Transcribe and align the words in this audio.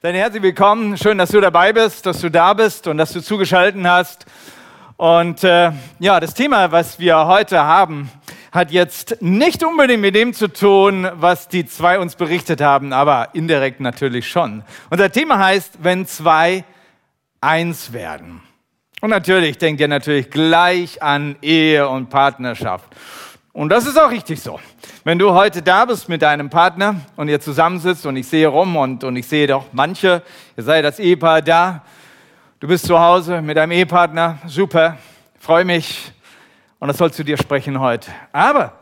Dann 0.00 0.14
herzlich 0.14 0.44
willkommen. 0.44 0.96
Schön, 0.96 1.18
dass 1.18 1.30
du 1.30 1.40
dabei 1.40 1.72
bist, 1.72 2.06
dass 2.06 2.20
du 2.20 2.30
da 2.30 2.54
bist 2.54 2.86
und 2.86 2.98
dass 2.98 3.12
du 3.12 3.20
zugeschaltet 3.20 3.84
hast. 3.84 4.26
Und 4.96 5.42
äh, 5.42 5.72
ja, 5.98 6.20
das 6.20 6.34
Thema, 6.34 6.70
was 6.70 7.00
wir 7.00 7.26
heute 7.26 7.64
haben, 7.64 8.08
hat 8.52 8.70
jetzt 8.70 9.20
nicht 9.20 9.64
unbedingt 9.64 10.00
mit 10.00 10.14
dem 10.14 10.34
zu 10.34 10.52
tun, 10.52 11.08
was 11.14 11.48
die 11.48 11.66
zwei 11.66 11.98
uns 11.98 12.14
berichtet 12.14 12.60
haben, 12.60 12.92
aber 12.92 13.30
indirekt 13.32 13.80
natürlich 13.80 14.28
schon. 14.28 14.62
Unser 14.88 15.10
Thema 15.10 15.40
heißt, 15.40 15.78
wenn 15.82 16.06
zwei 16.06 16.62
eins 17.40 17.92
werden. 17.92 18.40
Und 19.00 19.10
natürlich 19.10 19.58
denkt 19.58 19.80
ihr 19.80 19.88
natürlich 19.88 20.30
gleich 20.30 21.02
an 21.02 21.34
Ehe 21.42 21.88
und 21.88 22.08
Partnerschaft. 22.08 22.86
Und 23.58 23.70
das 23.70 23.86
ist 23.86 23.98
auch 23.98 24.12
richtig 24.12 24.40
so. 24.40 24.60
Wenn 25.02 25.18
du 25.18 25.32
heute 25.32 25.62
da 25.62 25.84
bist 25.84 26.08
mit 26.08 26.22
deinem 26.22 26.48
Partner 26.48 27.00
und 27.16 27.26
ihr 27.26 27.40
zusammensitzt 27.40 28.06
und 28.06 28.14
ich 28.14 28.28
sehe 28.28 28.46
rum 28.46 28.76
und, 28.76 29.02
und 29.02 29.16
ich 29.16 29.26
sehe 29.26 29.48
doch 29.48 29.64
manche, 29.72 30.22
ihr 30.56 30.62
seid 30.62 30.84
als 30.84 31.00
Ehepaar 31.00 31.42
da, 31.42 31.82
du 32.60 32.68
bist 32.68 32.86
zu 32.86 33.00
Hause 33.00 33.42
mit 33.42 33.56
deinem 33.56 33.72
Ehepartner, 33.72 34.38
super, 34.46 34.96
freue 35.40 35.64
mich 35.64 36.12
und 36.78 36.86
das 36.86 36.98
soll 36.98 37.12
zu 37.12 37.24
dir 37.24 37.36
sprechen 37.36 37.80
heute. 37.80 38.12
Aber 38.30 38.74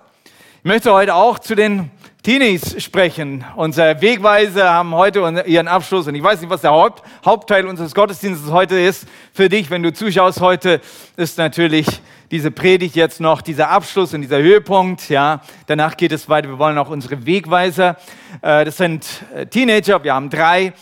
ich 0.58 0.64
möchte 0.64 0.92
heute 0.92 1.14
auch 1.14 1.38
zu 1.38 1.54
den 1.54 1.90
Teenies 2.26 2.82
sprechen. 2.82 3.44
Unsere 3.54 4.02
Wegweiser 4.02 4.68
haben 4.68 4.92
heute 4.96 5.44
ihren 5.46 5.68
Abschluss 5.68 6.08
und 6.08 6.16
ich 6.16 6.22
weiß 6.24 6.40
nicht, 6.40 6.50
was 6.50 6.62
der 6.62 6.72
Haupt, 6.72 7.04
Hauptteil 7.24 7.64
unseres 7.66 7.94
Gottesdienstes 7.94 8.50
heute 8.50 8.76
ist. 8.80 9.06
Für 9.32 9.48
dich, 9.48 9.70
wenn 9.70 9.84
du 9.84 9.92
zuschaust 9.92 10.40
heute, 10.40 10.80
ist 11.16 11.38
natürlich 11.38 11.86
diese 12.32 12.50
Predigt 12.50 12.96
jetzt 12.96 13.20
noch, 13.20 13.42
dieser 13.42 13.70
Abschluss 13.70 14.12
und 14.12 14.22
dieser 14.22 14.38
Höhepunkt. 14.38 15.08
Ja, 15.08 15.40
danach 15.68 15.96
geht 15.96 16.10
es 16.10 16.28
weiter. 16.28 16.48
Wir 16.48 16.58
wollen 16.58 16.76
auch 16.78 16.90
unsere 16.90 17.24
Wegweiser. 17.24 17.96
Äh, 18.42 18.64
das 18.64 18.76
sind 18.76 19.06
äh, 19.32 19.46
Teenager. 19.46 20.02
Wir 20.02 20.12
haben 20.12 20.28
drei, 20.28 20.72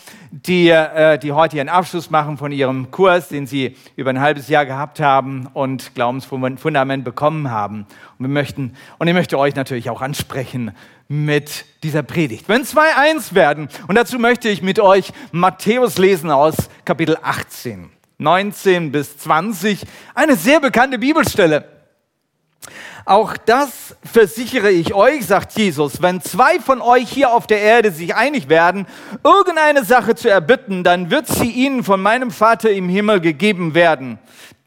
die, 0.43 0.67
äh, 0.67 1.17
die 1.17 1.31
heute 1.31 1.55
ihren 1.55 1.69
Abschluss 1.69 2.09
machen 2.09 2.37
von 2.37 2.51
ihrem 2.51 2.91
Kurs, 2.91 3.29
den 3.29 3.47
sie 3.47 3.77
über 3.95 4.09
ein 4.09 4.19
halbes 4.19 4.49
Jahr 4.49 4.65
gehabt 4.65 4.99
haben 4.99 5.47
und 5.53 5.95
Glaubensfundament 5.95 7.05
bekommen 7.05 7.49
haben. 7.49 7.85
Und 8.17 8.25
wir 8.25 8.27
möchten, 8.27 8.73
und 8.97 9.07
ich 9.07 9.13
möchte 9.13 9.39
euch 9.39 9.55
natürlich 9.55 9.89
auch 9.89 10.01
ansprechen 10.01 10.71
mit 11.07 11.65
dieser 11.83 12.03
Predigt. 12.03 12.49
Wenn 12.49 12.65
zwei 12.65 12.95
eins 12.97 13.33
werden, 13.33 13.69
und 13.87 13.95
dazu 13.95 14.19
möchte 14.19 14.49
ich 14.49 14.61
mit 14.61 14.79
euch 14.79 15.13
Matthäus 15.31 15.97
lesen 15.97 16.31
aus 16.31 16.55
Kapitel 16.83 17.17
18. 17.21 17.89
19 18.17 18.91
bis 18.91 19.17
20, 19.17 19.83
eine 20.15 20.35
sehr 20.35 20.59
bekannte 20.59 20.99
Bibelstelle. 20.99 21.74
Auch 23.07 23.37
das 23.37 23.95
versichere 24.03 24.71
ich 24.71 24.95
euch, 24.95 25.27
sagt 25.27 25.55
Jesus, 25.55 26.01
wenn 26.01 26.21
zwei 26.21 26.59
von 26.59 26.81
euch 26.81 27.07
hier 27.07 27.31
auf 27.31 27.45
der 27.45 27.59
Erde 27.59 27.91
sich 27.91 28.15
einig 28.15 28.49
werden, 28.49 28.87
irgendeine 29.23 29.85
Sache 29.85 30.15
zu 30.15 30.27
erbitten, 30.27 30.83
dann 30.83 31.11
wird 31.11 31.27
sie 31.27 31.51
ihnen 31.51 31.83
von 31.83 32.01
meinem 32.01 32.31
Vater 32.31 32.71
im 32.71 32.89
Himmel 32.89 33.21
gegeben 33.21 33.75
werden. 33.75 34.17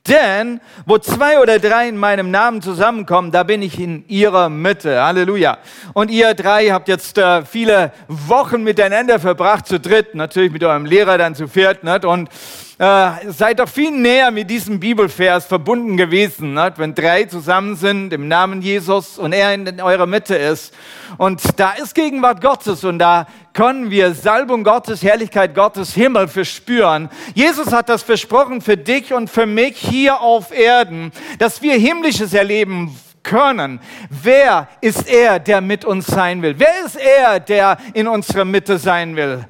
Denn 0.06 0.61
wo 0.86 0.98
zwei 0.98 1.41
oder 1.41 1.59
drei 1.59 1.89
in 1.89 1.97
meinem 1.97 2.31
Namen 2.31 2.62
zusammenkommen, 2.62 3.33
da 3.33 3.42
bin 3.42 3.61
ich 3.61 3.78
in 3.78 4.09
ihrer 4.09 4.48
Mitte. 4.48 5.03
Halleluja. 5.03 5.59
Und 5.92 6.11
ihr 6.11 6.33
drei 6.34 6.69
habt 6.69 6.86
jetzt 6.86 7.19
äh, 7.19 7.44
viele 7.44 7.92
Wochen 8.06 8.62
miteinander 8.62 9.19
verbracht, 9.19 9.66
zu 9.66 9.81
dritt, 9.81 10.14
natürlich 10.14 10.53
mit 10.53 10.62
eurem 10.62 10.86
Lehrer 10.86 11.19
dann 11.19 11.34
zu 11.34 11.48
viert. 11.48 11.83
Nicht? 11.83 12.05
Und 12.05 12.31
äh, 12.79 13.33
seid 13.33 13.59
doch 13.59 13.69
viel 13.69 13.91
näher 13.91 14.31
mit 14.31 14.48
diesem 14.48 14.79
Bibelvers 14.79 15.47
verbunden 15.47 15.97
gewesen, 15.97 16.55
nicht? 16.55 16.79
wenn 16.79 16.95
drei 16.95 17.25
zusammen 17.25 17.75
sind 17.75 18.12
im 18.12 18.29
Namen 18.29 18.62
Jesus 18.62 19.19
und 19.19 19.33
er 19.33 19.53
in 19.53 19.81
eurer 19.81 20.07
Mitte 20.07 20.37
ist. 20.37 20.73
Und 21.17 21.43
da 21.59 21.73
ist 21.73 21.95
Gegenwart 21.97 22.41
Gottes 22.41 22.84
und 22.84 23.01
da 23.01 23.27
können 23.53 23.91
wir 23.91 24.15
Salbung 24.15 24.62
Gottes, 24.62 25.03
Herrlichkeit 25.03 25.56
Gottes, 25.56 25.93
Himmel 25.95 26.29
verspüren. 26.29 27.09
Jesus 27.34 27.73
hat 27.73 27.89
das 27.89 28.05
versprochen 28.05 28.61
für 28.61 28.77
dich 28.77 29.12
und 29.12 29.29
für 29.29 29.47
mich 29.47 29.77
hier 29.77 30.21
auf 30.21 30.56
Erden, 30.56 31.11
dass 31.41 31.61
wir 31.62 31.75
Himmlisches 31.75 32.33
erleben 32.33 32.97
können. 33.25 33.81
Wer 34.09 34.69
ist 34.81 35.10
er, 35.10 35.41
der 35.41 35.60
mit 35.60 35.84
uns 35.84 36.06
sein 36.06 36.43
will? 36.43 36.55
Wer 36.56 36.84
ist 36.84 36.97
er, 36.97 37.41
der 37.41 37.77
in 37.95 38.06
unserer 38.06 38.45
Mitte 38.45 38.78
sein 38.78 39.16
will? 39.16 39.45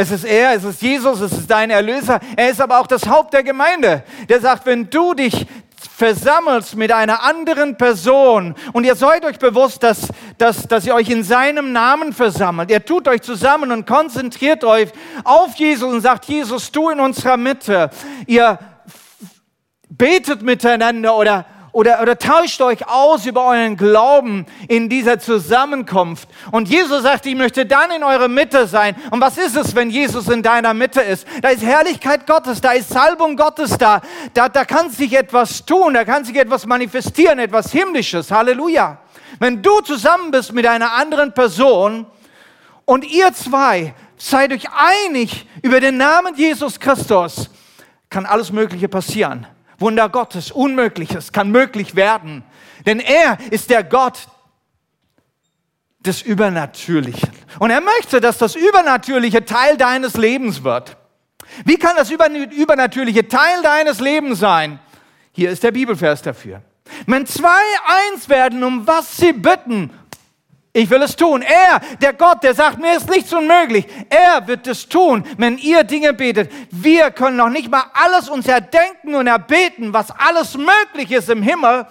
Es 0.00 0.10
ist 0.10 0.24
er, 0.24 0.54
es 0.54 0.64
ist 0.64 0.80
Jesus, 0.80 1.20
es 1.20 1.30
ist 1.30 1.50
dein 1.50 1.68
Erlöser. 1.68 2.20
Er 2.34 2.48
ist 2.48 2.58
aber 2.58 2.80
auch 2.80 2.86
das 2.86 3.06
Haupt 3.06 3.34
der 3.34 3.42
Gemeinde. 3.42 4.02
Der 4.30 4.40
sagt, 4.40 4.64
wenn 4.64 4.88
du 4.88 5.12
dich 5.12 5.46
versammelst 5.94 6.74
mit 6.74 6.90
einer 6.90 7.22
anderen 7.22 7.76
Person 7.76 8.54
und 8.72 8.84
ihr 8.84 8.94
seid 8.94 9.26
euch 9.26 9.38
bewusst, 9.38 9.82
dass, 9.82 10.08
dass, 10.38 10.66
dass 10.66 10.86
ihr 10.86 10.94
euch 10.94 11.10
in 11.10 11.22
seinem 11.22 11.72
Namen 11.72 12.14
versammelt. 12.14 12.70
Ihr 12.70 12.82
tut 12.82 13.08
euch 13.08 13.20
zusammen 13.20 13.70
und 13.72 13.86
konzentriert 13.86 14.64
euch 14.64 14.88
auf 15.22 15.54
Jesus 15.56 15.92
und 15.92 16.00
sagt, 16.00 16.24
Jesus, 16.24 16.72
du 16.72 16.88
in 16.88 16.98
unserer 16.98 17.36
Mitte. 17.36 17.90
Ihr 18.26 18.58
betet 19.90 20.40
miteinander 20.40 21.14
oder 21.14 21.44
oder, 21.72 22.02
oder 22.02 22.18
tauscht 22.18 22.60
euch 22.60 22.86
aus 22.88 23.26
über 23.26 23.46
euren 23.46 23.76
Glauben 23.76 24.46
in 24.68 24.88
dieser 24.88 25.18
Zusammenkunft. 25.18 26.28
Und 26.50 26.68
Jesus 26.68 27.02
sagt, 27.02 27.26
ich 27.26 27.36
möchte 27.36 27.64
dann 27.66 27.90
in 27.92 28.02
eurer 28.02 28.28
Mitte 28.28 28.66
sein. 28.66 28.96
Und 29.10 29.20
was 29.20 29.38
ist 29.38 29.56
es, 29.56 29.74
wenn 29.74 29.90
Jesus 29.90 30.28
in 30.28 30.42
deiner 30.42 30.74
Mitte 30.74 31.00
ist? 31.00 31.26
Da 31.42 31.50
ist 31.50 31.62
Herrlichkeit 31.62 32.26
Gottes, 32.26 32.60
da 32.60 32.72
ist 32.72 32.88
Salbung 32.88 33.36
Gottes 33.36 33.78
da. 33.78 34.00
Da, 34.34 34.48
da 34.48 34.64
kann 34.64 34.90
sich 34.90 35.12
etwas 35.12 35.64
tun, 35.64 35.94
da 35.94 36.04
kann 36.04 36.24
sich 36.24 36.36
etwas 36.36 36.66
manifestieren, 36.66 37.38
etwas 37.38 37.70
Himmlisches. 37.70 38.30
Halleluja. 38.30 38.98
Wenn 39.38 39.62
du 39.62 39.80
zusammen 39.80 40.30
bist 40.30 40.52
mit 40.52 40.66
einer 40.66 40.92
anderen 40.92 41.32
Person 41.32 42.06
und 42.84 43.04
ihr 43.04 43.32
zwei 43.32 43.94
seid 44.16 44.52
euch 44.52 44.66
einig 44.76 45.46
über 45.62 45.80
den 45.80 45.96
Namen 45.96 46.34
Jesus 46.34 46.78
Christus, 46.78 47.48
kann 48.10 48.26
alles 48.26 48.50
Mögliche 48.50 48.88
passieren. 48.88 49.46
Wunder 49.80 50.08
Gottes, 50.08 50.50
Unmögliches 50.50 51.32
kann 51.32 51.50
möglich 51.50 51.96
werden. 51.96 52.44
Denn 52.86 53.00
er 53.00 53.38
ist 53.50 53.70
der 53.70 53.82
Gott 53.82 54.28
des 56.00 56.22
Übernatürlichen. 56.22 57.30
Und 57.58 57.70
er 57.70 57.80
möchte, 57.80 58.20
dass 58.20 58.38
das 58.38 58.54
Übernatürliche 58.54 59.44
Teil 59.44 59.76
deines 59.76 60.16
Lebens 60.16 60.62
wird. 60.64 60.96
Wie 61.64 61.76
kann 61.76 61.96
das 61.96 62.10
Übernatürliche 62.10 63.28
Teil 63.28 63.62
deines 63.62 64.00
Lebens 64.00 64.38
sein? 64.38 64.78
Hier 65.32 65.50
ist 65.50 65.62
der 65.62 65.72
Bibelvers 65.72 66.22
dafür. 66.22 66.62
Wenn 67.06 67.26
zwei 67.26 67.62
eins 68.12 68.28
werden, 68.28 68.64
um 68.64 68.86
was 68.86 69.16
sie 69.16 69.32
bitten, 69.32 69.90
ich 70.72 70.88
will 70.88 71.02
es 71.02 71.16
tun. 71.16 71.42
Er, 71.42 71.80
der 72.00 72.12
Gott, 72.12 72.44
der 72.44 72.54
sagt, 72.54 72.78
mir 72.78 72.96
ist 72.96 73.10
nichts 73.10 73.32
unmöglich. 73.32 73.86
Er 74.08 74.46
wird 74.46 74.66
es 74.68 74.88
tun, 74.88 75.24
wenn 75.36 75.58
ihr 75.58 75.82
Dinge 75.82 76.12
betet. 76.12 76.50
Wir 76.70 77.10
können 77.10 77.36
noch 77.36 77.48
nicht 77.48 77.70
mal 77.70 77.84
alles 77.92 78.28
uns 78.28 78.46
erdenken 78.46 79.16
und 79.16 79.26
erbeten, 79.26 79.92
was 79.92 80.12
alles 80.12 80.56
möglich 80.56 81.10
ist 81.10 81.28
im 81.28 81.42
Himmel. 81.42 81.86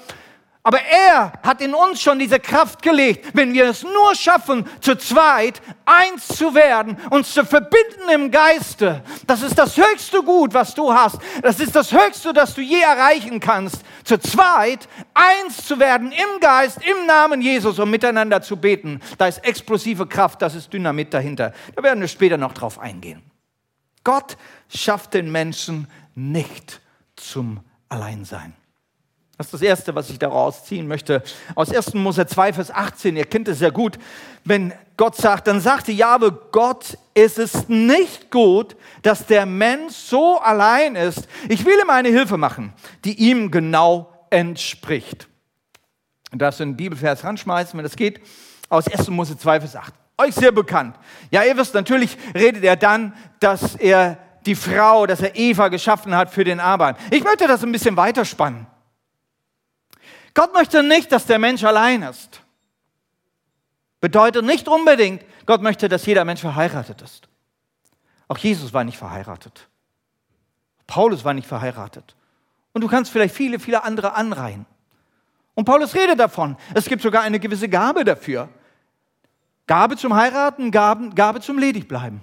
Aber 0.62 0.82
er 0.82 1.34
hat 1.42 1.62
in 1.62 1.74
uns 1.74 2.02
schon 2.02 2.20
diese 2.20 2.40
Kraft 2.40 2.82
gelegt, 2.82 3.30
wenn 3.34 3.54
wir 3.54 3.70
es 3.70 3.84
nur 3.84 4.14
schaffen, 4.14 4.66
zu 4.82 4.96
zweit 4.96 5.62
eins 5.86 6.28
zu 6.28 6.54
werden, 6.54 6.98
uns 7.10 7.34
zu 7.34 7.46
verbinden 7.46 8.10
im 8.14 8.30
Geiste. 8.30 9.02
Das 9.26 9.42
ist 9.42 9.58
das 9.58 9.78
höchste 9.78 10.22
Gut, 10.22 10.54
was 10.54 10.76
du 10.76 10.94
hast. 10.94 11.18
Das 11.42 11.60
ist 11.60 11.76
das 11.76 11.92
höchste, 11.92 12.34
das 12.34 12.54
du 12.54 12.62
je 12.62 12.82
erreichen 12.82 13.40
kannst. 13.40 13.84
Zu 14.10 14.18
zweit 14.18 14.90
eins 15.14 15.68
zu 15.68 15.78
werden 15.78 16.12
im 16.12 16.40
Geist, 16.40 16.80
im 16.84 17.06
Namen 17.06 17.44
Jesus 17.44 17.78
und 17.78 17.92
miteinander 17.92 18.42
zu 18.42 18.58
beten. 18.58 19.02
Da 19.20 19.28
ist 19.28 19.38
explosive 19.46 20.08
Kraft, 20.08 20.42
das 20.42 20.56
ist 20.56 20.74
Dynamit 20.74 21.14
dahinter. 21.14 21.54
Da 21.76 21.84
werden 21.84 22.02
wir 22.02 22.08
später 22.08 22.36
noch 22.36 22.54
drauf 22.54 22.80
eingehen. 22.80 23.22
Gott 24.04 24.36
schafft 24.68 25.14
den 25.14 25.32
Menschen 25.32 25.88
nicht 26.16 26.82
zum 27.18 27.60
Alleinsein. 27.88 28.56
Das 29.40 29.48
ist 29.48 29.54
das 29.54 29.62
Erste, 29.62 29.96
was 29.96 30.10
ich 30.10 30.20
daraus 30.20 30.66
ziehen 30.66 30.86
möchte. 30.86 31.24
Aus 31.56 31.74
1. 31.74 31.94
Mose 31.94 32.28
2, 32.28 32.52
Vers 32.52 32.72
18, 32.72 33.16
ihr 33.16 33.24
kennt 33.24 33.48
es 33.48 33.62
ja 33.62 33.70
gut. 33.70 33.98
Wenn 34.44 34.74
Gott 34.98 35.16
sagt, 35.16 35.48
dann 35.48 35.62
sagte 35.62 35.94
Jahwe, 35.94 36.38
Gott, 36.52 36.98
ist 37.14 37.40
es 37.40 37.70
nicht 37.70 38.32
gut, 38.32 38.76
dass 39.02 39.26
der 39.28 39.46
Mensch 39.46 39.96
so 39.96 40.40
allein 40.40 40.98
ist. 40.98 41.30
Ich 41.48 41.64
will 41.64 41.80
ihm 41.82 41.90
eine 41.90 42.10
Hilfe 42.10 42.36
machen, 42.36 42.74
die 43.06 43.14
ihm 43.14 43.50
genau 43.50 44.12
entspricht. 44.30 45.30
Und 46.34 46.42
darfst 46.42 46.60
du 46.60 46.66
einen 46.66 46.76
Bibelvers 46.76 47.24
ranschmeißen, 47.24 47.78
wenn 47.78 47.86
das 47.86 47.96
geht, 47.96 48.20
aus 48.68 48.90
1. 48.90 49.08
Mose 49.08 49.38
2, 49.38 49.62
Vers 49.62 49.78
8. 49.78 49.94
Euch 50.18 50.36
sehr 50.36 50.52
bekannt. 50.52 50.98
Ja, 51.32 51.46
ihr 51.46 51.56
wisst, 51.56 51.74
natürlich 51.76 52.18
redet 52.36 52.66
er 52.66 52.76
dann, 52.76 53.14
dass 53.40 53.76
er 53.76 54.18
die 54.46 54.56
Frau, 54.56 55.06
dass 55.06 55.22
er 55.22 55.38
Eva 55.38 55.70
geschaffen 55.70 56.14
hat 56.14 56.30
für 56.30 56.44
den 56.44 56.60
Arbeit. 56.60 56.98
Ich 57.10 57.24
möchte 57.24 57.48
das 57.48 57.64
ein 57.64 57.72
bisschen 57.72 57.96
weiterspannen. 57.96 58.68
Gott 60.40 60.54
möchte 60.54 60.84
nicht, 60.84 61.12
dass 61.12 61.26
der 61.26 61.38
Mensch 61.38 61.66
allein 61.66 62.02
ist. 62.02 62.42
Bedeutet 64.00 64.46
nicht 64.46 64.70
unbedingt, 64.70 65.22
Gott 65.46 65.62
möchte, 65.62 65.90
dass 65.90 66.06
jeder 66.06 66.24
Mensch 66.24 66.40
verheiratet 66.40 67.02
ist. 67.02 67.28
Auch 68.30 68.38
Jesus 68.38 68.72
war 68.72 68.86
nicht 68.86 68.98
verheiratet. 68.98 69.68
Paulus 70.88 71.26
war 71.26 71.34
nicht 71.34 71.46
verheiratet. 71.46 72.16
Und 72.72 72.86
du 72.86 72.88
kannst 72.88 73.12
vielleicht 73.12 73.36
viele, 73.36 73.60
viele 73.60 73.84
andere 73.84 74.14
anreihen. 74.14 74.66
Und 75.56 75.66
Paulus 75.66 75.94
redet 75.94 76.18
davon. 76.22 76.56
Es 76.74 76.86
gibt 76.86 77.02
sogar 77.02 77.24
eine 77.24 77.42
gewisse 77.42 77.68
Gabe 77.68 78.06
dafür. 78.06 78.48
Gabe 79.68 79.98
zum 79.98 80.16
Heiraten, 80.16 80.72
Gabe, 80.72 81.10
Gabe 81.10 81.42
zum 81.42 81.58
Ledigbleiben. 81.58 82.22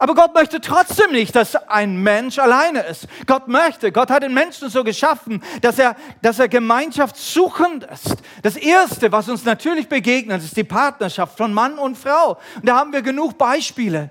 Aber 0.00 0.14
Gott 0.14 0.32
möchte 0.32 0.60
trotzdem 0.60 1.10
nicht, 1.10 1.34
dass 1.34 1.56
ein 1.56 2.00
Mensch 2.00 2.38
alleine 2.38 2.82
ist. 2.82 3.08
Gott 3.26 3.48
möchte, 3.48 3.90
Gott 3.90 4.10
hat 4.10 4.22
den 4.22 4.32
Menschen 4.32 4.70
so 4.70 4.84
geschaffen, 4.84 5.42
dass 5.60 5.78
er, 5.78 5.96
dass 6.22 6.38
er 6.38 6.48
Gemeinschaft 6.48 7.16
suchend 7.16 7.84
ist. 7.84 8.16
Das 8.42 8.56
Erste, 8.56 9.10
was 9.10 9.28
uns 9.28 9.44
natürlich 9.44 9.88
begegnet, 9.88 10.42
ist 10.42 10.56
die 10.56 10.62
Partnerschaft 10.62 11.36
von 11.36 11.52
Mann 11.52 11.78
und 11.78 11.98
Frau. 11.98 12.38
Und 12.54 12.68
da 12.68 12.76
haben 12.76 12.92
wir 12.92 13.02
genug 13.02 13.36
Beispiele. 13.36 14.10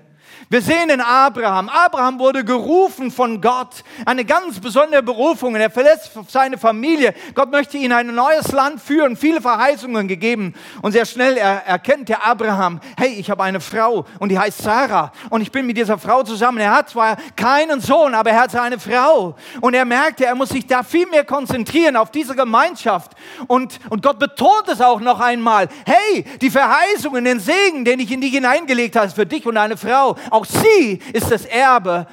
Wir 0.50 0.62
sehen 0.62 0.88
in 0.88 1.02
Abraham, 1.02 1.68
Abraham 1.68 2.18
wurde 2.18 2.42
gerufen 2.42 3.10
von 3.10 3.42
Gott, 3.42 3.84
eine 4.06 4.24
ganz 4.24 4.58
besondere 4.58 5.02
Berufung. 5.02 5.54
Er 5.56 5.68
verlässt 5.68 6.12
seine 6.28 6.56
Familie. 6.56 7.12
Gott 7.34 7.50
möchte 7.50 7.76
ihn 7.76 7.92
ein 7.92 8.14
neues 8.14 8.50
Land 8.52 8.80
führen, 8.80 9.14
viele 9.14 9.42
Verheißungen 9.42 10.08
gegeben. 10.08 10.54
Und 10.80 10.92
sehr 10.92 11.04
schnell 11.04 11.36
er, 11.36 11.66
erkennt 11.66 12.08
der 12.08 12.24
Abraham, 12.24 12.80
hey, 12.96 13.10
ich 13.10 13.30
habe 13.30 13.42
eine 13.42 13.60
Frau 13.60 14.06
und 14.20 14.30
die 14.30 14.38
heißt 14.38 14.62
Sarah 14.62 15.12
und 15.28 15.42
ich 15.42 15.52
bin 15.52 15.66
mit 15.66 15.76
dieser 15.76 15.98
Frau 15.98 16.22
zusammen. 16.22 16.60
Er 16.60 16.74
hat 16.74 16.88
zwar 16.88 17.18
keinen 17.36 17.82
Sohn, 17.82 18.14
aber 18.14 18.30
er 18.30 18.40
hat 18.40 18.56
eine 18.56 18.78
Frau. 18.78 19.36
Und 19.60 19.74
er 19.74 19.84
merkte, 19.84 20.24
er 20.24 20.34
muss 20.34 20.48
sich 20.48 20.66
da 20.66 20.82
viel 20.82 21.06
mehr 21.08 21.24
konzentrieren 21.24 21.94
auf 21.94 22.10
diese 22.10 22.34
Gemeinschaft. 22.34 23.12
Und, 23.48 23.80
und 23.90 24.02
Gott 24.02 24.18
betont 24.18 24.68
es 24.68 24.80
auch 24.80 25.00
noch 25.00 25.20
einmal, 25.20 25.68
hey, 25.84 26.24
die 26.40 26.48
Verheißungen, 26.48 27.22
den 27.22 27.38
Segen, 27.38 27.84
den 27.84 28.00
ich 28.00 28.10
in 28.10 28.22
dich 28.22 28.32
hineingelegt 28.32 28.96
habe, 28.96 29.10
für 29.10 29.26
dich 29.26 29.46
und 29.46 29.56
deine 29.56 29.76
Frau 29.76 30.16
auch 30.38 30.44
sie 30.44 31.00
ist 31.12 31.30
das 31.30 31.44
Erbe 31.44 32.06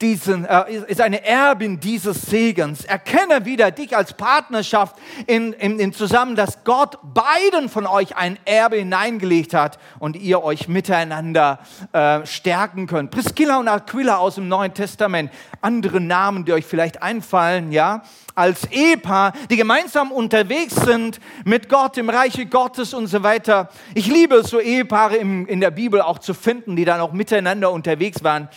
diesen, 0.00 0.46
äh, 0.46 0.72
ist 0.86 1.00
eine 1.00 1.24
Erbin 1.24 1.78
dieses 1.78 2.22
Segens. 2.22 2.84
Erkenne 2.84 3.44
wieder 3.44 3.70
dich 3.70 3.96
als 3.96 4.14
Partnerschaft 4.14 4.96
in, 5.26 5.52
in, 5.52 5.78
in 5.78 5.92
zusammen, 5.92 6.36
dass 6.36 6.64
Gott 6.64 6.98
beiden 7.02 7.68
von 7.68 7.86
euch 7.86 8.16
ein 8.16 8.38
Erbe 8.46 8.76
hineingelegt 8.76 9.52
hat 9.52 9.78
und 9.98 10.16
ihr 10.16 10.42
euch 10.42 10.68
miteinander 10.68 11.58
äh, 11.92 12.24
stärken 12.24 12.86
könnt. 12.86 13.10
Priscilla 13.10 13.58
und 13.58 13.68
Aquila 13.68 14.16
aus 14.16 14.36
dem 14.36 14.48
Neuen 14.48 14.72
Testament, 14.72 15.30
andere 15.60 16.00
Namen, 16.00 16.46
die 16.46 16.52
euch 16.54 16.64
vielleicht 16.64 17.02
einfallen, 17.02 17.70
ja, 17.70 18.02
als 18.34 18.64
Ehepaar, 18.70 19.34
die 19.50 19.56
gemeinsam 19.56 20.12
unterwegs 20.12 20.76
sind 20.76 21.20
mit 21.44 21.68
Gott 21.68 21.98
im 21.98 22.08
Reiche 22.08 22.46
Gottes 22.46 22.94
und 22.94 23.06
so 23.06 23.22
weiter. 23.22 23.68
Ich 23.94 24.06
liebe 24.06 24.36
es, 24.36 24.48
so 24.48 24.60
Ehepaare 24.60 25.16
im, 25.16 25.46
in 25.46 25.60
der 25.60 25.70
Bibel 25.70 26.00
auch 26.00 26.18
zu 26.18 26.32
finden, 26.32 26.74
die 26.74 26.86
dann 26.86 27.00
auch 27.00 27.12
miteinander 27.12 27.70
unterwegs 27.70 28.24
waren. 28.24 28.48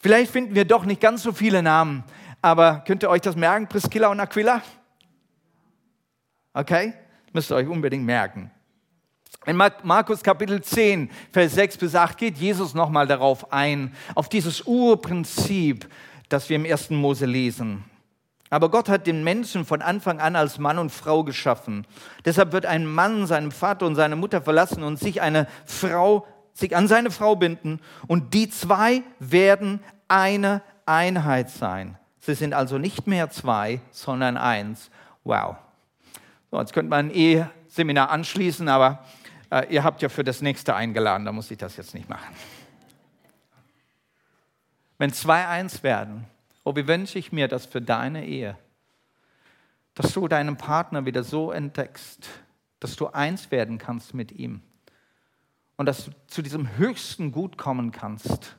Vielleicht 0.00 0.30
finden 0.30 0.54
wir 0.54 0.64
doch 0.64 0.84
nicht 0.84 1.00
ganz 1.00 1.22
so 1.22 1.32
viele 1.32 1.62
Namen, 1.62 2.04
aber 2.40 2.84
könnt 2.86 3.02
ihr 3.02 3.10
euch 3.10 3.20
das 3.20 3.36
merken, 3.36 3.66
Priscilla 3.66 4.08
und 4.08 4.20
Aquila? 4.20 4.62
Okay? 6.54 6.94
Müsst 7.32 7.50
ihr 7.50 7.56
euch 7.56 7.68
unbedingt 7.68 8.04
merken. 8.04 8.50
In 9.46 9.56
Markus 9.56 10.22
Kapitel 10.22 10.62
10, 10.62 11.10
Vers 11.32 11.54
6 11.54 11.78
bis 11.78 11.94
8 11.94 12.18
geht 12.18 12.38
Jesus 12.38 12.74
nochmal 12.74 13.06
darauf 13.06 13.52
ein, 13.52 13.94
auf 14.14 14.28
dieses 14.28 14.62
Urprinzip, 14.62 15.88
das 16.28 16.48
wir 16.48 16.56
im 16.56 16.64
ersten 16.64 16.96
Mose 16.96 17.26
lesen. 17.26 17.84
Aber 18.50 18.70
Gott 18.70 18.88
hat 18.88 19.06
den 19.06 19.24
Menschen 19.24 19.64
von 19.64 19.82
Anfang 19.82 20.20
an 20.20 20.36
als 20.36 20.58
Mann 20.58 20.78
und 20.78 20.90
Frau 20.90 21.22
geschaffen. 21.22 21.86
Deshalb 22.24 22.52
wird 22.52 22.66
ein 22.66 22.86
Mann 22.86 23.26
seinen 23.26 23.52
Vater 23.52 23.86
und 23.86 23.94
seine 23.94 24.16
Mutter 24.16 24.40
verlassen 24.40 24.82
und 24.82 24.98
sich 24.98 25.20
eine 25.20 25.46
Frau 25.66 26.26
sich 26.58 26.74
an 26.74 26.88
seine 26.88 27.12
Frau 27.12 27.36
binden 27.36 27.80
und 28.08 28.34
die 28.34 28.50
zwei 28.50 29.04
werden 29.20 29.80
eine 30.08 30.60
Einheit 30.86 31.50
sein. 31.50 31.96
Sie 32.18 32.34
sind 32.34 32.52
also 32.52 32.78
nicht 32.78 33.06
mehr 33.06 33.30
zwei, 33.30 33.80
sondern 33.92 34.36
eins. 34.36 34.90
Wow. 35.22 35.56
So, 36.50 36.58
jetzt 36.58 36.72
könnte 36.72 36.90
man 36.90 37.06
ein 37.06 37.10
Ehe-Seminar 37.12 38.10
anschließen, 38.10 38.68
aber 38.68 39.04
äh, 39.50 39.72
ihr 39.72 39.84
habt 39.84 40.02
ja 40.02 40.08
für 40.08 40.24
das 40.24 40.42
nächste 40.42 40.74
eingeladen, 40.74 41.24
da 41.24 41.30
muss 41.30 41.48
ich 41.52 41.58
das 41.58 41.76
jetzt 41.76 41.94
nicht 41.94 42.08
machen. 42.08 42.34
Wenn 44.98 45.12
zwei 45.12 45.46
eins 45.46 45.84
werden, 45.84 46.24
oh, 46.64 46.74
wie 46.74 46.88
wünsche 46.88 47.20
ich 47.20 47.30
mir 47.30 47.46
das 47.46 47.66
für 47.66 47.80
deine 47.80 48.26
Ehe, 48.26 48.58
dass 49.94 50.12
du 50.12 50.26
deinen 50.26 50.56
Partner 50.56 51.06
wieder 51.06 51.22
so 51.22 51.52
entdeckst, 51.52 52.28
dass 52.80 52.96
du 52.96 53.06
eins 53.06 53.52
werden 53.52 53.78
kannst 53.78 54.12
mit 54.12 54.32
ihm 54.32 54.60
und 55.78 55.86
dass 55.86 56.04
du 56.04 56.10
zu 56.26 56.42
diesem 56.42 56.76
höchsten 56.76 57.32
Gut 57.32 57.56
kommen 57.56 57.92
kannst. 57.92 58.56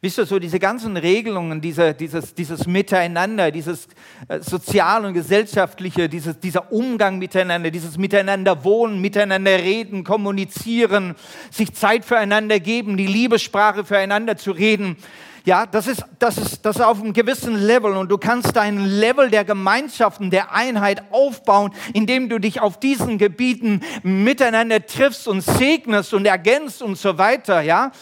Wisst 0.00 0.18
ihr, 0.18 0.26
so 0.26 0.38
diese 0.38 0.58
ganzen 0.58 0.96
Regelungen, 0.96 1.60
diese, 1.60 1.94
dieses, 1.94 2.34
dieses 2.34 2.66
Miteinander, 2.66 3.52
dieses 3.52 3.86
äh, 4.26 4.40
soziale 4.40 5.06
und 5.06 5.14
gesellschaftliche, 5.14 6.08
dieses, 6.08 6.40
dieser 6.40 6.72
Umgang 6.72 7.18
miteinander, 7.18 7.70
dieses 7.70 7.98
Miteinander 7.98 8.64
wohnen, 8.64 9.00
miteinander 9.00 9.58
reden, 9.58 10.02
kommunizieren, 10.02 11.14
sich 11.50 11.72
Zeit 11.74 12.04
füreinander 12.04 12.58
geben, 12.58 12.96
die 12.96 13.06
Liebessprache 13.06 13.84
füreinander 13.84 14.36
zu 14.36 14.50
reden, 14.50 14.96
ja, 15.44 15.66
das 15.66 15.86
ist, 15.86 16.04
das 16.18 16.38
ist, 16.38 16.64
das 16.64 16.76
ist 16.76 16.82
auf 16.82 17.00
einem 17.00 17.12
gewissen 17.12 17.56
Level 17.56 17.96
und 17.96 18.10
du 18.10 18.18
kannst 18.18 18.54
dein 18.54 18.84
Level 18.84 19.30
der 19.30 19.44
Gemeinschaften, 19.44 20.30
der 20.30 20.52
Einheit 20.52 21.02
aufbauen, 21.10 21.72
indem 21.92 22.28
du 22.28 22.38
dich 22.38 22.60
auf 22.60 22.78
diesen 22.78 23.18
Gebieten 23.18 23.80
miteinander 24.02 24.84
triffst 24.86 25.26
und 25.26 25.40
segnest 25.40 26.14
und 26.14 26.26
ergänzt 26.26 26.82
und 26.82 26.96
so 26.96 27.18
weiter, 27.18 27.60
ja. 27.60 27.92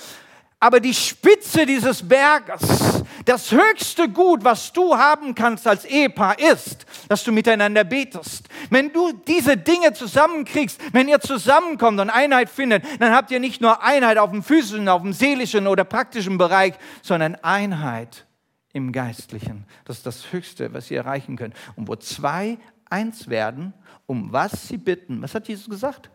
Aber 0.63 0.79
die 0.79 0.93
Spitze 0.93 1.65
dieses 1.65 2.07
Berges, 2.07 3.03
das 3.25 3.51
höchste 3.51 4.11
Gut, 4.11 4.45
was 4.45 4.71
du 4.75 4.95
haben 4.95 5.35
kannst 5.35 5.67
als 5.67 5.87
Ehepaar, 5.87 6.39
ist, 6.39 6.85
dass 7.09 7.25
du 7.25 7.33
miteinander 7.33 7.83
betest. 7.83 8.47
Wenn 8.69 8.93
du 8.93 9.13
diese 9.27 9.57
Dinge 9.57 9.95
zusammenkriegst, 9.95 10.79
wenn 10.93 11.09
ihr 11.09 11.19
zusammenkommt 11.21 11.99
und 11.99 12.11
Einheit 12.11 12.51
findet, 12.51 12.85
dann 13.01 13.13
habt 13.13 13.31
ihr 13.31 13.41
nicht 13.41 13.63
nur 13.63 13.83
Einheit 13.83 14.19
auf 14.19 14.31
dem 14.33 14.43
physischen, 14.43 14.89
auf 14.89 15.01
dem 15.01 15.15
seelischen 15.15 15.67
oder 15.67 15.85
praktischen 15.85 16.37
Bereich, 16.37 16.75
sondern 17.01 17.37
Einheit 17.37 18.27
im 18.75 18.93
Geistlichen. 18.93 19.65
Das 19.87 19.97
ist 19.97 20.07
das 20.07 20.31
Höchste, 20.31 20.75
was 20.75 20.91
ihr 20.91 20.99
erreichen 20.99 21.37
könnt. 21.37 21.55
Und 21.75 21.89
wo 21.89 21.97
zwei 21.97 22.59
eins 22.91 23.29
werden, 23.29 23.73
um 24.05 24.31
was 24.31 24.69
sie 24.69 24.77
bitten. 24.77 25.23
Was 25.23 25.35
hat 25.35 25.49
Jesus 25.49 25.71
gesagt? 25.71 26.11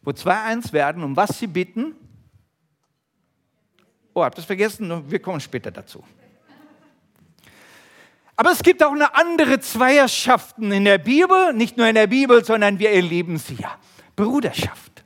Wo 0.00 0.12
zwei 0.12 0.40
eins 0.40 0.72
werden, 0.72 1.02
um 1.02 1.16
was 1.16 1.38
sie 1.38 1.46
bitten, 1.46 1.94
Oh, 4.14 4.24
habt 4.24 4.38
ihr 4.38 4.40
es 4.40 4.46
vergessen? 4.46 5.10
Wir 5.10 5.20
kommen 5.20 5.40
später 5.40 5.70
dazu. 5.70 6.04
Aber 8.36 8.52
es 8.52 8.62
gibt 8.62 8.82
auch 8.82 8.92
eine 8.92 9.14
andere 9.14 9.60
Zweierschaften 9.60 10.72
in 10.72 10.86
der 10.86 10.96
Bibel, 10.98 11.52
nicht 11.52 11.76
nur 11.76 11.86
in 11.86 11.94
der 11.94 12.06
Bibel, 12.06 12.42
sondern 12.42 12.78
wir 12.78 12.90
erleben 12.90 13.36
sie 13.36 13.56
ja. 13.56 13.76
Bruderschaft. 14.16 15.04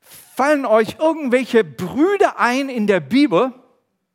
Fallen 0.00 0.64
euch 0.64 0.96
irgendwelche 0.98 1.62
Brüder 1.62 2.38
ein 2.38 2.68
in 2.68 2.86
der 2.86 3.00
Bibel, 3.00 3.52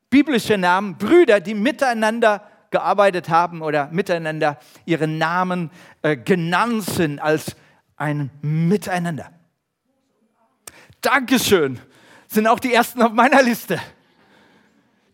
biblische 0.10 0.58
Namen, 0.58 0.98
Brüder, 0.98 1.40
die 1.40 1.54
miteinander 1.54 2.48
gearbeitet 2.72 3.30
haben 3.30 3.62
oder 3.62 3.90
miteinander 3.92 4.58
ihre 4.86 5.08
Namen 5.08 5.72
äh, 6.02 6.18
genannt 6.18 6.84
sind 6.86 7.20
als 7.20 7.56
ein 7.98 8.32
Miteinander? 8.42 9.32
Dankeschön 11.02 11.80
sind 12.32 12.48
auch 12.48 12.60
die 12.60 12.74
ersten 12.74 13.02
auf 13.02 13.12
meiner 13.12 13.42
Liste. 13.42 13.80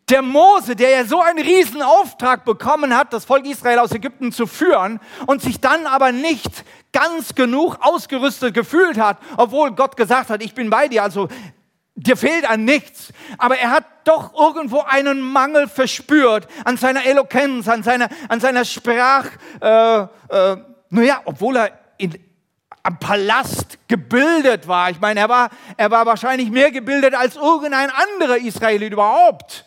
Der 0.10 0.22
Mose, 0.22 0.76
der 0.76 0.90
ja 0.92 1.06
so 1.06 1.20
einen 1.20 1.40
riesen 1.40 1.82
Auftrag 1.82 2.46
bekommen 2.46 2.96
hat, 2.96 3.12
das 3.12 3.26
Volk 3.26 3.46
Israel 3.46 3.80
aus 3.80 3.92
Ägypten 3.92 4.32
zu 4.32 4.48
führen 4.48 5.02
und 5.26 5.42
sich 5.42 5.60
dann 5.60 5.86
aber 5.86 6.14
nicht 6.14 6.64
ganz 6.94 7.36
genug 7.36 7.78
ausgerüstet 7.82 8.54
gefühlt 8.54 8.98
hat, 8.98 9.18
obwohl 9.36 9.72
Gott 9.72 9.98
gesagt 9.98 10.30
hat, 10.30 10.42
ich 10.42 10.54
bin 10.54 10.70
bei 10.70 10.88
dir, 10.88 11.04
also 11.04 11.28
dir 11.96 12.16
fehlt 12.16 12.50
an 12.50 12.64
nichts. 12.64 13.12
Aber 13.38 13.58
er 13.58 13.72
hat 13.72 13.84
doch 14.06 14.34
irgendwo 14.34 14.80
einen 14.80 15.20
Mangel 15.20 15.68
verspürt 15.68 16.48
an 16.64 16.78
seiner 16.78 17.06
Eloquenz, 17.06 17.68
an 17.68 17.84
seiner, 17.84 18.08
an 18.30 18.40
seiner 18.40 18.64
Sprach, 18.64 19.26
äh, 19.60 20.02
äh, 20.04 20.58
naja, 20.90 21.22
obwohl 21.26 21.58
er 21.58 21.72
in, 21.98 22.14
am 22.88 22.98
Palast 23.00 23.78
gebildet 23.90 24.66
war. 24.66 24.90
Ich 24.90 25.02
meine, 25.02 25.20
er 25.20 25.28
war, 25.28 25.50
er 25.76 25.92
war 25.92 26.06
wahrscheinlich 26.06 26.50
mehr 26.50 26.72
gebildet 26.72 27.14
als 27.14 27.36
irgendein 27.36 27.90
anderer 27.90 28.38
Israelit 28.38 28.94
überhaupt. 28.94 29.66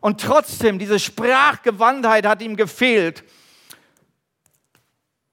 Und 0.00 0.20
trotzdem, 0.20 0.78
diese 0.78 1.00
Sprachgewandtheit 1.00 2.26
hat 2.26 2.40
ihm 2.40 2.54
gefehlt. 2.54 3.24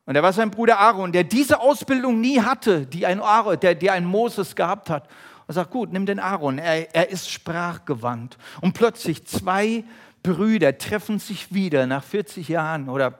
Und 0.07 0.15
er 0.15 0.23
war 0.23 0.33
sein 0.33 0.49
Bruder 0.49 0.79
Aaron, 0.79 1.11
der 1.11 1.23
diese 1.23 1.59
Ausbildung 1.59 2.19
nie 2.19 2.41
hatte, 2.41 2.87
die 2.87 3.05
ein, 3.05 3.21
Aaron, 3.21 3.59
der, 3.59 3.75
die 3.75 3.91
ein 3.91 4.05
Moses 4.05 4.55
gehabt 4.55 4.89
hat. 4.89 5.07
Und 5.45 5.53
sagt, 5.53 5.69
gut, 5.69 5.93
nimm 5.93 6.07
den 6.07 6.19
Aaron, 6.19 6.57
er, 6.57 6.95
er 6.95 7.09
ist 7.11 7.29
sprachgewandt. 7.29 8.35
Und 8.61 8.73
plötzlich 8.73 9.27
zwei 9.27 9.83
Brüder 10.23 10.75
treffen 10.79 11.19
sich 11.19 11.53
wieder 11.53 11.85
nach 11.85 12.03
40 12.03 12.47
Jahren 12.47 12.89
oder, 12.89 13.19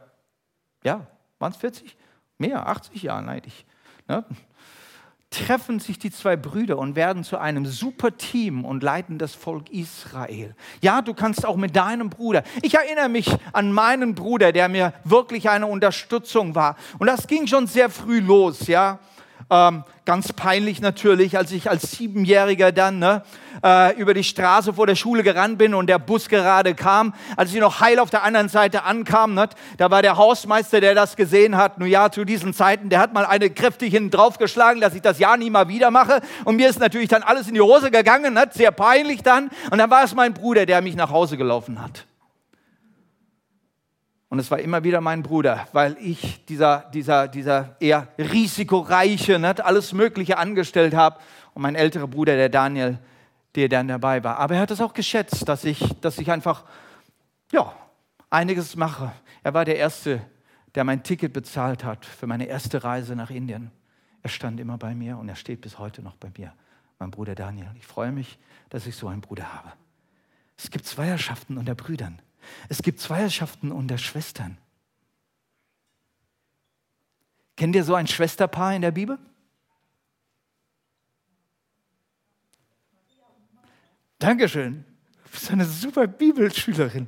ja, 0.83 1.05
waren 1.37 1.51
es 1.51 1.57
40? 1.59 1.95
Mehr, 2.39 2.67
80 2.67 3.03
Jahren 3.03 3.29
eigentlich 3.29 3.63
ne, 4.07 4.25
treffen 5.29 5.79
sich 5.79 5.99
die 5.99 6.11
zwei 6.11 6.37
Brüder 6.37 6.77
und 6.77 6.95
werden 6.95 7.23
zu 7.23 7.37
einem 7.37 7.65
super 7.65 8.15
Team 8.15 8.63
und 8.63 8.83
leiten 8.83 9.17
das 9.17 9.35
Volk 9.35 9.69
Israel. 9.69 10.55
Ja, 10.81 11.01
du 11.01 11.13
kannst 11.13 11.45
auch 11.45 11.57
mit 11.57 11.75
deinem 11.75 12.09
Bruder. 12.09 12.43
Ich 12.61 12.75
erinnere 12.75 13.09
mich 13.09 13.29
an 13.51 13.71
meinen 13.71 14.15
Bruder, 14.15 14.51
der 14.51 14.69
mir 14.69 14.93
wirklich 15.03 15.49
eine 15.49 15.67
Unterstützung 15.67 16.55
war. 16.55 16.77
Und 16.99 17.07
das 17.07 17.27
ging 17.27 17.47
schon 17.47 17.67
sehr 17.67 17.89
früh 17.89 18.19
los, 18.19 18.67
ja. 18.67 18.99
Ähm, 19.51 19.83
ganz 20.05 20.33
peinlich 20.33 20.81
natürlich, 20.81 21.37
als 21.37 21.51
ich 21.51 21.69
als 21.69 21.91
Siebenjähriger 21.91 22.71
dann 22.71 22.97
ne, 22.97 23.21
äh, 23.63 23.95
über 23.95 24.15
die 24.15 24.23
Straße 24.23 24.73
vor 24.73 24.87
der 24.87 24.95
Schule 24.95 25.21
gerannt 25.21 25.59
bin 25.59 25.75
und 25.75 25.87
der 25.87 25.99
Bus 25.99 26.29
gerade 26.29 26.73
kam. 26.73 27.13
Als 27.37 27.53
ich 27.53 27.59
noch 27.59 27.79
heil 27.79 27.99
auf 27.99 28.09
der 28.09 28.23
anderen 28.23 28.49
Seite 28.49 28.83
ankam, 28.83 29.35
ne, 29.35 29.47
da 29.77 29.91
war 29.91 30.01
der 30.01 30.17
Hausmeister, 30.17 30.81
der 30.81 30.95
das 30.95 31.15
gesehen 31.15 31.57
hat. 31.57 31.77
Nun 31.77 31.89
ja, 31.89 32.09
zu 32.09 32.25
diesen 32.25 32.55
Zeiten, 32.55 32.89
der 32.89 32.99
hat 32.99 33.13
mal 33.13 33.25
eine 33.25 33.51
kräftig 33.51 33.93
hinten 33.93 34.09
draufgeschlagen, 34.09 34.81
dass 34.81 34.95
ich 34.95 35.03
das 35.03 35.19
ja 35.19 35.37
nie 35.37 35.51
mal 35.51 35.67
wieder 35.67 35.91
mache. 35.91 36.21
Und 36.43 36.55
mir 36.55 36.67
ist 36.67 36.79
natürlich 36.79 37.09
dann 37.09 37.21
alles 37.21 37.47
in 37.47 37.53
die 37.53 37.61
Hose 37.61 37.91
gegangen, 37.91 38.33
ne, 38.33 38.49
sehr 38.51 38.71
peinlich 38.71 39.21
dann. 39.21 39.51
Und 39.69 39.77
dann 39.77 39.91
war 39.91 40.03
es 40.03 40.15
mein 40.15 40.33
Bruder, 40.33 40.65
der 40.65 40.81
mich 40.81 40.95
nach 40.95 41.11
Hause 41.11 41.37
gelaufen 41.37 41.81
hat. 41.81 42.07
Und 44.29 44.39
es 44.39 44.49
war 44.49 44.59
immer 44.59 44.83
wieder 44.83 45.01
mein 45.01 45.21
Bruder, 45.23 45.67
weil 45.71 45.95
ich 45.99 46.45
dieser, 46.45 46.89
dieser, 46.93 47.27
dieser 47.27 47.75
eher 47.79 48.07
risikoreiche, 48.17 49.39
ne, 49.39 49.55
alles 49.63 49.93
Mögliche 49.93 50.37
angestellt 50.37 50.95
habe. 50.95 51.19
Und 51.53 51.61
mein 51.61 51.75
älterer 51.75 52.07
Bruder, 52.07 52.35
der 52.35 52.49
Daniel, 52.49 52.99
der 53.55 53.69
dann 53.69 53.87
dabei 53.87 54.23
war. 54.23 54.37
Aber 54.37 54.55
er 54.55 54.61
hat 54.61 54.71
es 54.71 54.81
auch 54.81 54.93
geschätzt, 54.93 55.47
dass 55.47 55.63
ich, 55.63 55.79
dass 56.01 56.17
ich 56.17 56.31
einfach, 56.31 56.65
ja, 57.51 57.73
einiges 58.29 58.75
mache. 58.75 59.11
Er 59.43 59.53
war 59.53 59.63
der 59.63 59.77
Erste, 59.77 60.21
der 60.73 60.83
mein 60.83 61.03
Ticket 61.03 61.31
bezahlt 61.31 61.83
hat 61.83 62.05
für 62.05 62.27
meine 62.27 62.45
erste 62.45 62.83
Reise 62.83 63.15
nach 63.15 63.29
Indien. 63.29 63.71
Er 64.23 64.29
stand 64.29 64.59
immer 64.59 64.77
bei 64.77 64.95
mir 64.95 65.17
und 65.17 65.29
er 65.29 65.35
steht 65.35 65.61
bis 65.61 65.79
heute 65.79 66.01
noch 66.01 66.15
bei 66.15 66.29
mir, 66.37 66.51
mein 66.99 67.11
Bruder 67.11 67.35
Daniel. 67.35 67.69
Ich 67.77 67.85
freue 67.85 68.11
mich, 68.11 68.39
dass 68.69 68.87
ich 68.87 68.95
so 68.95 69.07
einen 69.07 69.21
Bruder 69.21 69.53
habe. 69.53 69.71
Es 70.57 70.71
gibt 70.71 70.85
Zweierschaften 70.85 71.57
unter 71.57 71.75
Brüdern. 71.75 72.19
Es 72.69 72.81
gibt 72.81 72.99
Zweierschaften 72.99 73.71
unter 73.71 73.97
Schwestern. 73.97 74.57
Kennt 77.55 77.75
ihr 77.75 77.83
so 77.83 77.95
ein 77.95 78.07
Schwesterpaar 78.07 78.75
in 78.75 78.81
der 78.81 78.91
Bibel? 78.91 79.17
Dankeschön. 84.19 84.83
Du 85.23 85.29
bist 85.31 85.51
eine 85.51 85.65
super 85.65 86.07
Bibelschülerin. 86.07 87.07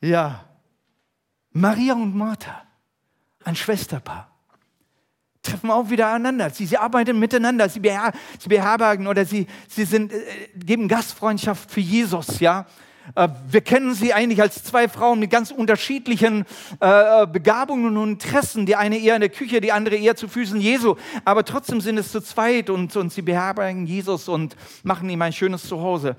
Ja. 0.00 0.44
Maria 1.50 1.94
und 1.94 2.14
Martha, 2.14 2.62
ein 3.44 3.56
Schwesterpaar, 3.56 4.30
treffen 5.42 5.70
auch 5.70 5.90
wieder 5.90 6.08
aneinander. 6.08 6.50
Sie, 6.50 6.66
sie 6.66 6.76
arbeiten 6.76 7.18
miteinander, 7.18 7.68
sie, 7.68 7.80
beher, 7.80 8.12
sie 8.38 8.48
beherbergen 8.48 9.06
oder 9.06 9.24
sie, 9.24 9.46
sie 9.68 9.84
sind, 9.84 10.12
äh, 10.12 10.48
geben 10.54 10.86
Gastfreundschaft 10.86 11.70
für 11.70 11.80
Jesus, 11.80 12.38
ja. 12.40 12.66
Äh, 13.14 13.28
wir 13.48 13.60
kennen 13.60 13.94
sie 13.94 14.12
eigentlich 14.12 14.40
als 14.40 14.62
zwei 14.64 14.88
Frauen 14.88 15.20
mit 15.20 15.30
ganz 15.30 15.50
unterschiedlichen 15.50 16.44
äh, 16.80 17.26
Begabungen 17.26 17.96
und 17.96 18.22
Interessen. 18.22 18.66
Die 18.66 18.76
eine 18.76 18.98
eher 18.98 19.14
in 19.14 19.20
der 19.20 19.30
Küche, 19.30 19.60
die 19.60 19.72
andere 19.72 19.96
eher 19.96 20.16
zu 20.16 20.28
Füßen 20.28 20.60
Jesu. 20.60 20.96
Aber 21.24 21.44
trotzdem 21.44 21.80
sind 21.80 21.98
es 21.98 22.12
zu 22.12 22.20
zweit 22.20 22.70
und, 22.70 22.94
und 22.96 23.12
sie 23.12 23.22
beherbergen 23.22 23.86
Jesus 23.86 24.28
und 24.28 24.56
machen 24.82 25.08
ihm 25.08 25.22
ein 25.22 25.32
schönes 25.32 25.66
Zuhause. 25.66 26.16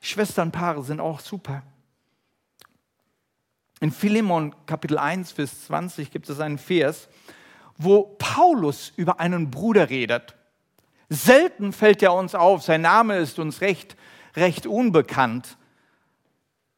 Schwesternpaare 0.00 0.82
sind 0.82 1.00
auch 1.00 1.20
super. 1.20 1.62
In 3.80 3.90
Philemon 3.90 4.54
Kapitel 4.64 4.98
1 4.98 5.34
bis 5.34 5.66
20 5.66 6.10
gibt 6.10 6.30
es 6.30 6.40
einen 6.40 6.58
Vers, 6.58 7.08
wo 7.76 8.16
Paulus 8.18 8.92
über 8.96 9.20
einen 9.20 9.50
Bruder 9.50 9.90
redet. 9.90 10.34
Selten 11.08 11.72
fällt 11.72 12.02
er 12.02 12.14
uns 12.14 12.34
auf, 12.34 12.62
sein 12.62 12.80
Name 12.80 13.18
ist 13.18 13.38
uns 13.38 13.60
recht, 13.60 13.96
recht 14.34 14.66
unbekannt. 14.66 15.56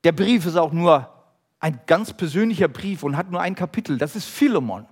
Der 0.05 0.13
Brief 0.13 0.47
ist 0.47 0.57
auch 0.57 0.73
nur 0.73 1.09
ein 1.61 1.81
ganz 1.87 2.13
persönlicher 2.13 2.69
Brief 2.69 3.03
und 3.03 3.17
hat 3.17 3.31
nur 3.31 3.41
ein 3.41 3.55
Kapitel. 3.55 3.99
Das 3.99 4.15
ist 4.15 4.27
Philemon. 4.27 4.87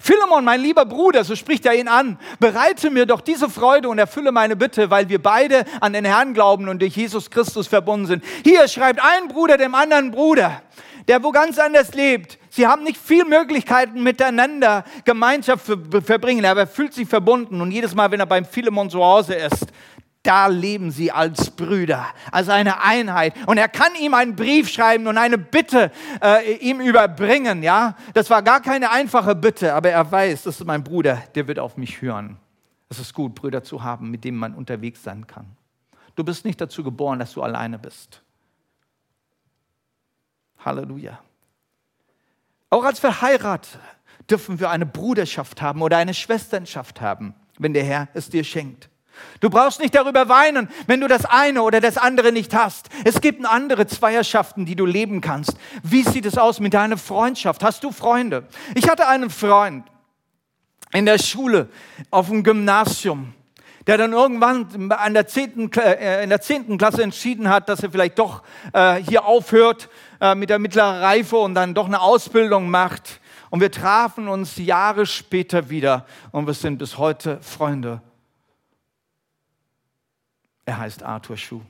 Philemon, 0.00 0.44
mein 0.44 0.60
lieber 0.60 0.84
Bruder, 0.84 1.24
so 1.24 1.36
spricht 1.36 1.64
er 1.64 1.74
ihn 1.74 1.88
an, 1.88 2.18
bereite 2.40 2.90
mir 2.90 3.06
doch 3.06 3.20
diese 3.20 3.48
Freude 3.48 3.88
und 3.88 3.98
erfülle 3.98 4.32
meine 4.32 4.56
Bitte, 4.56 4.90
weil 4.90 5.08
wir 5.08 5.22
beide 5.22 5.64
an 5.80 5.92
den 5.92 6.04
Herrn 6.04 6.34
glauben 6.34 6.68
und 6.68 6.82
durch 6.82 6.96
Jesus 6.96 7.30
Christus 7.30 7.68
verbunden 7.68 8.06
sind. 8.06 8.24
Hier 8.44 8.66
schreibt 8.66 9.00
ein 9.00 9.28
Bruder 9.28 9.56
dem 9.56 9.74
anderen 9.74 10.10
Bruder, 10.10 10.62
der 11.06 11.22
wo 11.22 11.30
ganz 11.30 11.58
anders 11.58 11.94
lebt. 11.94 12.38
Sie 12.50 12.66
haben 12.66 12.82
nicht 12.82 12.98
viel 13.00 13.24
Möglichkeiten 13.24 14.02
miteinander 14.02 14.84
Gemeinschaft 15.04 15.64
verbringen, 16.04 16.44
aber 16.44 16.60
er 16.60 16.66
fühlt 16.66 16.92
sich 16.92 17.08
verbunden 17.08 17.60
und 17.60 17.70
jedes 17.70 17.94
Mal, 17.94 18.10
wenn 18.10 18.20
er 18.20 18.26
beim 18.26 18.44
Philemon 18.44 18.90
zu 18.90 19.02
Hause 19.02 19.34
ist, 19.34 19.66
da 20.28 20.46
leben 20.46 20.90
sie 20.90 21.10
als 21.10 21.50
Brüder, 21.50 22.04
als 22.30 22.50
eine 22.50 22.82
Einheit. 22.82 23.34
Und 23.46 23.56
er 23.56 23.68
kann 23.68 23.94
ihm 23.98 24.12
einen 24.12 24.36
Brief 24.36 24.68
schreiben 24.68 25.06
und 25.06 25.16
eine 25.16 25.38
Bitte 25.38 25.90
äh, 26.22 26.56
ihm 26.56 26.80
überbringen. 26.80 27.62
Ja, 27.62 27.96
das 28.12 28.28
war 28.28 28.42
gar 28.42 28.60
keine 28.60 28.90
einfache 28.90 29.34
Bitte, 29.34 29.72
aber 29.72 29.88
er 29.88 30.12
weiß, 30.12 30.42
das 30.42 30.60
ist 30.60 30.66
mein 30.66 30.84
Bruder, 30.84 31.22
der 31.34 31.48
wird 31.48 31.58
auf 31.58 31.78
mich 31.78 32.02
hören. 32.02 32.36
Es 32.90 32.98
ist 32.98 33.14
gut, 33.14 33.34
Brüder 33.34 33.64
zu 33.64 33.82
haben, 33.82 34.10
mit 34.10 34.22
denen 34.22 34.36
man 34.36 34.54
unterwegs 34.54 35.02
sein 35.02 35.26
kann. 35.26 35.46
Du 36.14 36.24
bist 36.24 36.44
nicht 36.44 36.60
dazu 36.60 36.84
geboren, 36.84 37.18
dass 37.18 37.32
du 37.32 37.42
alleine 37.42 37.78
bist. 37.78 38.20
Halleluja. 40.62 41.18
Auch 42.68 42.84
als 42.84 43.00
Verheiratete 43.00 43.78
dürfen 44.28 44.60
wir 44.60 44.68
eine 44.68 44.84
Bruderschaft 44.84 45.62
haben 45.62 45.80
oder 45.80 45.96
eine 45.96 46.12
Schwesternschaft 46.12 47.00
haben, 47.00 47.34
wenn 47.58 47.72
der 47.72 47.84
Herr 47.84 48.08
es 48.12 48.28
dir 48.28 48.44
schenkt. 48.44 48.90
Du 49.40 49.50
brauchst 49.50 49.80
nicht 49.80 49.94
darüber 49.94 50.28
weinen, 50.28 50.68
wenn 50.86 51.00
du 51.00 51.08
das 51.08 51.24
eine 51.24 51.62
oder 51.62 51.80
das 51.80 51.96
andere 51.96 52.32
nicht 52.32 52.54
hast. 52.54 52.88
Es 53.04 53.20
gibt 53.20 53.44
andere 53.46 53.86
Zweierschaften, 53.86 54.66
die 54.66 54.76
du 54.76 54.86
leben 54.86 55.20
kannst. 55.20 55.52
Wie 55.82 56.02
sieht 56.02 56.26
es 56.26 56.38
aus 56.38 56.60
mit 56.60 56.74
deiner 56.74 56.96
Freundschaft? 56.98 57.62
Hast 57.62 57.84
du 57.84 57.92
Freunde? 57.92 58.46
Ich 58.74 58.88
hatte 58.88 59.06
einen 59.06 59.30
Freund 59.30 59.84
in 60.92 61.06
der 61.06 61.18
Schule, 61.18 61.68
auf 62.10 62.28
dem 62.28 62.42
Gymnasium, 62.42 63.34
der 63.86 63.98
dann 63.98 64.12
irgendwann 64.12 64.92
an 64.92 65.14
der 65.14 65.26
10., 65.26 65.70
äh, 65.72 66.22
in 66.22 66.30
der 66.30 66.40
10. 66.40 66.78
Klasse 66.78 67.02
entschieden 67.02 67.48
hat, 67.48 67.68
dass 67.68 67.82
er 67.82 67.90
vielleicht 67.90 68.18
doch 68.18 68.42
äh, 68.72 68.96
hier 68.96 69.24
aufhört 69.24 69.88
äh, 70.20 70.34
mit 70.34 70.50
der 70.50 70.58
mittleren 70.58 70.96
Reife 70.96 71.36
und 71.36 71.54
dann 71.54 71.74
doch 71.74 71.86
eine 71.86 72.00
Ausbildung 72.00 72.70
macht. 72.70 73.20
Und 73.50 73.60
wir 73.60 73.70
trafen 73.70 74.28
uns 74.28 74.56
Jahre 74.58 75.06
später 75.06 75.70
wieder 75.70 76.06
und 76.32 76.46
wir 76.46 76.54
sind 76.54 76.78
bis 76.78 76.98
heute 76.98 77.38
Freunde. 77.40 78.02
Er 80.68 80.76
heißt 80.76 81.02
Arthur 81.02 81.38
Schuh. 81.38 81.62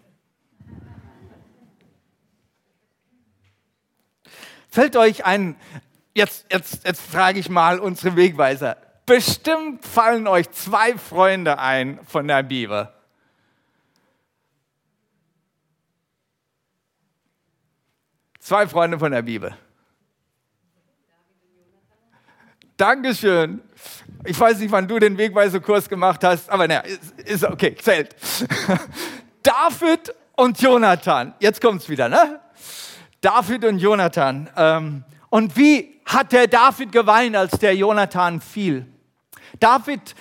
Fällt 4.69 4.97
euch 4.97 5.25
ein, 5.25 5.55
jetzt, 6.15 6.47
jetzt, 6.51 6.85
jetzt 6.85 7.01
frage 7.01 7.39
ich 7.39 7.49
mal 7.49 7.79
unsere 7.79 8.17
Wegweiser, 8.17 8.77
bestimmt 9.07 9.85
fallen 9.87 10.27
euch 10.27 10.51
zwei 10.51 10.99
Freunde 10.99 11.61
ein 11.61 12.05
von 12.07 12.27
der 12.27 12.43
Bibel. 12.43 12.93
Zwei 18.41 18.67
Freunde 18.67 18.99
von 18.99 19.13
der 19.13 19.23
Bibel. 19.23 19.57
Dankeschön. 22.79 23.61
Ich 24.25 24.39
weiß 24.39 24.61
nicht, 24.61 24.71
wann 24.71 24.87
du 24.87 25.01
den 25.01 25.19
Wegweisekurs 25.19 25.89
gemacht 25.89 26.23
hast, 26.23 26.49
aber 26.49 26.69
naja, 26.69 26.81
ist, 26.83 27.21
ist 27.21 27.45
okay, 27.45 27.75
zählt. 27.75 28.15
David 29.43 30.15
und 30.37 30.61
Jonathan. 30.61 31.35
Jetzt 31.41 31.61
kommt 31.61 31.83
es 31.83 31.89
wieder, 31.89 32.09
ne? 32.09 32.39
David 33.21 33.65
und 33.65 33.79
Jonathan. 33.79 34.49
Ähm, 34.57 35.05
und 35.29 35.57
wie 35.57 36.01
hat 36.05 36.31
der 36.31 36.47
David 36.47 36.93
geweint, 36.93 37.35
als 37.35 37.59
der 37.59 37.75
Jonathan 37.75 38.41
fiel? 38.41 38.87
David, 39.59 40.15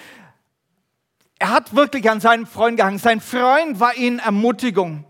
er 1.38 1.52
hat 1.52 1.76
wirklich 1.76 2.10
an 2.10 2.20
seinen 2.20 2.48
Freund 2.48 2.78
gehangen. 2.78 2.98
Sein 2.98 3.22
Freund 3.22 3.80
war 3.80 3.96
ihm 3.96 4.18
Ermutigung. 4.18 5.06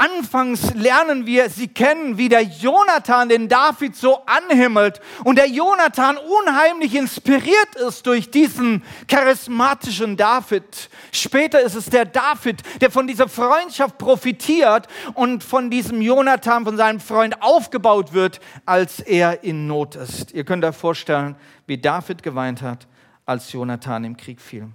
Anfangs 0.00 0.72
lernen 0.72 1.26
wir 1.26 1.50
sie 1.50 1.68
kennen, 1.68 2.16
wie 2.16 2.30
der 2.30 2.40
Jonathan 2.40 3.28
den 3.28 3.50
David 3.50 3.94
so 3.94 4.24
anhimmelt 4.24 4.98
und 5.24 5.36
der 5.36 5.46
Jonathan 5.46 6.16
unheimlich 6.16 6.94
inspiriert 6.94 7.74
ist 7.86 8.06
durch 8.06 8.30
diesen 8.30 8.82
charismatischen 9.08 10.16
David. 10.16 10.88
Später 11.12 11.60
ist 11.60 11.74
es 11.74 11.90
der 11.90 12.06
David, 12.06 12.62
der 12.80 12.90
von 12.90 13.06
dieser 13.06 13.28
Freundschaft 13.28 13.98
profitiert 13.98 14.86
und 15.12 15.44
von 15.44 15.68
diesem 15.68 16.00
Jonathan, 16.00 16.64
von 16.64 16.78
seinem 16.78 17.00
Freund 17.00 17.42
aufgebaut 17.42 18.14
wird, 18.14 18.40
als 18.64 19.00
er 19.00 19.44
in 19.44 19.66
Not 19.66 19.96
ist. 19.96 20.32
Ihr 20.32 20.44
könnt 20.44 20.64
euch 20.64 20.76
vorstellen, 20.76 21.36
wie 21.66 21.76
David 21.76 22.22
geweint 22.22 22.62
hat, 22.62 22.88
als 23.26 23.52
Jonathan 23.52 24.04
im 24.04 24.16
Krieg 24.16 24.40
fiel. 24.40 24.70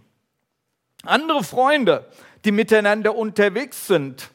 Andere 1.02 1.44
Freunde, 1.44 2.08
die 2.44 2.52
miteinander 2.52 3.16
unterwegs 3.16 3.88
sind, 3.88 4.30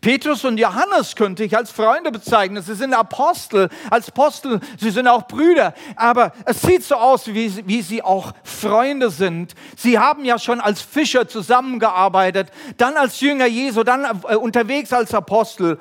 Petrus 0.00 0.44
und 0.44 0.58
Johannes 0.58 1.16
könnte 1.16 1.44
ich 1.44 1.56
als 1.56 1.70
Freunde 1.70 2.10
bezeichnen. 2.12 2.62
Sie 2.62 2.74
sind 2.74 2.94
Apostel, 2.94 3.68
als 3.90 4.08
Apostel, 4.08 4.60
sie 4.78 4.90
sind 4.90 5.08
auch 5.08 5.26
Brüder. 5.26 5.74
Aber 5.96 6.32
es 6.44 6.62
sieht 6.62 6.84
so 6.84 6.96
aus, 6.96 7.26
wie, 7.28 7.66
wie 7.66 7.82
sie 7.82 8.02
auch 8.02 8.32
Freunde 8.44 9.10
sind. 9.10 9.54
Sie 9.76 9.98
haben 9.98 10.24
ja 10.24 10.38
schon 10.38 10.60
als 10.60 10.82
Fischer 10.82 11.28
zusammengearbeitet, 11.28 12.50
dann 12.76 12.96
als 12.96 13.20
Jünger 13.20 13.46
Jesu, 13.46 13.82
dann 13.82 14.04
äh, 14.04 14.36
unterwegs 14.36 14.92
als 14.92 15.14
Apostel. 15.14 15.78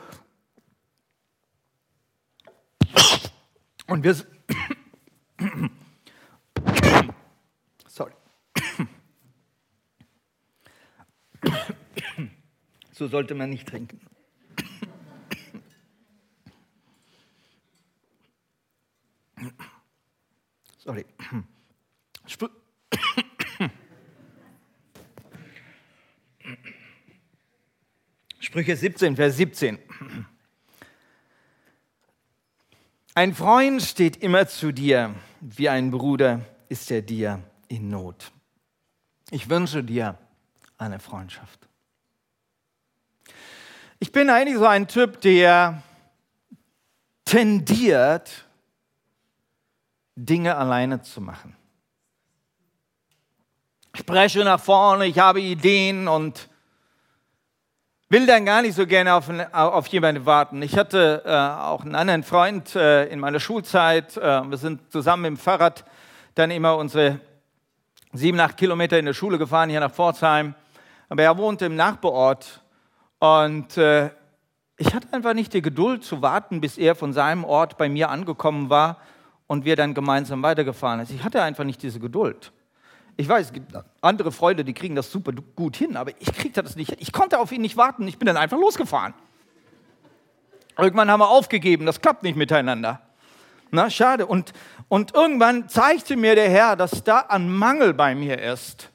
Und 3.88 4.04
wir, 4.04 4.16
Sorry. 7.88 8.14
So 12.96 13.10
sollte 13.10 13.36
man 13.36 13.50
nicht 13.50 13.68
trinken. 13.68 14.00
Sorry. 20.78 21.06
Spr 22.26 22.50
Sprüche 28.40 28.78
17, 28.78 29.18
Vers 29.18 29.36
17. 29.36 29.78
Ein 33.14 33.34
Freund 33.34 33.82
steht 33.82 34.16
immer 34.18 34.48
zu 34.48 34.72
dir, 34.72 35.14
wie 35.42 35.68
ein 35.68 35.92
Bruder 35.92 36.46
ist 36.70 36.90
er 36.92 37.02
dir 37.02 37.44
in 37.68 37.90
Not. 37.90 38.32
Ich 39.32 39.50
wünsche 39.50 39.84
dir 39.84 40.18
eine 40.78 41.00
Freundschaft. 41.00 41.65
Ich 44.00 44.12
bin 44.12 44.30
eigentlich 44.30 44.58
so 44.58 44.66
ein 44.66 44.88
Typ, 44.88 45.22
der 45.22 45.82
tendiert, 47.24 48.46
Dinge 50.16 50.58
alleine 50.58 51.02
zu 51.02 51.22
machen. 51.22 51.56
Ich 53.96 54.06
breche 54.06 54.44
nach 54.44 54.60
vorne, 54.60 55.06
ich 55.06 55.20
habe 55.20 55.40
Ideen 55.40 56.10
und 56.10 56.50
will 58.10 58.26
dann 58.26 58.46
gar 58.46 58.62
nicht 58.62 58.76
so 58.76 58.86
gerne 58.86 59.14
auf, 59.14 59.30
auf 59.54 59.88
jemanden 59.88 60.26
warten. 60.26 60.62
Ich 60.62 60.78
hatte 60.78 61.24
äh, 61.26 61.32
auch 61.32 61.86
einen 61.86 61.96
anderen 61.96 62.24
Freund 62.24 62.76
äh, 62.76 63.06
in 63.06 63.20
meiner 63.20 63.40
Schulzeit. 63.40 64.18
Äh, 64.18 64.50
wir 64.50 64.58
sind 64.58 64.92
zusammen 64.92 65.24
dem 65.24 65.38
Fahrrad 65.38 65.86
dann 66.36 66.52
immer 66.52 66.76
unsere 66.76 67.22
sieben, 68.12 68.40
acht 68.42 68.58
Kilometer 68.58 69.00
in 69.00 69.06
der 69.06 69.14
Schule 69.14 69.38
gefahren, 69.38 69.70
hier 69.70 69.80
nach 69.80 69.92
Pforzheim. 69.92 70.54
Aber 71.08 71.24
er 71.24 71.38
wohnte 71.38 71.66
im 71.66 71.78
Nachbarort 71.78 72.62
und 73.26 73.78
äh, 73.78 74.10
ich 74.78 74.94
hatte 74.94 75.08
einfach 75.14 75.34
nicht 75.34 75.54
die 75.54 75.62
Geduld 75.62 76.04
zu 76.04 76.22
warten, 76.22 76.62
bis 76.62 76.78
er 76.78 76.96
von 76.96 77.14
seinem 77.14 77.44
Ort 77.44 77.78
bei 77.78 77.90
mir 77.90 78.10
angekommen 78.10 78.70
war 78.70 78.98
und 79.48 79.66
wir 79.66 79.76
dann 79.76 79.94
gemeinsam 79.94 80.44
weitergefahren 80.44 81.06
sind. 81.06 81.18
Ich 81.18 81.24
hatte 81.24 81.42
einfach 81.42 81.64
nicht 81.64 81.82
diese 81.82 82.00
Geduld. 82.00 82.52
Ich 83.18 83.30
weiß, 83.30 83.48
es 83.48 83.54
gibt 83.54 83.72
andere 84.02 84.32
Freunde, 84.32 84.66
die 84.66 84.74
kriegen 84.74 84.96
das 84.96 85.10
super 85.10 85.32
gut 85.56 85.78
hin, 85.78 85.96
aber 85.96 86.12
ich 86.20 86.34
kriegte 86.34 86.62
das 86.62 86.76
nicht. 86.76 87.00
Ich 87.00 87.14
konnte 87.14 87.40
auf 87.40 87.52
ihn 87.52 87.62
nicht 87.62 87.78
warten. 87.78 88.08
Ich 88.08 88.20
bin 88.20 88.26
dann 88.26 88.38
einfach 88.38 88.58
losgefahren. 88.58 89.14
Irgendwann 90.78 91.10
haben 91.10 91.22
wir 91.22 91.30
aufgegeben. 91.30 91.86
Das 91.86 92.02
klappt 92.02 92.24
nicht 92.24 92.36
miteinander. 92.36 93.00
Na, 93.72 93.90
schade. 93.90 94.26
Und, 94.26 94.52
und 94.90 95.14
irgendwann 95.14 95.70
zeigte 95.70 96.18
mir 96.18 96.36
der 96.36 96.50
Herr, 96.50 96.76
dass 96.76 97.04
da 97.06 97.20
ein 97.20 97.50
Mangel 97.50 97.94
bei 97.94 98.14
mir 98.14 98.42
ist. 98.42 98.90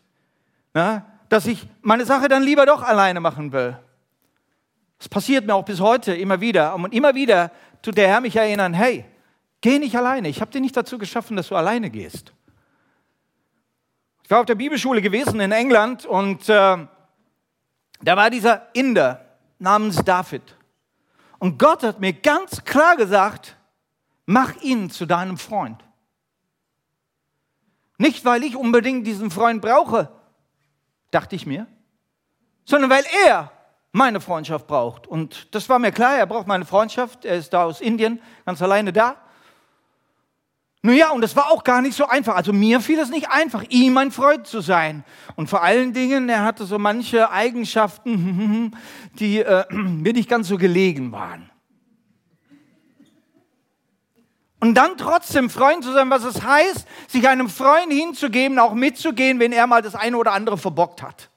Na, 0.75 1.07
dass 1.31 1.47
ich 1.47 1.67
meine 1.81 2.05
Sache 2.05 2.29
dann 2.29 2.43
lieber 2.43 2.67
doch 2.67 2.83
alleine 2.83 3.21
machen 3.21 3.53
will. 3.53 3.79
Das 5.01 5.09
passiert 5.09 5.47
mir 5.47 5.55
auch 5.55 5.65
bis 5.65 5.81
heute 5.81 6.15
immer 6.15 6.43
wieder. 6.43 6.75
Und 6.75 6.93
immer 6.93 7.15
wieder 7.15 7.51
tut 7.81 7.97
der 7.97 8.07
Herr 8.07 8.21
mich 8.21 8.37
erinnern, 8.37 8.75
hey, 8.75 9.07
geh 9.63 9.79
nicht 9.79 9.97
alleine. 9.97 10.29
Ich 10.29 10.43
habe 10.43 10.51
dir 10.51 10.61
nicht 10.61 10.77
dazu 10.77 10.99
geschaffen, 10.99 11.37
dass 11.37 11.49
du 11.49 11.57
alleine 11.57 11.89
gehst. 11.91 12.35
Ich 14.23 14.31
war 14.31 14.41
auf 14.41 14.47
der 14.47 14.57
Bibelschule 14.57 15.01
gewesen 15.01 15.41
in 15.41 15.53
England 15.53 16.05
und 16.05 16.49
äh, 16.51 16.77
da 18.03 18.17
war 18.17 18.29
dieser 18.29 18.69
Inder 18.75 19.25
namens 19.59 20.05
David. 20.05 20.43
Und 21.39 21.59
Gott 21.59 21.83
hat 21.83 21.99
mir 21.99 22.13
ganz 22.13 22.63
klar 22.65 22.97
gesagt, 22.97 23.57
mach 24.27 24.55
ihn 24.61 24.91
zu 24.91 25.07
deinem 25.07 25.39
Freund. 25.39 25.83
Nicht, 27.97 28.27
weil 28.27 28.45
ich 28.45 28.55
unbedingt 28.55 29.07
diesen 29.07 29.31
Freund 29.31 29.63
brauche, 29.63 30.13
dachte 31.11 31.37
ich 31.37 31.47
mir, 31.47 31.67
sondern 32.67 32.91
weil 32.91 33.05
er 33.27 33.51
meine 33.93 34.21
Freundschaft 34.21 34.67
braucht. 34.67 35.07
Und 35.07 35.55
das 35.55 35.69
war 35.69 35.79
mir 35.79 35.93
klar, 35.93 36.17
er 36.17 36.27
braucht 36.27 36.47
meine 36.47 36.65
Freundschaft. 36.65 37.25
Er 37.25 37.37
ist 37.37 37.53
da 37.53 37.65
aus 37.65 37.81
Indien, 37.81 38.21
ganz 38.47 38.63
alleine 38.63 38.93
da. 38.93 39.17
Nun 40.83 40.97
ja, 40.97 41.11
und 41.11 41.23
es 41.23 41.37
war 41.37 41.51
auch 41.51 41.63
gar 41.63 41.83
nicht 41.83 41.95
so 41.95 42.07
einfach. 42.07 42.37
Also 42.37 42.53
mir 42.55 42.81
fiel 42.81 42.99
es 42.99 43.11
nicht 43.11 43.29
einfach, 43.31 43.65
ihm 43.69 43.99
ein 43.99 44.11
Freund 44.11 44.47
zu 44.47 44.61
sein. 44.61 45.05
Und 45.37 45.51
vor 45.51 45.63
allen 45.63 45.93
Dingen, 45.93 46.29
er 46.31 46.43
hatte 46.43 46.65
so 46.65 46.79
manche 46.79 47.31
Eigenschaften, 47.31 48.75
die 49.19 49.41
äh, 49.41 49.65
mir 49.73 50.13
nicht 50.13 50.29
ganz 50.29 50.49
so 50.49 50.57
gelegen 50.57 51.13
waren. 51.13 51.51
Und 54.61 54.75
dann 54.75 54.99
trotzdem 54.99 55.49
Freund 55.49 55.85
zu 55.85 55.93
sein, 55.93 56.11
was 56.11 56.23
es 56.23 56.43
heißt, 56.43 56.87
sich 57.09 57.27
einem 57.27 57.49
Freund 57.49 57.93
hinzugeben, 57.93 58.59
auch 58.59 58.75
mitzugehen, 58.75 59.39
wenn 59.39 59.53
er 59.53 59.67
mal 59.67 59.81
das 59.81 59.95
eine 59.95 60.17
oder 60.19 60.33
andere 60.33 60.59
verbockt 60.59 61.03
hat. 61.03 61.30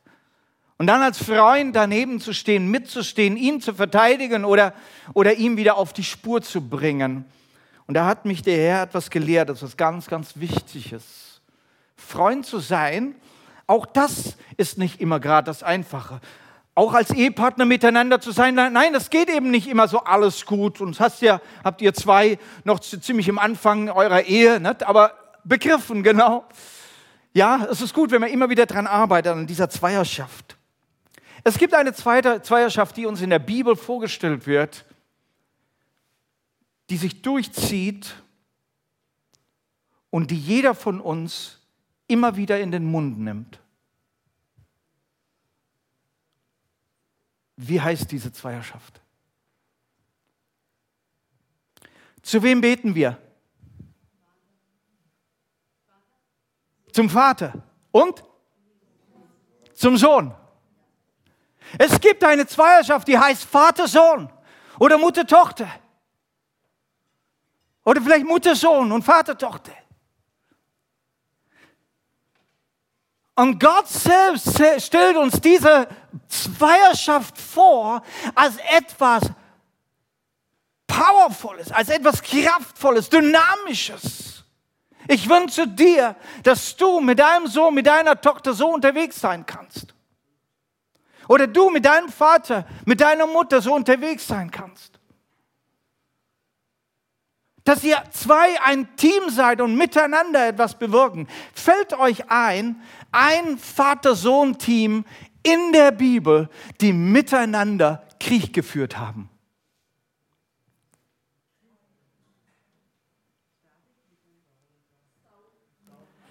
Und 0.77 0.87
dann 0.87 1.01
als 1.01 1.23
Freund 1.23 1.75
daneben 1.75 2.19
zu 2.19 2.33
stehen, 2.33 2.69
mitzustehen, 2.69 3.37
ihn 3.37 3.61
zu 3.61 3.73
verteidigen 3.73 4.43
oder, 4.43 4.73
oder 5.13 5.35
ihm 5.35 5.57
wieder 5.57 5.77
auf 5.77 5.93
die 5.93 6.03
Spur 6.03 6.41
zu 6.41 6.67
bringen. 6.67 7.25
Und 7.85 7.95
da 7.95 8.05
hat 8.05 8.25
mich 8.25 8.41
der 8.41 8.57
Herr 8.57 8.83
etwas 8.83 9.09
gelehrt, 9.09 9.49
das 9.49 9.61
ist 9.61 9.77
ganz, 9.77 10.07
ganz 10.07 10.31
Wichtiges. 10.35 11.41
Freund 11.95 12.45
zu 12.45 12.59
sein, 12.59 13.15
auch 13.67 13.85
das 13.85 14.35
ist 14.57 14.77
nicht 14.77 14.99
immer 14.99 15.19
gerade 15.19 15.45
das 15.45 15.63
Einfache. 15.63 16.19
Auch 16.75 16.93
als 16.93 17.11
Ehepartner 17.11 17.65
miteinander 17.65 18.19
zu 18.19 18.31
sein, 18.31 18.55
nein, 18.55 18.93
das 18.93 19.09
geht 19.09 19.29
eben 19.29 19.51
nicht 19.51 19.67
immer 19.67 19.87
so 19.87 19.99
alles 19.99 20.45
gut. 20.45 20.81
Und 20.81 20.99
hast 20.99 21.21
ja, 21.21 21.39
habt 21.63 21.81
ihr 21.81 21.93
zwei 21.93 22.39
noch 22.63 22.79
ziemlich 22.79 23.27
im 23.27 23.37
Anfang 23.37 23.89
eurer 23.89 24.21
Ehe, 24.23 24.59
nicht? 24.59 24.83
aber 24.83 25.13
begriffen, 25.43 26.03
genau. 26.03 26.45
Ja, 27.33 27.67
es 27.69 27.81
ist 27.81 27.93
gut, 27.93 28.11
wenn 28.11 28.21
man 28.21 28.29
immer 28.29 28.49
wieder 28.49 28.65
daran 28.65 28.87
arbeitet, 28.87 29.33
an 29.33 29.47
dieser 29.47 29.69
Zweierschaft. 29.69 30.57
Es 31.43 31.57
gibt 31.57 31.73
eine 31.73 31.93
Zweierschaft, 31.93 32.95
die 32.97 33.05
uns 33.05 33.21
in 33.21 33.29
der 33.29 33.39
Bibel 33.39 33.75
vorgestellt 33.75 34.47
wird 34.47 34.85
die 36.89 36.97
sich 36.97 37.21
durchzieht 37.21 38.15
und 40.09 40.29
die 40.31 40.39
jeder 40.39 40.75
von 40.75 41.01
uns 41.01 41.59
immer 42.07 42.35
wieder 42.35 42.59
in 42.59 42.71
den 42.71 42.85
Mund 42.85 43.19
nimmt. 43.19 43.59
Wie 47.55 47.79
heißt 47.79 48.11
diese 48.11 48.31
Zweierschaft? 48.31 49.01
Zu 52.21 52.43
wem 52.43 52.61
beten 52.61 52.93
wir? 52.95 53.17
Zum 56.91 57.09
Vater 57.09 57.63
und 57.91 58.23
zum 59.73 59.97
Sohn. 59.97 60.35
Es 61.77 61.99
gibt 61.99 62.23
eine 62.23 62.45
Zweierschaft, 62.45 63.07
die 63.07 63.17
heißt 63.17 63.43
Vater-Sohn 63.43 64.31
oder 64.79 64.97
Mutter-Tochter. 64.97 65.67
Oder 67.85 68.01
vielleicht 68.01 68.25
Mutter, 68.25 68.55
Sohn 68.55 68.91
und 68.91 69.03
Vater, 69.03 69.37
Tochter. 69.37 69.73
Und 73.35 73.59
Gott 73.59 73.87
selbst 73.87 74.61
stellt 74.77 75.17
uns 75.17 75.41
diese 75.41 75.87
Zweierschaft 76.27 77.37
vor 77.37 78.03
als 78.35 78.57
etwas 78.57 79.23
Powervolles, 80.85 81.71
als 81.71 81.89
etwas 81.89 82.21
Kraftvolles, 82.21 83.09
Dynamisches. 83.09 84.43
Ich 85.07 85.27
wünsche 85.27 85.67
dir, 85.67 86.15
dass 86.43 86.75
du 86.75 86.99
mit 86.99 87.19
deinem 87.19 87.47
Sohn, 87.47 87.73
mit 87.73 87.87
deiner 87.87 88.19
Tochter 88.21 88.53
so 88.53 88.69
unterwegs 88.69 89.19
sein 89.19 89.45
kannst. 89.45 89.92
Oder 91.27 91.47
du 91.47 91.69
mit 91.69 91.85
deinem 91.85 92.09
Vater, 92.09 92.65
mit 92.85 93.01
deiner 93.01 93.27
Mutter 93.27 93.61
so 93.61 93.73
unterwegs 93.73 94.27
sein 94.27 94.51
kannst 94.51 94.99
dass 97.63 97.83
ihr 97.83 98.01
zwei 98.11 98.59
ein 98.61 98.95
Team 98.97 99.29
seid 99.29 99.61
und 99.61 99.75
miteinander 99.75 100.47
etwas 100.47 100.77
bewirken. 100.77 101.27
Fällt 101.53 101.93
euch 101.93 102.29
ein, 102.29 102.81
ein 103.11 103.57
Vater-Sohn-Team 103.57 105.05
in 105.43 105.71
der 105.71 105.91
Bibel, 105.91 106.49
die 106.81 106.93
miteinander 106.93 108.03
Krieg 108.19 108.53
geführt 108.53 108.97
haben. 108.97 109.29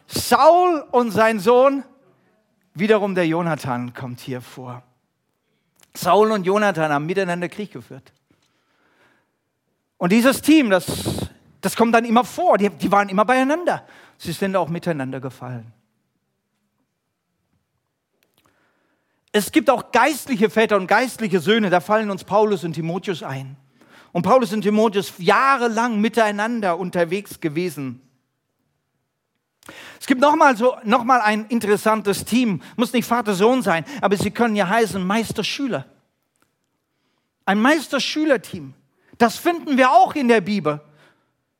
Saul 0.06 0.86
und 0.90 1.10
sein 1.10 1.40
Sohn, 1.40 1.84
wiederum 2.74 3.14
der 3.14 3.26
Jonathan 3.26 3.94
kommt 3.94 4.20
hier 4.20 4.40
vor. 4.40 4.82
Saul 5.94 6.30
und 6.32 6.44
Jonathan 6.44 6.90
haben 6.90 7.06
miteinander 7.06 7.48
Krieg 7.48 7.72
geführt. 7.72 8.12
Und 9.98 10.10
dieses 10.10 10.42
Team, 10.42 10.70
das, 10.70 11.30
das 11.60 11.76
kommt 11.76 11.94
dann 11.94 12.04
immer 12.04 12.24
vor, 12.24 12.58
die, 12.58 12.70
die 12.70 12.90
waren 12.90 13.08
immer 13.08 13.24
beieinander. 13.24 13.86
Sie 14.18 14.32
sind 14.32 14.56
auch 14.56 14.68
miteinander 14.68 15.20
gefallen. 15.20 15.72
Es 19.32 19.50
gibt 19.50 19.70
auch 19.70 19.92
geistliche 19.92 20.50
Väter 20.50 20.76
und 20.76 20.86
geistliche 20.86 21.40
Söhne, 21.40 21.70
da 21.70 21.80
fallen 21.80 22.10
uns 22.10 22.24
Paulus 22.24 22.64
und 22.64 22.74
Timotheus 22.74 23.22
ein. 23.22 23.56
Und 24.12 24.22
Paulus 24.22 24.52
und 24.52 24.60
Timotheus 24.60 25.14
jahrelang 25.18 26.00
miteinander 26.00 26.78
unterwegs 26.78 27.40
gewesen. 27.40 28.02
Es 30.02 30.06
gibt 30.08 30.20
nochmal 30.20 30.56
so, 30.56 30.74
noch 30.82 31.04
mal 31.04 31.20
ein 31.20 31.46
interessantes 31.46 32.24
Team, 32.24 32.60
muss 32.74 32.92
nicht 32.92 33.06
Vater-Sohn 33.06 33.62
sein, 33.62 33.84
aber 34.00 34.16
sie 34.16 34.32
können 34.32 34.56
ja 34.56 34.68
heißen 34.68 35.00
Meister-Schüler. 35.06 35.86
Ein 37.46 37.60
Meister-Schüler-Team. 37.60 38.74
Das 39.16 39.36
finden 39.36 39.76
wir 39.76 39.92
auch 39.92 40.16
in 40.16 40.26
der 40.26 40.40
Bibel. 40.40 40.80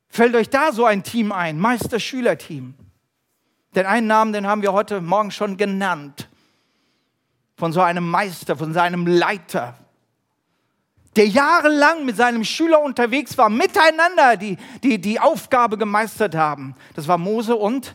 Fällt 0.08 0.34
euch 0.34 0.50
da 0.50 0.72
so 0.72 0.84
ein 0.84 1.04
Team 1.04 1.30
ein? 1.30 1.56
Meister-Schüler-Team. 1.60 2.74
Den 3.76 3.86
einen 3.86 4.08
Namen, 4.08 4.32
den 4.32 4.48
haben 4.48 4.62
wir 4.62 4.72
heute 4.72 5.00
Morgen 5.00 5.30
schon 5.30 5.56
genannt. 5.56 6.28
Von 7.56 7.72
so 7.72 7.80
einem 7.80 8.10
Meister, 8.10 8.56
von 8.56 8.72
seinem 8.72 9.06
Leiter, 9.06 9.78
der 11.14 11.28
jahrelang 11.28 12.04
mit 12.04 12.16
seinem 12.16 12.42
Schüler 12.42 12.82
unterwegs 12.82 13.38
war, 13.38 13.48
miteinander 13.48 14.36
die, 14.36 14.58
die, 14.82 15.00
die 15.00 15.20
Aufgabe 15.20 15.78
gemeistert 15.78 16.34
haben. 16.34 16.74
Das 16.96 17.06
war 17.06 17.18
Mose 17.18 17.54
und 17.54 17.94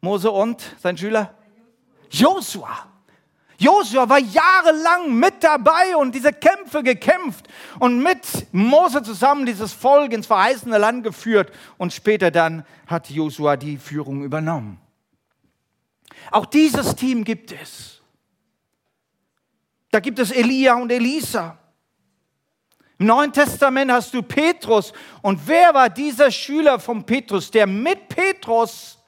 Mose 0.00 0.30
und 0.30 0.62
sein 0.80 0.96
Schüler 0.96 1.34
Josua. 2.10 2.86
Josua 3.58 4.08
war 4.08 4.18
jahrelang 4.18 5.14
mit 5.14 5.44
dabei 5.44 5.94
und 5.96 6.14
diese 6.14 6.32
Kämpfe 6.32 6.82
gekämpft 6.82 7.46
und 7.78 8.02
mit 8.02 8.26
Mose 8.52 9.02
zusammen 9.02 9.44
dieses 9.44 9.74
Volk 9.74 10.14
ins 10.14 10.26
verheißene 10.26 10.78
Land 10.78 11.04
geführt 11.04 11.52
und 11.76 11.92
später 11.92 12.30
dann 12.30 12.64
hat 12.86 13.10
Josua 13.10 13.58
die 13.58 13.76
Führung 13.76 14.24
übernommen. 14.24 14.80
Auch 16.30 16.46
dieses 16.46 16.96
Team 16.96 17.22
gibt 17.22 17.52
es. 17.52 18.00
Da 19.90 20.00
gibt 20.00 20.18
es 20.18 20.30
Elia 20.30 20.74
und 20.76 20.90
Elisa. 20.90 21.58
Im 22.98 23.06
Neuen 23.06 23.32
Testament 23.32 23.90
hast 23.90 24.14
du 24.14 24.22
Petrus. 24.22 24.92
Und 25.20 25.46
wer 25.46 25.74
war 25.74 25.90
dieser 25.90 26.30
Schüler 26.30 26.78
von 26.78 27.04
Petrus, 27.04 27.50
der 27.50 27.66
mit 27.66 28.08
Petrus 28.08 28.99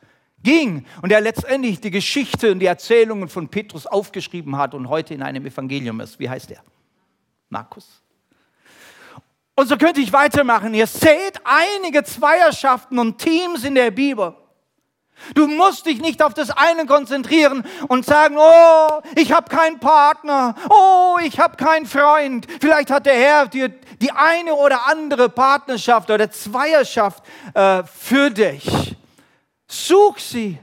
ging 0.42 0.84
und 1.02 1.10
der 1.10 1.20
letztendlich 1.20 1.80
die 1.80 1.90
Geschichte 1.90 2.52
und 2.52 2.60
die 2.60 2.66
Erzählungen 2.66 3.28
von 3.28 3.48
Petrus 3.48 3.86
aufgeschrieben 3.86 4.56
hat 4.56 4.74
und 4.74 4.88
heute 4.88 5.14
in 5.14 5.22
einem 5.22 5.46
Evangelium 5.46 6.00
ist. 6.00 6.18
Wie 6.18 6.28
heißt 6.28 6.50
er? 6.50 6.62
Markus. 7.48 8.02
Und 9.54 9.68
so 9.68 9.76
könnte 9.76 10.00
ich 10.00 10.12
weitermachen. 10.12 10.72
Ihr 10.74 10.86
seht 10.86 11.40
einige 11.44 12.02
Zweierschaften 12.04 12.98
und 12.98 13.18
Teams 13.18 13.64
in 13.64 13.74
der 13.74 13.90
Bibel. 13.90 14.34
Du 15.34 15.46
musst 15.46 15.86
dich 15.86 16.00
nicht 16.00 16.22
auf 16.22 16.34
das 16.34 16.50
eine 16.50 16.86
konzentrieren 16.86 17.64
und 17.88 18.04
sagen, 18.04 18.36
oh, 18.38 19.00
ich 19.14 19.32
habe 19.32 19.54
keinen 19.54 19.78
Partner, 19.78 20.54
oh, 20.68 21.16
ich 21.22 21.38
habe 21.38 21.56
keinen 21.56 21.86
Freund. 21.86 22.46
Vielleicht 22.60 22.90
hat 22.90 23.06
der 23.06 23.14
Herr 23.14 23.46
dir 23.46 23.68
die 24.00 24.10
eine 24.10 24.54
oder 24.54 24.86
andere 24.88 25.28
Partnerschaft 25.28 26.10
oder 26.10 26.30
Zweierschaft 26.30 27.22
äh, 27.54 27.84
für 27.84 28.30
dich. 28.30 28.91
Such 29.72 30.18
sie 30.18 30.58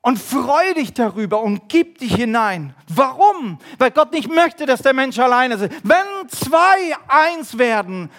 und 0.00 0.18
freu 0.18 0.72
dich 0.72 0.94
darüber 0.94 1.42
und 1.42 1.68
gib 1.68 1.98
dich 1.98 2.14
hinein. 2.14 2.74
Warum? 2.88 3.58
Weil 3.76 3.90
Gott 3.90 4.12
nicht 4.12 4.34
möchte, 4.34 4.64
dass 4.64 4.80
der 4.80 4.94
Mensch 4.94 5.18
alleine 5.18 5.56
ist. 5.56 5.70
Wenn 5.82 6.28
zwei 6.30 6.96
eins 7.06 7.58
werden, 7.58 8.10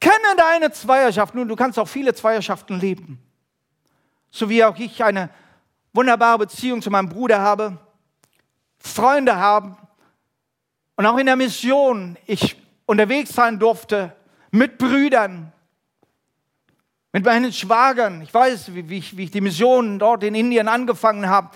kenne 0.00 0.36
deine 0.36 0.70
Zweierschaft. 0.70 1.34
Nun, 1.34 1.48
du 1.48 1.56
kannst 1.56 1.78
auch 1.78 1.88
viele 1.88 2.12
Zweierschaften 2.12 2.78
leben. 2.78 3.18
So 4.30 4.50
wie 4.50 4.62
auch 4.62 4.76
ich 4.76 5.02
eine 5.02 5.30
wunderbare 5.94 6.40
Beziehung 6.40 6.82
zu 6.82 6.90
meinem 6.90 7.08
Bruder 7.08 7.40
habe, 7.40 7.78
Freunde 8.78 9.36
haben 9.36 9.78
und 10.96 11.06
auch 11.06 11.16
in 11.16 11.24
der 11.24 11.36
Mission 11.36 12.18
ich 12.26 12.54
unterwegs 12.84 13.30
sein 13.30 13.58
durfte 13.58 14.14
mit 14.50 14.76
Brüdern, 14.76 15.54
mit 17.18 17.24
meinen 17.24 17.52
Schwagern, 17.52 18.22
ich 18.22 18.32
weiß, 18.32 18.76
wie, 18.76 18.88
wie, 18.88 18.98
ich, 18.98 19.16
wie 19.16 19.24
ich 19.24 19.32
die 19.32 19.40
Mission 19.40 19.98
dort 19.98 20.22
in 20.22 20.36
Indien 20.36 20.68
angefangen 20.68 21.28
habe. 21.28 21.50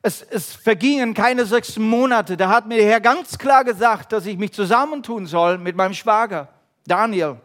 Es, 0.00 0.22
es 0.22 0.54
vergingen 0.54 1.12
keine 1.12 1.44
sechs 1.44 1.76
Monate. 1.76 2.38
Da 2.38 2.48
hat 2.48 2.66
mir 2.66 2.78
der 2.78 2.86
Herr 2.86 3.00
ganz 3.02 3.36
klar 3.36 3.62
gesagt, 3.62 4.12
dass 4.12 4.24
ich 4.24 4.38
mich 4.38 4.52
zusammentun 4.52 5.26
soll 5.26 5.58
mit 5.58 5.76
meinem 5.76 5.92
Schwager, 5.92 6.48
Daniel. 6.86 7.36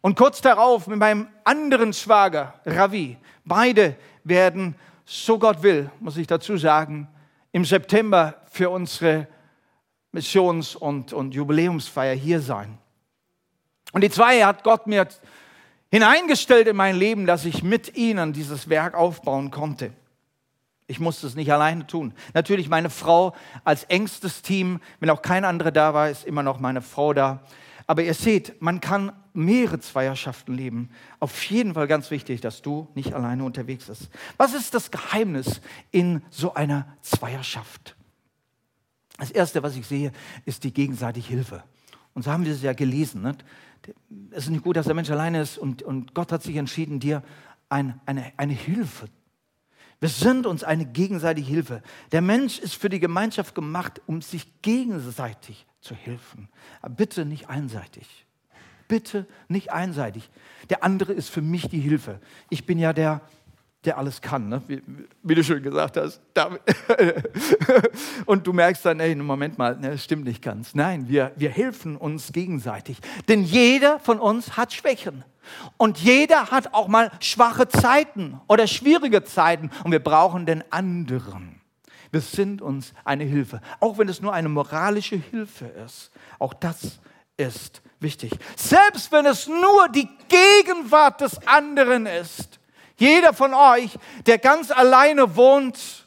Und 0.00 0.16
kurz 0.16 0.42
darauf 0.42 0.86
mit 0.86 1.00
meinem 1.00 1.26
anderen 1.42 1.92
Schwager, 1.92 2.54
Ravi. 2.64 3.16
Beide 3.44 3.96
werden, 4.22 4.76
so 5.04 5.40
Gott 5.40 5.64
will, 5.64 5.90
muss 5.98 6.16
ich 6.18 6.28
dazu 6.28 6.56
sagen, 6.56 7.08
im 7.50 7.64
September 7.64 8.36
für 8.48 8.70
unsere 8.70 9.26
Missions- 10.12 10.76
und, 10.76 11.12
und 11.12 11.34
Jubiläumsfeier 11.34 12.14
hier 12.14 12.40
sein. 12.40 12.78
Und 13.92 14.04
die 14.04 14.10
zwei 14.10 14.44
hat 14.44 14.62
Gott 14.62 14.86
mir 14.86 15.08
hineingestellt 15.90 16.68
in 16.68 16.76
mein 16.76 16.96
Leben, 16.96 17.26
dass 17.26 17.44
ich 17.44 17.62
mit 17.62 17.96
ihnen 17.96 18.32
dieses 18.32 18.68
Werk 18.68 18.94
aufbauen 18.94 19.50
konnte. 19.50 19.92
Ich 20.86 20.98
musste 20.98 21.26
es 21.26 21.36
nicht 21.36 21.52
alleine 21.52 21.86
tun. 21.86 22.12
Natürlich 22.34 22.68
meine 22.68 22.90
Frau 22.90 23.34
als 23.64 23.84
engstes 23.84 24.42
Team, 24.42 24.80
wenn 24.98 25.10
auch 25.10 25.22
kein 25.22 25.44
anderer 25.44 25.70
da 25.70 25.94
war, 25.94 26.10
ist 26.10 26.24
immer 26.24 26.42
noch 26.42 26.58
meine 26.58 26.82
Frau 26.82 27.12
da. 27.12 27.44
Aber 27.86 28.02
ihr 28.02 28.14
seht, 28.14 28.60
man 28.60 28.80
kann 28.80 29.12
mehrere 29.32 29.80
Zweierschaften 29.80 30.54
leben. 30.54 30.90
Auf 31.18 31.42
jeden 31.44 31.74
Fall 31.74 31.86
ganz 31.86 32.10
wichtig, 32.10 32.40
dass 32.40 32.62
du 32.62 32.88
nicht 32.94 33.14
alleine 33.14 33.44
unterwegs 33.44 33.86
bist. 33.86 34.10
Was 34.36 34.54
ist 34.54 34.74
das 34.74 34.90
Geheimnis 34.90 35.60
in 35.90 36.22
so 36.30 36.54
einer 36.54 36.86
Zweierschaft? 37.02 37.96
Das 39.18 39.30
Erste, 39.30 39.62
was 39.62 39.76
ich 39.76 39.86
sehe, 39.86 40.12
ist 40.44 40.64
die 40.64 40.72
gegenseitige 40.72 41.26
Hilfe. 41.26 41.62
Und 42.14 42.22
so 42.22 42.30
haben 42.32 42.44
wir 42.44 42.52
es 42.52 42.62
ja 42.62 42.72
gelesen. 42.72 43.22
Nicht? 43.22 43.44
Es 44.30 44.44
ist 44.44 44.50
nicht 44.50 44.64
gut, 44.64 44.76
dass 44.76 44.86
der 44.86 44.94
Mensch 44.94 45.10
alleine 45.10 45.40
ist 45.40 45.58
und, 45.58 45.82
und 45.82 46.14
Gott 46.14 46.32
hat 46.32 46.42
sich 46.42 46.56
entschieden, 46.56 47.00
dir 47.00 47.22
ein, 47.68 48.00
eine, 48.06 48.32
eine 48.36 48.52
Hilfe. 48.52 49.08
Wir 50.00 50.08
sind 50.08 50.46
uns 50.46 50.64
eine 50.64 50.86
gegenseitige 50.86 51.46
Hilfe. 51.46 51.82
Der 52.10 52.22
Mensch 52.22 52.58
ist 52.58 52.74
für 52.74 52.88
die 52.88 53.00
Gemeinschaft 53.00 53.54
gemacht, 53.54 54.00
um 54.06 54.22
sich 54.22 54.62
gegenseitig 54.62 55.66
zu 55.80 55.94
helfen. 55.94 56.48
Aber 56.80 56.94
bitte 56.94 57.26
nicht 57.26 57.48
einseitig. 57.48 58.26
Bitte 58.88 59.26
nicht 59.48 59.72
einseitig. 59.72 60.30
Der 60.70 60.82
andere 60.84 61.12
ist 61.12 61.28
für 61.28 61.42
mich 61.42 61.68
die 61.68 61.80
Hilfe. 61.80 62.20
Ich 62.48 62.66
bin 62.66 62.78
ja 62.78 62.92
der, 62.92 63.20
der 63.84 63.96
alles 63.96 64.20
kann, 64.20 64.48
ne? 64.48 64.62
wie, 64.66 64.82
wie, 65.22 65.34
du 65.34 65.42
schon 65.42 65.62
gesagt 65.62 65.96
hast. 65.96 66.20
Und 68.26 68.46
du 68.46 68.52
merkst 68.52 68.84
dann, 68.84 69.00
ey, 69.00 69.14
Moment 69.14 69.56
mal, 69.56 69.76
ne, 69.76 69.92
das 69.92 70.04
stimmt 70.04 70.24
nicht 70.24 70.42
ganz. 70.42 70.74
Nein, 70.74 71.08
wir, 71.08 71.32
wir 71.36 71.48
helfen 71.48 71.96
uns 71.96 72.32
gegenseitig. 72.32 72.98
Denn 73.28 73.42
jeder 73.42 73.98
von 73.98 74.20
uns 74.20 74.58
hat 74.58 74.74
Schwächen. 74.74 75.24
Und 75.78 75.98
jeder 75.98 76.50
hat 76.50 76.74
auch 76.74 76.88
mal 76.88 77.10
schwache 77.20 77.68
Zeiten 77.68 78.38
oder 78.48 78.66
schwierige 78.66 79.24
Zeiten. 79.24 79.70
Und 79.82 79.92
wir 79.92 80.04
brauchen 80.04 80.44
den 80.44 80.62
anderen. 80.70 81.62
Wir 82.10 82.20
sind 82.20 82.60
uns 82.60 82.92
eine 83.04 83.24
Hilfe. 83.24 83.62
Auch 83.78 83.96
wenn 83.96 84.10
es 84.10 84.20
nur 84.20 84.34
eine 84.34 84.50
moralische 84.50 85.16
Hilfe 85.16 85.66
ist. 85.66 86.10
Auch 86.38 86.52
das 86.52 87.00
ist 87.38 87.80
wichtig. 87.98 88.32
Selbst 88.56 89.10
wenn 89.10 89.24
es 89.24 89.46
nur 89.46 89.88
die 89.88 90.08
Gegenwart 90.28 91.22
des 91.22 91.46
anderen 91.46 92.04
ist 92.04 92.59
jeder 93.00 93.32
von 93.32 93.54
euch, 93.54 93.98
der 94.26 94.38
ganz 94.38 94.70
alleine 94.70 95.34
wohnt, 95.34 96.06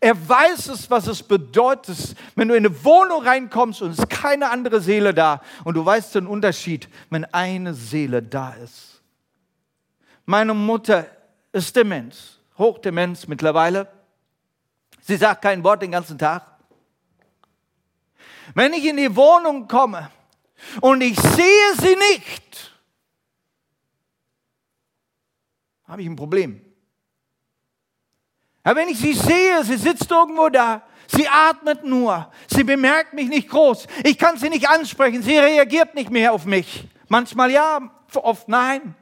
er 0.00 0.28
weiß 0.28 0.68
es, 0.68 0.90
was 0.90 1.06
es 1.06 1.22
bedeutet, 1.22 2.16
wenn 2.34 2.48
du 2.48 2.54
in 2.54 2.66
eine 2.66 2.84
Wohnung 2.84 3.22
reinkommst 3.22 3.82
und 3.82 3.90
es 3.90 3.98
ist 3.98 4.10
keine 4.10 4.50
andere 4.50 4.80
Seele 4.80 5.14
da 5.14 5.42
und 5.64 5.74
du 5.74 5.84
weißt 5.84 6.14
den 6.14 6.26
Unterschied, 6.26 6.88
wenn 7.10 7.24
eine 7.26 7.74
Seele 7.74 8.22
da 8.22 8.54
ist. 8.54 9.02
Meine 10.24 10.54
Mutter 10.54 11.06
ist 11.52 11.76
Demenz, 11.76 12.38
Hochdemenz 12.58 13.26
mittlerweile. 13.26 13.88
Sie 15.02 15.16
sagt 15.16 15.42
kein 15.42 15.62
Wort 15.62 15.82
den 15.82 15.92
ganzen 15.92 16.18
Tag. 16.18 16.42
Wenn 18.54 18.72
ich 18.72 18.84
in 18.84 18.96
die 18.96 19.14
Wohnung 19.14 19.68
komme 19.68 20.10
und 20.80 21.00
ich 21.00 21.18
sehe 21.18 21.74
sie 21.78 21.96
nicht, 22.14 22.75
habe 25.86 26.02
ich 26.02 26.08
ein 26.08 26.16
Problem. 26.16 26.60
Ja, 28.64 28.74
wenn 28.74 28.88
ich 28.88 28.98
sie 28.98 29.14
sehe, 29.14 29.62
sie 29.64 29.76
sitzt 29.76 30.10
irgendwo 30.10 30.48
da, 30.48 30.82
sie 31.06 31.28
atmet 31.28 31.84
nur, 31.84 32.30
sie 32.48 32.64
bemerkt 32.64 33.12
mich 33.12 33.28
nicht 33.28 33.48
groß, 33.48 33.86
ich 34.02 34.18
kann 34.18 34.38
sie 34.38 34.48
nicht 34.48 34.68
ansprechen, 34.68 35.22
sie 35.22 35.38
reagiert 35.38 35.94
nicht 35.94 36.10
mehr 36.10 36.32
auf 36.32 36.44
mich. 36.44 36.88
Manchmal 37.08 37.50
ja, 37.52 37.80
oft 38.14 38.48
nein. 38.48 38.94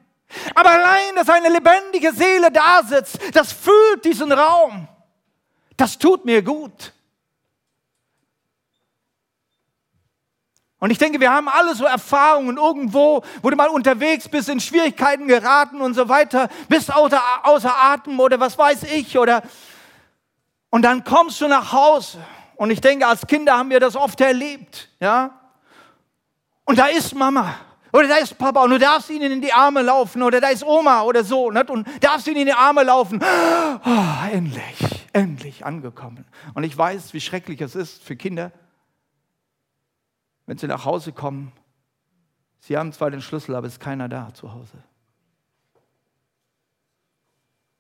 Aber 0.55 0.70
allein, 0.70 1.14
dass 1.14 1.29
eine 1.29 1.49
lebendige 1.49 2.12
Seele 2.12 2.51
da 2.51 2.83
sitzt, 2.83 3.18
das 3.35 3.53
füllt 3.53 4.05
diesen 4.05 4.33
Raum. 4.33 4.88
Das 5.77 5.99
tut 5.99 6.25
mir 6.25 6.42
gut. 6.42 6.92
Und 10.85 10.90
ich 10.90 10.99
denke, 10.99 11.18
wir 11.18 11.33
haben 11.33 11.49
alle 11.49 11.75
so 11.75 11.87
Erfahrungen 11.87 12.59
irgendwo, 12.59 13.23
wo 13.40 13.49
du 13.49 13.57
mal 13.57 13.70
unterwegs 13.70 14.29
bist, 14.29 14.51
in 14.51 14.61
Schwierigkeiten 14.61 15.27
geraten 15.27 15.81
und 15.81 15.94
so 15.94 16.11
weiter, 16.11 16.51
bist 16.68 16.94
außer, 16.94 17.23
außer 17.42 17.75
Atem 17.75 18.20
oder 18.20 18.38
was 18.38 18.59
weiß 18.59 18.83
ich 18.92 19.16
oder 19.16 19.42
und 20.68 20.83
dann 20.83 21.03
kommst 21.03 21.40
du 21.40 21.49
nach 21.49 21.73
Hause. 21.73 22.18
Und 22.57 22.70
ich 22.70 22.83
denke, 22.83 23.07
als 23.07 23.27
Kinder 23.27 23.57
haben 23.57 23.70
wir 23.70 23.81
das 23.81 23.97
oft 23.97 24.20
erlebt, 24.20 24.90
ja. 25.01 25.31
Und 26.66 26.79
da 26.79 26.88
ist 26.88 27.14
Mama 27.14 27.55
Oder 27.90 28.09
da 28.09 28.16
ist 28.16 28.37
Papa 28.37 28.62
und 28.62 28.68
du 28.68 28.79
darfst 28.79 29.09
ihnen 29.09 29.33
in 29.33 29.40
die 29.40 29.55
Arme 29.55 29.81
laufen. 29.81 30.23
Oder 30.23 30.38
da 30.38 30.49
ist 30.49 30.66
Oma 30.66 31.01
oder 31.05 31.25
so 31.25 31.51
nicht? 31.51 31.70
und 31.70 31.88
darfst 32.03 32.27
ihnen 32.27 32.40
in 32.40 32.47
die 32.49 32.53
Arme 32.53 32.83
laufen. 32.83 33.23
Oh, 33.87 34.31
endlich, 34.31 35.07
endlich 35.14 35.64
angekommen. 35.64 36.27
Und 36.53 36.64
ich 36.64 36.77
weiß, 36.77 37.14
wie 37.14 37.23
schrecklich 37.23 37.62
es 37.62 37.75
ist 37.75 38.05
für 38.05 38.16
Kinder, 38.16 38.53
wenn 40.46 40.59
sie 40.59 40.66
nach 40.66 40.85
Hause 40.85 41.12
kommen. 41.12 41.52
Sie 42.61 42.76
haben 42.76 42.92
zwar 42.92 43.11
den 43.11 43.20
Schlüssel, 43.20 43.54
aber 43.54 43.66
es 43.66 43.74
ist 43.74 43.80
keiner 43.80 44.09
da 44.09 44.33
zu 44.35 44.52
Hause. 44.52 44.78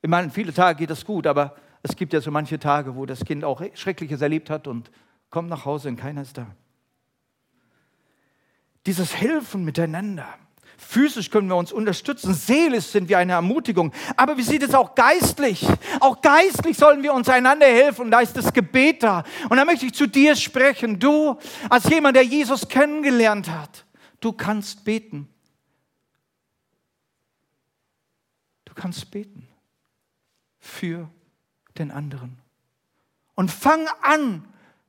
Ich 0.02 0.10
meine, 0.10 0.30
viele 0.30 0.52
Tage 0.52 0.78
geht 0.78 0.90
es 0.90 1.04
gut, 1.04 1.26
aber 1.26 1.56
es 1.82 1.96
gibt 1.96 2.12
ja 2.12 2.20
so 2.20 2.30
manche 2.30 2.58
Tage, 2.58 2.94
wo 2.94 3.06
das 3.06 3.24
Kind 3.24 3.44
auch 3.44 3.62
Schreckliches 3.74 4.20
erlebt 4.20 4.50
hat 4.50 4.66
und 4.66 4.90
kommt 5.30 5.48
nach 5.48 5.64
Hause 5.64 5.88
und 5.88 5.96
keiner 5.96 6.22
ist 6.22 6.36
da 6.36 6.46
dieses 8.86 9.16
Helfen 9.16 9.64
miteinander. 9.64 10.26
Physisch 10.76 11.30
können 11.30 11.48
wir 11.48 11.56
uns 11.56 11.72
unterstützen, 11.72 12.34
seelisch 12.34 12.86
sind 12.86 13.08
wir 13.08 13.18
eine 13.18 13.32
Ermutigung. 13.32 13.92
Aber 14.16 14.36
wie 14.36 14.42
sieht 14.42 14.62
es 14.62 14.74
auch 14.74 14.94
geistlich? 14.94 15.66
Auch 16.00 16.20
geistlich 16.20 16.76
sollen 16.76 17.02
wir 17.02 17.14
uns 17.14 17.28
einander 17.28 17.66
helfen. 17.66 18.10
Da 18.10 18.20
ist 18.20 18.36
das 18.36 18.52
Gebet 18.52 19.02
da. 19.02 19.24
Und 19.48 19.56
da 19.56 19.64
möchte 19.64 19.86
ich 19.86 19.94
zu 19.94 20.06
dir 20.06 20.36
sprechen. 20.36 20.98
Du, 20.98 21.38
als 21.68 21.88
jemand, 21.88 22.16
der 22.16 22.24
Jesus 22.24 22.68
kennengelernt 22.68 23.50
hat, 23.50 23.84
du 24.20 24.32
kannst 24.32 24.84
beten. 24.84 25.28
Du 28.64 28.74
kannst 28.74 29.10
beten 29.10 29.48
für 30.58 31.08
den 31.78 31.90
anderen. 31.90 32.38
Und 33.34 33.50
fang 33.50 33.86
an 34.02 34.44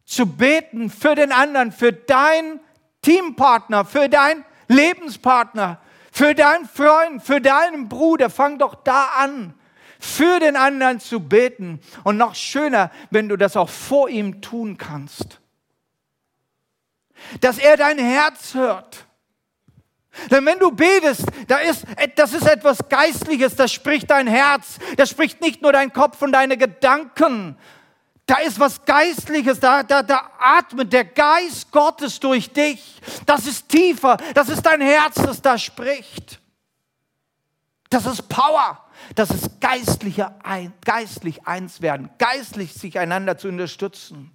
zu 0.05 0.25
beten 0.27 0.89
für 0.89 1.15
den 1.15 1.31
anderen, 1.31 1.71
für 1.71 1.91
dein 1.91 2.59
Teampartner, 3.01 3.85
für 3.85 4.09
deinen 4.09 4.45
Lebenspartner, 4.67 5.79
für 6.11 6.33
deinen 6.33 6.65
Freund, 6.65 7.21
für 7.21 7.41
deinen 7.41 7.89
Bruder. 7.89 8.29
Fang 8.29 8.57
doch 8.57 8.75
da 8.75 9.09
an, 9.17 9.53
für 9.99 10.39
den 10.39 10.55
anderen 10.55 11.01
zu 11.01 11.19
beten. 11.19 11.81
Und 12.05 12.15
noch 12.15 12.35
schöner, 12.35 12.89
wenn 13.11 13.27
du 13.27 13.35
das 13.35 13.57
auch 13.57 13.69
vor 13.69 14.07
ihm 14.07 14.41
tun 14.41 14.77
kannst. 14.77 15.41
Dass 17.41 17.57
er 17.57 17.75
dein 17.75 17.97
Herz 17.97 18.53
hört. 18.53 19.05
Denn 20.31 20.45
wenn 20.45 20.59
du 20.59 20.71
betest, 20.71 21.25
da 21.47 21.57
ist, 21.57 21.85
das 22.15 22.31
ist 22.31 22.47
etwas 22.47 22.77
Geistliches, 22.87 23.55
das 23.55 23.73
spricht 23.73 24.09
dein 24.09 24.27
Herz, 24.27 24.79
das 24.95 25.09
spricht 25.09 25.41
nicht 25.41 25.61
nur 25.61 25.73
dein 25.73 25.91
Kopf 25.91 26.21
und 26.21 26.31
deine 26.31 26.57
Gedanken, 26.57 27.57
da 28.25 28.37
ist 28.39 28.59
was 28.59 28.83
Geistliches, 28.83 29.59
da, 29.59 29.83
da, 29.83 30.01
da 30.01 30.31
atmet 30.39 30.91
der 30.91 31.05
Geist 31.05 31.71
Gottes 31.71 32.19
durch 32.19 32.51
dich. 32.51 32.99
Das 33.25 33.45
ist 33.45 33.69
tiefer, 33.69 34.17
das 34.33 34.49
ist 34.49 34.63
dein 34.63 34.81
Herz, 34.81 35.15
das 35.15 35.41
da 35.41 35.57
spricht. 35.57 36.39
Das 37.89 38.05
ist 38.07 38.27
Power, 38.27 38.83
das 39.13 39.29
ist 39.29 39.61
geistliche, 39.61 40.33
geistlich 40.83 41.47
eins 41.47 41.81
werden, 41.81 42.09
geistlich 42.17 42.73
sich 42.73 42.97
einander 42.97 43.37
zu 43.37 43.47
unterstützen. 43.47 44.31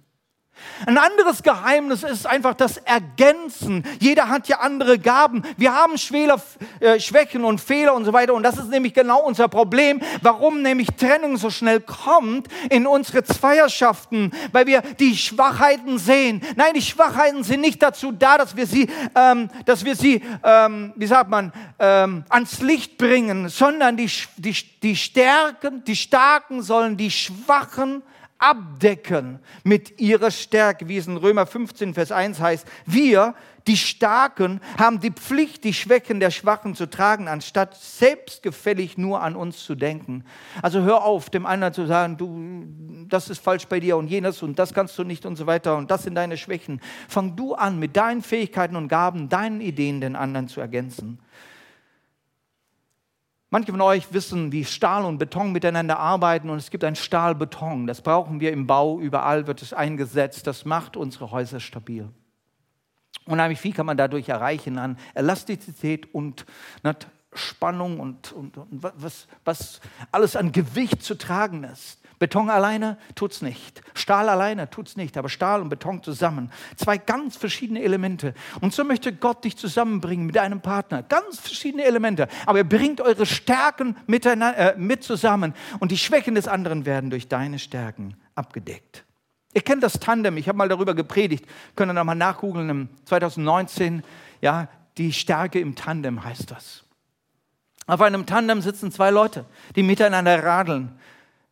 Ein 0.85 0.97
anderes 0.97 1.43
Geheimnis 1.43 2.03
ist 2.03 2.25
einfach 2.25 2.55
das 2.55 2.77
Ergänzen. 2.77 3.83
Jeder 3.99 4.29
hat 4.29 4.47
ja 4.47 4.59
andere 4.59 4.97
Gaben. 4.97 5.43
Wir 5.57 5.73
haben 5.73 5.97
Schwäler, 5.97 6.41
äh, 6.79 6.99
Schwächen 6.99 7.43
und 7.43 7.61
Fehler 7.61 7.93
und 7.93 8.05
so 8.05 8.13
weiter. 8.13 8.33
Und 8.33 8.43
das 8.43 8.57
ist 8.57 8.69
nämlich 8.69 8.93
genau 8.93 9.21
unser 9.21 9.47
Problem, 9.47 10.01
warum 10.21 10.61
nämlich 10.61 10.87
Trennung 10.97 11.37
so 11.37 11.49
schnell 11.49 11.79
kommt 11.81 12.47
in 12.69 12.87
unsere 12.87 13.23
Zweierschaften, 13.23 14.31
weil 14.51 14.65
wir 14.65 14.81
die 14.99 15.15
Schwachheiten 15.15 15.99
sehen. 15.99 16.41
Nein, 16.55 16.73
die 16.73 16.81
Schwachheiten 16.81 17.43
sind 17.43 17.61
nicht 17.61 17.81
dazu 17.81 18.11
da, 18.11 18.37
dass 18.37 18.55
wir 18.55 18.65
sie, 18.65 18.89
ähm, 19.15 19.49
dass 19.65 19.85
wir 19.85 19.95
sie, 19.95 20.23
ähm, 20.43 20.93
wie 20.95 21.07
sagt 21.07 21.29
man, 21.29 21.53
ähm, 21.77 22.23
ans 22.29 22.61
Licht 22.61 22.97
bringen, 22.97 23.49
sondern 23.49 23.97
die, 23.97 24.09
die, 24.37 24.55
die 24.81 24.95
Stärken, 24.95 25.83
die 25.83 25.95
Starken 25.95 26.63
sollen 26.63 26.97
die 26.97 27.11
Schwachen 27.11 28.01
abdecken 28.41 29.39
mit 29.63 29.99
ihrer 30.01 30.31
Stärke, 30.31 30.89
wie 30.89 30.97
es 30.97 31.07
in 31.07 31.15
Römer 31.15 31.45
15, 31.45 31.93
Vers 31.93 32.11
1 32.11 32.41
heißt. 32.41 32.67
Wir, 32.87 33.35
die 33.67 33.77
Starken, 33.77 34.59
haben 34.79 34.99
die 34.99 35.11
Pflicht, 35.11 35.63
die 35.63 35.75
Schwächen 35.75 36.19
der 36.19 36.31
Schwachen 36.31 36.73
zu 36.73 36.89
tragen, 36.89 37.27
anstatt 37.27 37.75
selbstgefällig 37.75 38.97
nur 38.97 39.21
an 39.21 39.35
uns 39.35 39.63
zu 39.63 39.75
denken. 39.75 40.25
Also 40.63 40.81
hör 40.81 41.03
auf, 41.03 41.29
dem 41.29 41.45
anderen 41.45 41.73
zu 41.73 41.85
sagen, 41.85 42.17
du, 42.17 43.05
das 43.07 43.29
ist 43.29 43.43
falsch 43.43 43.67
bei 43.67 43.79
dir 43.79 43.95
und 43.95 44.07
jenes 44.07 44.41
und 44.41 44.57
das 44.57 44.73
kannst 44.73 44.97
du 44.97 45.03
nicht 45.03 45.25
und 45.27 45.35
so 45.35 45.45
weiter 45.45 45.77
und 45.77 45.91
das 45.91 46.03
sind 46.03 46.15
deine 46.15 46.35
Schwächen. 46.35 46.81
Fang 47.07 47.35
du 47.35 47.53
an, 47.53 47.77
mit 47.77 47.95
deinen 47.95 48.23
Fähigkeiten 48.23 48.75
und 48.75 48.87
Gaben, 48.87 49.29
deinen 49.29 49.61
Ideen 49.61 50.01
den 50.01 50.15
anderen 50.15 50.47
zu 50.47 50.59
ergänzen. 50.59 51.19
Manche 53.53 53.73
von 53.73 53.81
euch 53.81 54.13
wissen, 54.13 54.53
wie 54.53 54.63
Stahl 54.63 55.03
und 55.03 55.17
Beton 55.17 55.51
miteinander 55.51 55.99
arbeiten 55.99 56.49
und 56.49 56.57
es 56.57 56.71
gibt 56.71 56.85
ein 56.85 56.95
Stahlbeton. 56.95 57.85
Das 57.85 58.01
brauchen 58.01 58.39
wir 58.39 58.53
im 58.53 58.65
Bau, 58.65 58.97
überall 58.97 59.45
wird 59.45 59.61
es 59.61 59.73
eingesetzt. 59.73 60.47
Das 60.47 60.63
macht 60.63 60.95
unsere 60.95 61.31
Häuser 61.31 61.59
stabil. 61.59 62.07
Unheimlich 63.25 63.59
viel 63.59 63.73
kann 63.73 63.85
man 63.85 63.97
dadurch 63.97 64.29
erreichen 64.29 64.77
an 64.77 64.97
Elastizität 65.15 66.15
und 66.15 66.45
Spannung 67.33 67.99
und, 67.99 68.31
und, 68.31 68.57
und 68.57 68.69
was, 68.71 69.27
was 69.43 69.81
alles 70.13 70.37
an 70.37 70.53
Gewicht 70.53 71.03
zu 71.03 71.17
tragen 71.17 71.65
ist. 71.65 72.00
Beton 72.21 72.51
alleine 72.51 72.99
tut 73.15 73.31
es 73.31 73.41
nicht. 73.41 73.81
Stahl 73.95 74.29
alleine 74.29 74.69
tut 74.69 74.89
es 74.89 74.95
nicht, 74.95 75.17
aber 75.17 75.27
Stahl 75.27 75.59
und 75.59 75.69
Beton 75.69 76.03
zusammen. 76.03 76.51
Zwei 76.75 76.99
ganz 76.99 77.35
verschiedene 77.35 77.81
Elemente. 77.81 78.35
Und 78.61 78.75
so 78.75 78.83
möchte 78.83 79.11
Gott 79.11 79.43
dich 79.43 79.57
zusammenbringen 79.57 80.27
mit 80.27 80.37
einem 80.37 80.61
Partner. 80.61 81.01
Ganz 81.01 81.39
verschiedene 81.39 81.83
Elemente. 81.83 82.27
Aber 82.45 82.59
er 82.59 82.63
bringt 82.63 83.01
eure 83.01 83.25
Stärken 83.25 83.95
äh, 84.07 84.75
mit 84.77 85.03
zusammen 85.03 85.55
und 85.79 85.89
die 85.89 85.97
Schwächen 85.97 86.35
des 86.35 86.47
anderen 86.47 86.85
werden 86.85 87.09
durch 87.09 87.27
deine 87.27 87.57
Stärken 87.57 88.15
abgedeckt. 88.35 89.03
Ihr 89.55 89.63
kennt 89.63 89.81
das 89.81 89.93
Tandem, 89.93 90.37
ich 90.37 90.47
habe 90.47 90.59
mal 90.59 90.69
darüber 90.69 90.93
gepredigt, 90.93 91.47
könnt 91.75 91.89
ihr 91.89 91.95
nochmal 91.95 92.15
nachgoogeln, 92.15 92.69
im 92.69 92.89
2019, 93.05 94.03
ja, 94.41 94.67
die 94.99 95.11
Stärke 95.11 95.59
im 95.59 95.75
Tandem 95.75 96.23
heißt 96.23 96.51
das. 96.51 96.83
Auf 97.87 97.99
einem 97.99 98.27
Tandem 98.27 98.61
sitzen 98.61 98.91
zwei 98.91 99.09
Leute, 99.09 99.45
die 99.75 99.81
miteinander 99.81 100.43
radeln. 100.43 100.99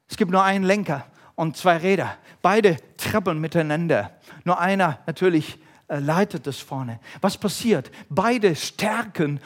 Es 0.09 0.17
gibt 0.17 0.31
nur 0.31 0.43
einen 0.43 0.65
Lenker 0.65 1.05
und 1.35 1.55
zwei 1.55 1.77
Räder. 1.77 2.17
Beide 2.41 2.77
trappeln 2.97 3.39
miteinander. 3.39 4.11
Nur 4.43 4.59
einer 4.59 4.99
natürlich 5.05 5.59
äh, 5.87 5.99
leitet 5.99 6.47
das 6.47 6.59
vorne. 6.59 6.99
Was 7.21 7.37
passiert? 7.37 7.91
Beide 8.09 8.55
Stärken 8.55 9.39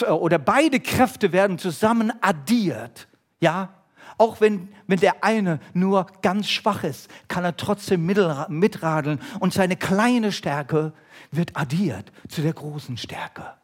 äh, 0.00 0.06
oder 0.06 0.38
beide 0.38 0.80
Kräfte 0.80 1.32
werden 1.32 1.58
zusammen 1.58 2.12
addiert. 2.20 3.08
Ja, 3.40 3.70
auch 4.16 4.40
wenn, 4.40 4.68
wenn 4.86 5.00
der 5.00 5.24
eine 5.24 5.58
nur 5.72 6.06
ganz 6.22 6.48
schwach 6.48 6.84
ist, 6.84 7.08
kann 7.28 7.44
er 7.44 7.56
trotzdem 7.56 8.06
mitradeln 8.06 9.20
und 9.40 9.52
seine 9.52 9.76
kleine 9.76 10.30
Stärke 10.30 10.92
wird 11.30 11.56
addiert 11.56 12.12
zu 12.28 12.42
der 12.42 12.52
großen 12.52 12.96
Stärke. 12.96 13.54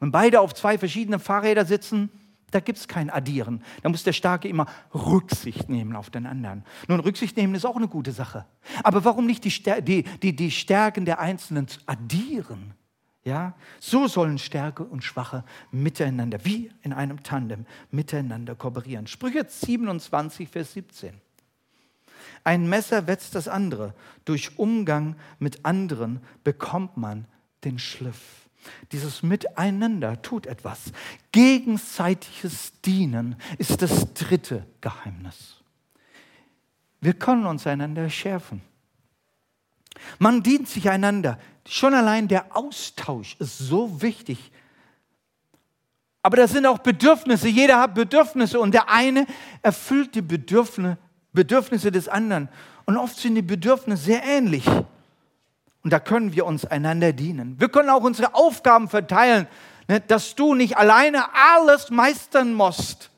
Wenn 0.00 0.10
beide 0.10 0.40
auf 0.40 0.54
zwei 0.54 0.78
verschiedenen 0.78 1.20
Fahrrädern 1.20 1.66
sitzen, 1.66 2.10
da 2.50 2.60
gibt 2.60 2.78
es 2.78 2.88
kein 2.88 3.10
Addieren. 3.10 3.62
Da 3.82 3.88
muss 3.88 4.04
der 4.04 4.12
Starke 4.12 4.48
immer 4.48 4.66
Rücksicht 4.94 5.68
nehmen 5.68 5.96
auf 5.96 6.10
den 6.10 6.26
anderen. 6.26 6.64
Nun, 6.86 7.00
Rücksicht 7.00 7.36
nehmen 7.36 7.54
ist 7.54 7.66
auch 7.66 7.76
eine 7.76 7.88
gute 7.88 8.12
Sache. 8.12 8.46
Aber 8.82 9.04
warum 9.04 9.26
nicht 9.26 9.44
die, 9.44 9.82
die, 9.82 10.02
die, 10.02 10.34
die 10.34 10.50
Stärken 10.50 11.04
der 11.04 11.18
Einzelnen 11.20 11.66
addieren? 11.86 12.74
Ja, 13.24 13.54
so 13.78 14.06
sollen 14.06 14.38
Stärke 14.38 14.84
und 14.84 15.04
Schwache 15.04 15.44
miteinander, 15.70 16.44
wie 16.44 16.70
in 16.82 16.94
einem 16.94 17.22
Tandem, 17.22 17.66
miteinander 17.90 18.54
kooperieren. 18.54 19.06
Sprüche 19.06 19.44
27, 19.46 20.48
Vers 20.48 20.72
17. 20.72 21.20
Ein 22.44 22.68
Messer 22.68 23.06
wetzt 23.06 23.34
das 23.34 23.48
andere. 23.48 23.94
Durch 24.24 24.58
Umgang 24.58 25.16
mit 25.38 25.66
anderen 25.66 26.20
bekommt 26.42 26.96
man 26.96 27.26
den 27.64 27.78
Schliff. 27.78 28.47
Dieses 28.92 29.22
Miteinander 29.22 30.20
tut 30.22 30.46
etwas. 30.46 30.92
Gegenseitiges 31.32 32.72
Dienen 32.82 33.36
ist 33.58 33.82
das 33.82 34.12
dritte 34.14 34.66
Geheimnis. 34.80 35.56
Wir 37.00 37.14
können 37.14 37.46
uns 37.46 37.66
einander 37.66 38.08
schärfen. 38.10 38.62
Man 40.18 40.42
dient 40.42 40.68
sich 40.68 40.88
einander. 40.90 41.38
Schon 41.66 41.94
allein 41.94 42.28
der 42.28 42.56
Austausch 42.56 43.36
ist 43.38 43.58
so 43.58 44.00
wichtig. 44.00 44.50
Aber 46.22 46.36
das 46.36 46.52
sind 46.52 46.66
auch 46.66 46.78
Bedürfnisse. 46.78 47.48
Jeder 47.48 47.80
hat 47.80 47.94
Bedürfnisse 47.94 48.58
und 48.58 48.72
der 48.72 48.90
eine 48.90 49.26
erfüllt 49.62 50.14
die 50.14 50.22
Bedürfnisse, 50.22 50.98
Bedürfnisse 51.32 51.92
des 51.92 52.08
anderen. 52.08 52.48
Und 52.84 52.96
oft 52.96 53.16
sind 53.16 53.34
die 53.34 53.42
Bedürfnisse 53.42 54.04
sehr 54.04 54.24
ähnlich. 54.24 54.64
Und 55.88 55.92
da 55.92 56.00
können 56.00 56.34
wir 56.34 56.44
uns 56.44 56.66
einander 56.66 57.14
dienen. 57.14 57.58
Wir 57.58 57.70
können 57.70 57.88
auch 57.88 58.02
unsere 58.02 58.34
Aufgaben 58.34 58.90
verteilen, 58.90 59.46
ne, 59.88 60.00
dass 60.00 60.34
du 60.34 60.52
nicht 60.52 60.76
alleine 60.76 61.34
alles 61.34 61.88
meistern 61.88 62.52
musst. 62.52 63.10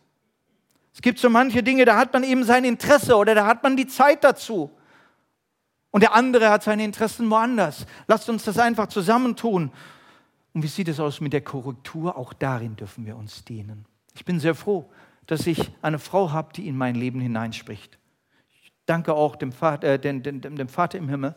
Es 0.95 1.03
gibt 1.03 1.19
so 1.19 1.29
manche 1.29 1.65
Dinge, 1.65 1.85
da 1.85 1.97
hat 1.97 2.13
man 2.13 2.23
eben 2.23 2.45
sein 2.45 2.65
Interesse 2.65 3.17
oder 3.17 3.35
da 3.35 3.45
hat 3.45 3.65
man 3.65 3.77
die 3.77 3.89
Zeit 3.89 4.23
dazu. 4.23 4.71
Und 5.91 6.03
der 6.03 6.15
andere 6.15 6.49
hat 6.49 6.63
seine 6.63 6.85
Interessen 6.85 7.29
woanders. 7.29 7.87
Lasst 8.07 8.29
uns 8.29 8.45
das 8.45 8.57
einfach 8.57 8.87
zusammentun. 8.87 9.73
Und 10.55 10.63
wie 10.63 10.69
sieht 10.69 10.87
es 10.87 11.01
aus 11.01 11.21
mit 11.21 11.33
der 11.33 11.41
Korrektur? 11.41 12.17
Auch 12.17 12.33
darin 12.33 12.77
dürfen 12.77 13.05
wir 13.05 13.17
uns 13.17 13.45
dienen. 13.45 13.85
Ich 14.15 14.25
bin 14.25 14.39
sehr 14.39 14.55
froh, 14.55 14.89
dass 15.27 15.45
ich 15.49 15.73
eine 15.83 15.99
Frau 15.99 16.31
habe, 16.31 16.53
die 16.53 16.69
in 16.69 16.77
mein 16.77 16.95
Leben 16.95 17.19
hineinspricht. 17.19 17.99
Ich 18.63 18.73
danke 18.87 19.13
auch 19.15 19.35
dem 19.35 19.51
Vater, 19.51 19.95
äh, 19.95 19.99
dem, 19.99 20.23
dem, 20.23 20.41
dem 20.41 20.69
Vater 20.69 20.99
im 20.99 21.09
Himmel 21.09 21.35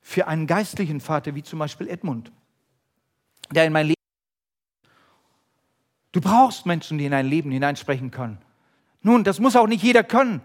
für 0.00 0.26
einen 0.26 0.46
geistlichen 0.46 1.00
Vater, 1.00 1.34
wie 1.34 1.42
zum 1.42 1.58
Beispiel 1.58 1.88
Edmund, 1.88 2.32
der 3.50 3.66
in 3.66 3.72
mein 3.72 3.86
Leben. 3.86 4.00
Du 6.12 6.20
brauchst 6.20 6.66
Menschen, 6.66 6.98
die 6.98 7.04
in 7.04 7.12
dein 7.12 7.26
Leben 7.26 7.50
hineinsprechen 7.50 8.10
können. 8.10 8.38
Nun, 9.02 9.24
das 9.24 9.38
muss 9.38 9.56
auch 9.56 9.66
nicht 9.66 9.82
jeder 9.82 10.02
können, 10.02 10.40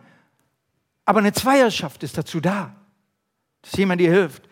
aber 1.05 1.19
eine 1.19 1.33
Zweierschaft 1.33 2.03
ist 2.03 2.17
dazu 2.17 2.39
da, 2.39 2.75
dass 3.61 3.73
jemand 3.73 4.01
dir 4.01 4.11
hilft. 4.11 4.47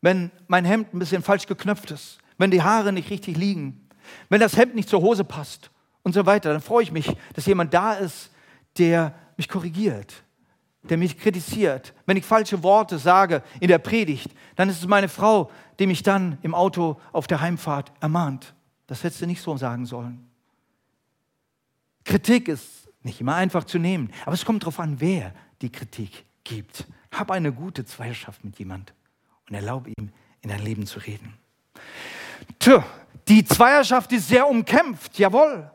Wenn 0.00 0.30
mein 0.48 0.64
Hemd 0.64 0.92
ein 0.92 0.98
bisschen 0.98 1.22
falsch 1.22 1.46
geknöpft 1.46 1.90
ist, 1.90 2.18
wenn 2.36 2.50
die 2.50 2.62
Haare 2.62 2.92
nicht 2.92 3.10
richtig 3.10 3.36
liegen, 3.36 3.88
wenn 4.28 4.40
das 4.40 4.56
Hemd 4.56 4.74
nicht 4.74 4.88
zur 4.88 5.00
Hose 5.00 5.24
passt 5.24 5.70
und 6.02 6.12
so 6.12 6.26
weiter, 6.26 6.52
dann 6.52 6.60
freue 6.60 6.82
ich 6.82 6.92
mich, 6.92 7.10
dass 7.34 7.46
jemand 7.46 7.72
da 7.72 7.94
ist, 7.94 8.30
der 8.76 9.14
mich 9.36 9.48
korrigiert, 9.48 10.24
der 10.88 10.96
mich 10.96 11.18
kritisiert. 11.18 11.94
Wenn 12.06 12.16
ich 12.16 12.24
falsche 12.24 12.62
Worte 12.62 12.98
sage 12.98 13.42
in 13.60 13.68
der 13.68 13.78
Predigt, 13.78 14.30
dann 14.56 14.68
ist 14.68 14.80
es 14.80 14.86
meine 14.86 15.08
Frau, 15.08 15.50
die 15.78 15.86
mich 15.86 16.02
dann 16.02 16.38
im 16.42 16.54
Auto 16.54 17.00
auf 17.12 17.26
der 17.26 17.40
Heimfahrt 17.40 17.92
ermahnt. 18.00 18.54
Das 18.86 19.02
hättest 19.02 19.22
du 19.22 19.26
nicht 19.26 19.42
so 19.42 19.56
sagen 19.56 19.86
sollen. 19.86 20.28
Kritik 22.04 22.48
ist 22.48 22.88
nicht 23.02 23.20
immer 23.20 23.34
einfach 23.34 23.64
zu 23.64 23.78
nehmen, 23.78 24.12
aber 24.24 24.34
es 24.34 24.44
kommt 24.44 24.62
darauf 24.62 24.78
an, 24.78 25.00
wer 25.00 25.32
die 25.62 25.70
Kritik 25.70 26.24
gibt. 26.44 26.86
Hab 27.10 27.30
eine 27.30 27.52
gute 27.52 27.84
Zweierschaft 27.84 28.44
mit 28.44 28.58
jemand 28.58 28.92
und 29.48 29.54
erlaube 29.54 29.90
ihm, 29.96 30.10
in 30.42 30.50
dein 30.50 30.62
Leben 30.62 30.86
zu 30.86 30.98
reden. 30.98 31.34
Tja, 32.58 32.84
die 33.28 33.44
Zweierschaft 33.44 34.12
ist 34.12 34.28
sehr 34.28 34.46
umkämpft, 34.46 35.18
jawohl. 35.18 35.70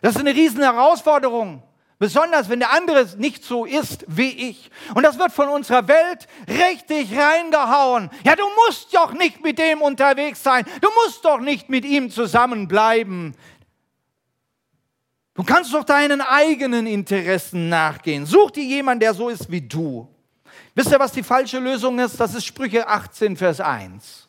Das 0.00 0.14
ist 0.14 0.20
eine 0.20 0.34
riesen 0.34 0.60
Herausforderung. 0.60 1.62
Besonders 2.02 2.48
wenn 2.48 2.58
der 2.58 2.72
andere 2.72 3.06
nicht 3.18 3.44
so 3.44 3.64
ist 3.64 4.04
wie 4.08 4.50
ich. 4.50 4.72
Und 4.96 5.04
das 5.04 5.20
wird 5.20 5.30
von 5.30 5.48
unserer 5.48 5.86
Welt 5.86 6.26
richtig 6.48 7.16
reingehauen. 7.16 8.10
Ja, 8.24 8.34
du 8.34 8.42
musst 8.66 8.92
doch 8.92 9.12
nicht 9.12 9.40
mit 9.40 9.56
dem 9.56 9.80
unterwegs 9.80 10.42
sein. 10.42 10.64
Du 10.80 10.88
musst 11.04 11.24
doch 11.24 11.38
nicht 11.38 11.68
mit 11.68 11.84
ihm 11.84 12.10
zusammenbleiben. 12.10 13.36
Du 15.34 15.44
kannst 15.44 15.72
doch 15.72 15.84
deinen 15.84 16.20
eigenen 16.20 16.88
Interessen 16.88 17.68
nachgehen. 17.68 18.26
Such 18.26 18.50
dir 18.50 18.64
jemanden, 18.64 18.98
der 18.98 19.14
so 19.14 19.28
ist 19.28 19.48
wie 19.48 19.60
du. 19.60 20.08
Wisst 20.74 20.90
ihr, 20.90 20.98
was 20.98 21.12
die 21.12 21.22
falsche 21.22 21.60
Lösung 21.60 22.00
ist? 22.00 22.18
Das 22.18 22.34
ist 22.34 22.44
Sprüche 22.44 22.88
18, 22.88 23.36
Vers 23.36 23.60
1. 23.60 24.28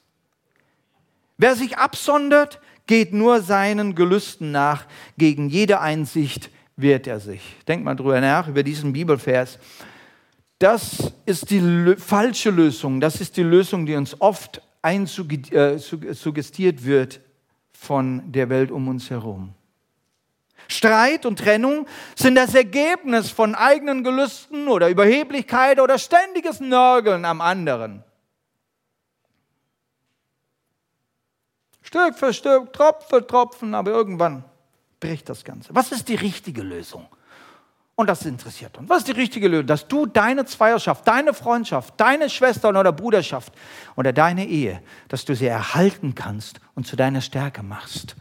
Wer 1.39 1.55
sich 1.55 1.75
absondert, 1.75 2.61
geht 2.85 3.13
nur 3.13 3.41
seinen 3.41 3.95
Gelüsten 3.95 4.51
nach. 4.51 4.85
Gegen 5.17 5.49
jede 5.49 5.81
Einsicht 5.81 6.51
wehrt 6.83 7.07
er 7.07 7.19
sich. 7.19 7.41
Denkt 7.67 7.83
mal 7.83 7.95
drüber 7.95 8.21
nach, 8.21 8.47
über 8.47 8.61
diesen 8.61 8.93
Bibelvers. 8.93 9.57
Das 10.59 11.11
ist 11.25 11.49
die 11.49 11.95
falsche 11.97 12.51
Lösung. 12.51 13.01
Das 13.01 13.19
ist 13.19 13.35
die 13.35 13.43
Lösung, 13.43 13.87
die 13.87 13.95
uns 13.95 14.21
oft 14.21 14.61
äh, 14.83 15.77
wird 16.85 17.21
von 17.71 18.31
der 18.31 18.49
Welt 18.49 18.69
um 18.69 18.87
uns 18.87 19.09
herum. 19.09 19.55
Streit 20.67 21.25
und 21.25 21.39
Trennung 21.39 21.87
sind 22.15 22.35
das 22.35 22.55
Ergebnis 22.55 23.31
von 23.31 23.55
eigenen 23.55 24.03
Gelüsten 24.03 24.67
oder 24.67 24.89
Überheblichkeit 24.89 25.79
oder 25.79 25.97
ständiges 25.97 26.59
Nörgeln 26.59 27.25
am 27.25 27.41
anderen. 27.41 28.03
Stück 31.81 32.15
für 32.15 32.33
Stück, 32.33 32.73
Tropfen 32.73 33.07
für 33.09 33.27
Tropfen, 33.27 33.75
aber 33.75 33.91
irgendwann 33.91 34.45
bricht 35.03 35.29
das 35.29 35.43
Ganze. 35.43 35.75
Was 35.75 35.91
ist 35.91 36.07
die 36.07 36.15
richtige 36.15 36.61
Lösung? 36.61 37.05
Und 37.95 38.07
das 38.07 38.25
interessiert 38.25 38.75
uns. 38.77 38.89
Was 38.89 38.99
ist 38.99 39.09
die 39.09 39.11
richtige 39.11 39.47
Lösung? 39.47 39.67
Dass 39.67 39.87
du 39.87 40.07
deine 40.07 40.45
Zweierschaft, 40.45 41.07
deine 41.07 41.33
Freundschaft, 41.33 41.93
deine 41.97 42.29
Schwestern 42.29 42.75
oder 42.75 42.91
Bruderschaft 42.91 43.53
oder 43.95 44.13
deine 44.13 44.47
Ehe, 44.47 44.81
dass 45.09 45.25
du 45.25 45.35
sie 45.35 45.45
erhalten 45.45 46.15
kannst 46.15 46.59
und 46.73 46.87
zu 46.87 46.95
deiner 46.95 47.21
Stärke 47.21 47.61
machst. 47.61 48.15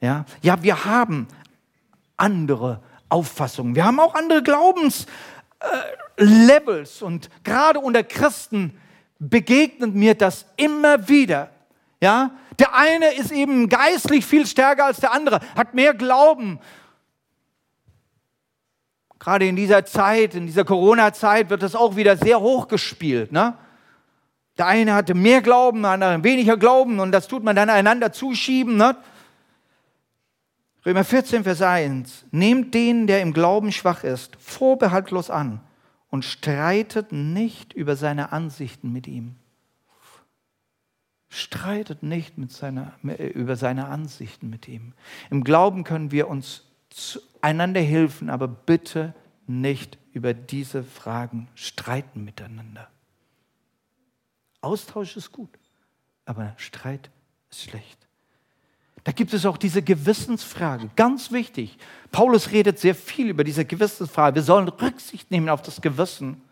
Ja, 0.00 0.26
ja 0.42 0.62
wir 0.62 0.84
haben 0.84 1.26
andere 2.16 2.80
Auffassungen. 3.08 3.74
Wir 3.74 3.84
haben 3.84 3.98
auch 3.98 4.14
andere 4.14 4.42
Glaubenslevels. 4.42 7.02
Äh, 7.02 7.04
und 7.04 7.30
gerade 7.42 7.80
unter 7.80 8.04
Christen 8.04 8.78
begegnet 9.18 9.94
mir 9.94 10.14
das 10.14 10.46
immer 10.56 11.08
wieder. 11.08 11.50
Ja, 12.00 12.30
der 12.58 12.74
eine 12.74 13.14
ist 13.14 13.32
eben 13.32 13.68
geistlich 13.68 14.24
viel 14.24 14.46
stärker 14.46 14.86
als 14.86 15.00
der 15.00 15.12
andere, 15.12 15.40
hat 15.54 15.74
mehr 15.74 15.94
Glauben. 15.94 16.58
Gerade 19.18 19.46
in 19.46 19.56
dieser 19.56 19.84
Zeit, 19.84 20.34
in 20.34 20.46
dieser 20.46 20.64
Corona-Zeit 20.64 21.50
wird 21.50 21.62
das 21.62 21.74
auch 21.74 21.96
wieder 21.96 22.16
sehr 22.16 22.40
hoch 22.40 22.68
gespielt. 22.68 23.32
Ne? 23.32 23.54
Der 24.58 24.66
eine 24.66 24.94
hatte 24.94 25.14
mehr 25.14 25.42
Glauben, 25.42 25.82
der 25.82 25.92
andere 25.92 26.24
weniger 26.24 26.56
Glauben 26.56 27.00
und 27.00 27.12
das 27.12 27.28
tut 27.28 27.42
man 27.42 27.56
dann 27.56 27.68
einander 27.68 28.12
zuschieben. 28.12 28.76
Ne? 28.76 28.96
Römer 30.84 31.04
14, 31.04 31.42
Vers 31.42 31.62
1. 31.62 32.26
Nehmt 32.30 32.72
den, 32.72 33.06
der 33.06 33.20
im 33.20 33.32
Glauben 33.32 33.72
schwach 33.72 34.04
ist, 34.04 34.36
vorbehaltlos 34.38 35.30
an 35.30 35.60
und 36.08 36.24
streitet 36.24 37.10
nicht 37.12 37.72
über 37.72 37.96
seine 37.96 38.32
Ansichten 38.32 38.92
mit 38.92 39.06
ihm. 39.06 39.36
Streitet 41.28 42.02
nicht 42.02 42.34
seiner, 42.48 42.92
über 43.02 43.56
seine 43.56 43.88
Ansichten 43.88 44.48
mit 44.48 44.68
ihm. 44.68 44.92
Im 45.30 45.44
Glauben 45.44 45.84
können 45.84 46.10
wir 46.12 46.28
uns 46.28 46.62
einander 47.40 47.80
helfen, 47.80 48.30
aber 48.30 48.48
bitte 48.48 49.14
nicht 49.46 49.98
über 50.12 50.34
diese 50.34 50.82
Fragen 50.82 51.48
streiten 51.54 52.24
miteinander. 52.24 52.88
Austausch 54.60 55.16
ist 55.16 55.32
gut, 55.32 55.50
aber 56.24 56.54
Streit 56.56 57.10
ist 57.50 57.62
schlecht. 57.62 58.06
Da 59.04 59.12
gibt 59.12 59.32
es 59.32 59.46
auch 59.46 59.56
diese 59.56 59.82
Gewissensfrage, 59.82 60.90
ganz 60.96 61.30
wichtig. 61.30 61.78
Paulus 62.10 62.50
redet 62.50 62.80
sehr 62.80 62.96
viel 62.96 63.28
über 63.28 63.44
diese 63.44 63.64
Gewissensfrage. 63.64 64.34
Wir 64.34 64.42
sollen 64.42 64.66
Rücksicht 64.66 65.30
nehmen 65.30 65.48
auf 65.48 65.62
das 65.62 65.80
Gewissen. 65.80 66.42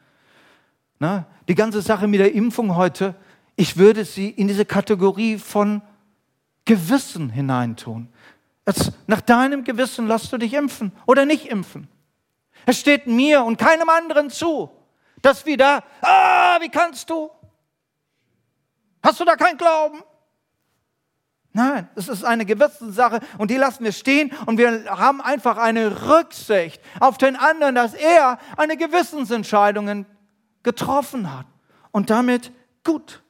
Na, 1.01 1.27
die 1.49 1.57
ganze 1.57 1.83
Sache 1.83 2.07
mit 2.07 2.21
der 2.21 2.33
Impfung 2.33 2.77
heute, 2.77 3.17
ich 3.57 3.77
würde 3.77 4.05
sie 4.05 4.31
in 4.31 4.49
diese 4.49 4.65
Kategorie 4.65 5.39
von 5.39 5.83
Gewissen 6.65 7.31
hineintun. 7.31 8.09
Jetzt, 8.67 8.93
nach 9.07 9.21
deinem 9.21 9.65
Gewissen 9.65 10.09
lässt 10.09 10.33
du 10.33 10.39
dich 10.39 10.55
impfen 10.55 10.93
oder 11.07 11.27
nicht 11.27 11.47
impfen. 11.47 11.89
Es 12.67 12.81
steht 12.81 13.07
mir 13.07 13.45
und 13.45 13.59
keinem 13.59 13.89
anderen 13.89 14.31
zu, 14.31 14.71
dass 15.21 15.45
wir 15.45 15.57
da, 15.57 15.83
ah, 16.01 16.59
wie 16.61 16.71
kannst 16.71 17.11
du? 17.11 17.31
Hast 19.03 19.21
du 19.21 19.25
da 19.25 19.37
keinen 19.37 19.59
Glauben? 19.59 20.03
Nein, 21.53 21.89
es 21.95 22.09
ist 22.09 22.25
eine 22.25 22.47
Gewissenssache 22.47 23.21
und 23.39 23.51
die 23.51 23.57
lassen 23.57 23.85
wir 23.85 23.93
stehen 23.93 24.33
und 24.47 24.59
wir 24.59 24.87
haben 24.87 25.21
einfach 25.21 25.57
eine 25.57 26.09
Rücksicht 26.09 26.83
auf 26.99 27.17
den 27.17 27.37
anderen, 27.37 27.77
dass 27.77 27.95
er 27.95 28.39
eine 28.57 28.77
Gewissensentscheidung 28.77 30.07
getroffen 30.65 31.33
hat 31.33 31.47
und 31.93 32.11
damit 32.11 32.51
gut. 32.83 33.24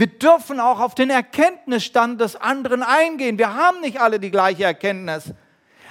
Wir 0.00 0.06
dürfen 0.06 0.60
auch 0.60 0.80
auf 0.80 0.94
den 0.94 1.10
Erkenntnisstand 1.10 2.22
des 2.22 2.34
anderen 2.34 2.82
eingehen. 2.82 3.36
Wir 3.36 3.52
haben 3.52 3.82
nicht 3.82 4.00
alle 4.00 4.18
die 4.18 4.30
gleiche 4.30 4.64
Erkenntnis. 4.64 5.34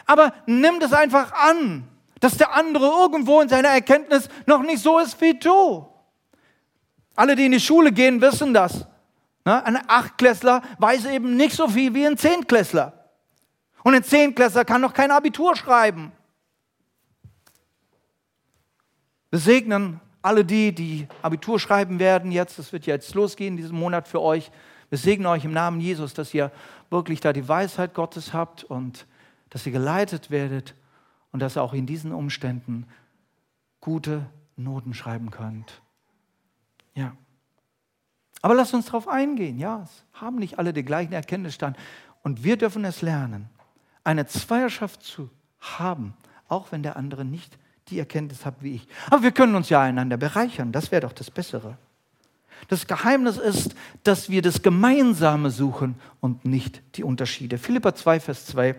Aber 0.07 0.33
nimm 0.47 0.79
das 0.79 0.93
einfach 0.93 1.31
an, 1.31 1.87
dass 2.19 2.35
der 2.35 2.55
andere 2.55 2.87
irgendwo 2.87 3.39
in 3.39 3.49
seiner 3.49 3.69
Erkenntnis 3.69 4.27
noch 4.47 4.63
nicht 4.63 4.81
so 4.81 4.97
ist 4.97 5.21
wie 5.21 5.37
du. 5.37 5.87
Alle, 7.15 7.35
die 7.35 7.45
in 7.45 7.51
die 7.51 7.59
Schule 7.59 7.91
gehen, 7.91 8.19
wissen 8.19 8.51
das. 8.51 8.87
Ne? 9.45 9.63
Ein 9.63 9.79
Achtklässler 9.87 10.63
weiß 10.79 11.05
eben 11.05 11.37
nicht 11.37 11.55
so 11.55 11.67
viel 11.67 11.93
wie 11.93 12.07
ein 12.07 12.17
Zehntklässler. 12.17 13.11
Und 13.83 13.93
ein 13.93 14.03
Zehntklässler 14.03 14.65
kann 14.65 14.81
noch 14.81 14.95
kein 14.95 15.11
Abitur 15.11 15.55
schreiben. 15.55 16.11
Wir 19.29 19.37
segnen 19.37 20.01
alle 20.21 20.43
die, 20.45 20.73
die 20.73 21.07
Abitur 21.21 21.59
schreiben 21.59 21.99
werden 21.99 22.31
jetzt. 22.31 22.59
Das 22.59 22.73
wird 22.73 22.85
jetzt 22.85 23.13
losgehen, 23.15 23.57
diesen 23.57 23.77
Monat 23.77 24.07
für 24.07 24.21
euch. 24.21 24.51
Wir 24.89 24.97
segnen 24.97 25.27
euch 25.27 25.45
im 25.45 25.53
Namen 25.53 25.79
Jesus, 25.79 26.13
dass 26.13 26.33
ihr 26.33 26.51
wirklich 26.89 27.19
da 27.19 27.33
die 27.33 27.47
Weisheit 27.47 27.93
Gottes 27.93 28.33
habt 28.33 28.63
und 28.63 29.05
dass 29.49 29.65
ihr 29.65 29.71
geleitet 29.71 30.31
werdet 30.31 30.75
und 31.31 31.41
dass 31.41 31.57
ihr 31.57 31.63
auch 31.63 31.73
in 31.73 31.85
diesen 31.85 32.11
Umständen 32.11 32.87
gute 33.81 34.25
Noten 34.55 34.93
schreiben 34.93 35.31
könnt. 35.31 35.81
Ja. 36.95 37.15
Aber 38.41 38.55
lasst 38.55 38.73
uns 38.73 38.87
darauf 38.87 39.07
eingehen. 39.07 39.57
Ja, 39.57 39.81
es 39.83 40.03
haben 40.13 40.37
nicht 40.37 40.59
alle 40.59 40.73
den 40.73 40.85
gleichen 40.85 41.13
Erkenntnisstand. 41.13 41.77
Und 42.23 42.43
wir 42.43 42.57
dürfen 42.57 42.83
es 42.85 43.01
lernen, 43.01 43.49
eine 44.03 44.25
Zweierschaft 44.25 45.03
zu 45.03 45.29
haben, 45.59 46.13
auch 46.47 46.71
wenn 46.71 46.83
der 46.83 46.95
andere 46.95 47.25
nicht 47.25 47.57
die 47.89 47.99
Erkenntnis 47.99 48.45
hat 48.45 48.55
wie 48.61 48.75
ich. 48.75 48.87
Aber 49.09 49.23
wir 49.23 49.31
können 49.31 49.55
uns 49.55 49.69
ja 49.69 49.81
einander 49.81 50.17
bereichern. 50.17 50.71
Das 50.71 50.91
wäre 50.91 51.01
doch 51.01 51.13
das 51.13 51.31
Bessere. 51.31 51.77
Das 52.67 52.87
Geheimnis 52.87 53.37
ist, 53.37 53.75
dass 54.03 54.29
wir 54.29 54.41
das 54.41 54.61
Gemeinsame 54.61 55.49
suchen 55.49 55.95
und 56.19 56.45
nicht 56.45 56.81
die 56.95 57.03
Unterschiede. 57.03 57.57
Philippa 57.57 57.95
2, 57.95 58.19
Vers 58.19 58.45
2. 58.47 58.75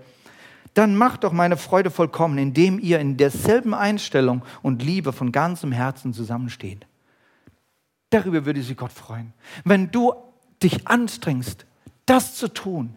Dann 0.74 0.94
macht 0.96 1.24
doch 1.24 1.32
meine 1.32 1.56
Freude 1.56 1.90
vollkommen, 1.90 2.38
indem 2.38 2.78
ihr 2.78 3.00
in 3.00 3.16
derselben 3.16 3.74
Einstellung 3.74 4.42
und 4.62 4.82
Liebe 4.82 5.12
von 5.12 5.32
ganzem 5.32 5.72
Herzen 5.72 6.12
zusammensteht. 6.12 6.86
Darüber 8.10 8.44
würde 8.44 8.62
sich 8.62 8.76
Gott 8.76 8.92
freuen. 8.92 9.32
Wenn 9.64 9.90
du 9.90 10.12
dich 10.62 10.86
anstrengst, 10.86 11.64
das 12.06 12.36
zu 12.36 12.48
tun, 12.48 12.94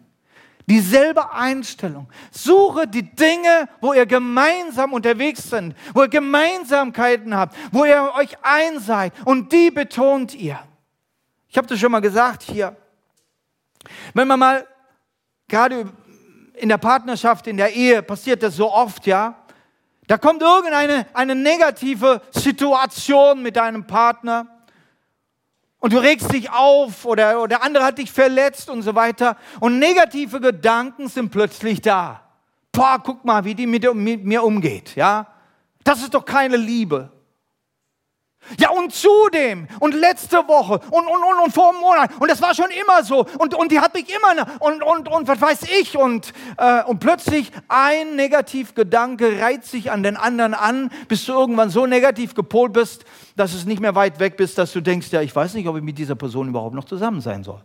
Dieselbe 0.66 1.32
Einstellung. 1.32 2.08
Suche 2.30 2.86
die 2.86 3.14
Dinge, 3.14 3.68
wo 3.80 3.92
ihr 3.92 4.06
gemeinsam 4.06 4.94
unterwegs 4.94 5.50
sind, 5.50 5.76
wo 5.92 6.02
ihr 6.02 6.08
Gemeinsamkeiten 6.08 7.36
habt, 7.36 7.54
wo 7.70 7.84
ihr 7.84 8.12
euch 8.16 8.36
eins 8.42 8.86
seid 8.86 9.12
und 9.26 9.52
die 9.52 9.70
betont 9.70 10.34
ihr. 10.34 10.58
Ich 11.48 11.56
habe 11.56 11.66
das 11.66 11.78
schon 11.78 11.92
mal 11.92 12.00
gesagt 12.00 12.42
hier. 12.42 12.76
Wenn 14.14 14.26
man 14.26 14.38
mal 14.38 14.66
gerade 15.48 15.92
in 16.54 16.70
der 16.70 16.78
Partnerschaft, 16.78 17.46
in 17.46 17.58
der 17.58 17.74
Ehe 17.74 18.02
passiert 18.02 18.42
das 18.42 18.56
so 18.56 18.72
oft, 18.72 19.06
ja. 19.06 19.36
Da 20.06 20.18
kommt 20.18 20.42
irgendeine 20.42 21.06
eine 21.14 21.34
negative 21.34 22.22
Situation 22.30 23.42
mit 23.42 23.56
deinem 23.56 23.86
Partner 23.86 24.53
und 25.84 25.92
du 25.92 25.98
regst 25.98 26.32
dich 26.32 26.50
auf 26.50 27.04
oder, 27.04 27.40
oder 27.40 27.48
der 27.48 27.62
andere 27.62 27.84
hat 27.84 27.98
dich 27.98 28.10
verletzt 28.10 28.70
und 28.70 28.80
so 28.80 28.94
weiter. 28.94 29.36
Und 29.60 29.78
negative 29.78 30.40
Gedanken 30.40 31.08
sind 31.08 31.28
plötzlich 31.28 31.82
da. 31.82 32.22
Boah, 32.72 32.98
guck 33.04 33.22
mal, 33.22 33.44
wie 33.44 33.54
die 33.54 33.66
mit, 33.66 33.94
mit 33.94 34.24
mir 34.24 34.42
umgeht. 34.42 34.96
Ja, 34.96 35.26
das 35.84 36.00
ist 36.00 36.14
doch 36.14 36.24
keine 36.24 36.56
Liebe. 36.56 37.12
Ja, 38.58 38.70
und 38.70 38.92
zudem, 38.92 39.68
und 39.80 39.94
letzte 39.94 40.36
Woche, 40.48 40.80
und, 40.90 41.06
und, 41.06 41.22
und, 41.22 41.44
und 41.44 41.52
vor 41.52 41.70
einem 41.70 41.80
Monat, 41.80 42.10
und 42.20 42.30
das 42.30 42.40
war 42.42 42.54
schon 42.54 42.70
immer 42.70 43.02
so, 43.02 43.26
und, 43.38 43.54
und 43.54 43.72
die 43.72 43.80
hat 43.80 43.94
mich 43.94 44.06
immer, 44.08 44.46
und, 44.60 44.82
und, 44.82 45.08
und 45.08 45.28
was 45.28 45.40
weiß 45.40 45.62
ich, 45.80 45.96
und, 45.96 46.32
äh, 46.58 46.82
und 46.84 46.98
plötzlich 47.00 47.50
ein 47.68 48.16
Negativgedanke 48.16 49.40
reizt 49.40 49.70
sich 49.70 49.90
an 49.90 50.02
den 50.02 50.16
anderen 50.16 50.54
an, 50.54 50.90
bis 51.08 51.24
du 51.24 51.32
irgendwann 51.32 51.70
so 51.70 51.86
negativ 51.86 52.34
gepolt 52.34 52.72
bist, 52.72 53.04
dass 53.36 53.54
es 53.54 53.64
nicht 53.64 53.80
mehr 53.80 53.94
weit 53.94 54.18
weg 54.18 54.36
bist, 54.36 54.58
dass 54.58 54.72
du 54.72 54.80
denkst, 54.80 55.08
ja, 55.10 55.20
ich 55.20 55.34
weiß 55.34 55.54
nicht, 55.54 55.66
ob 55.66 55.76
ich 55.76 55.82
mit 55.82 55.98
dieser 55.98 56.14
Person 56.14 56.48
überhaupt 56.48 56.74
noch 56.74 56.84
zusammen 56.84 57.20
sein 57.20 57.42
soll. 57.42 57.62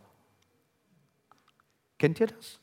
Kennt 1.98 2.20
ihr 2.20 2.28
das? 2.28 2.59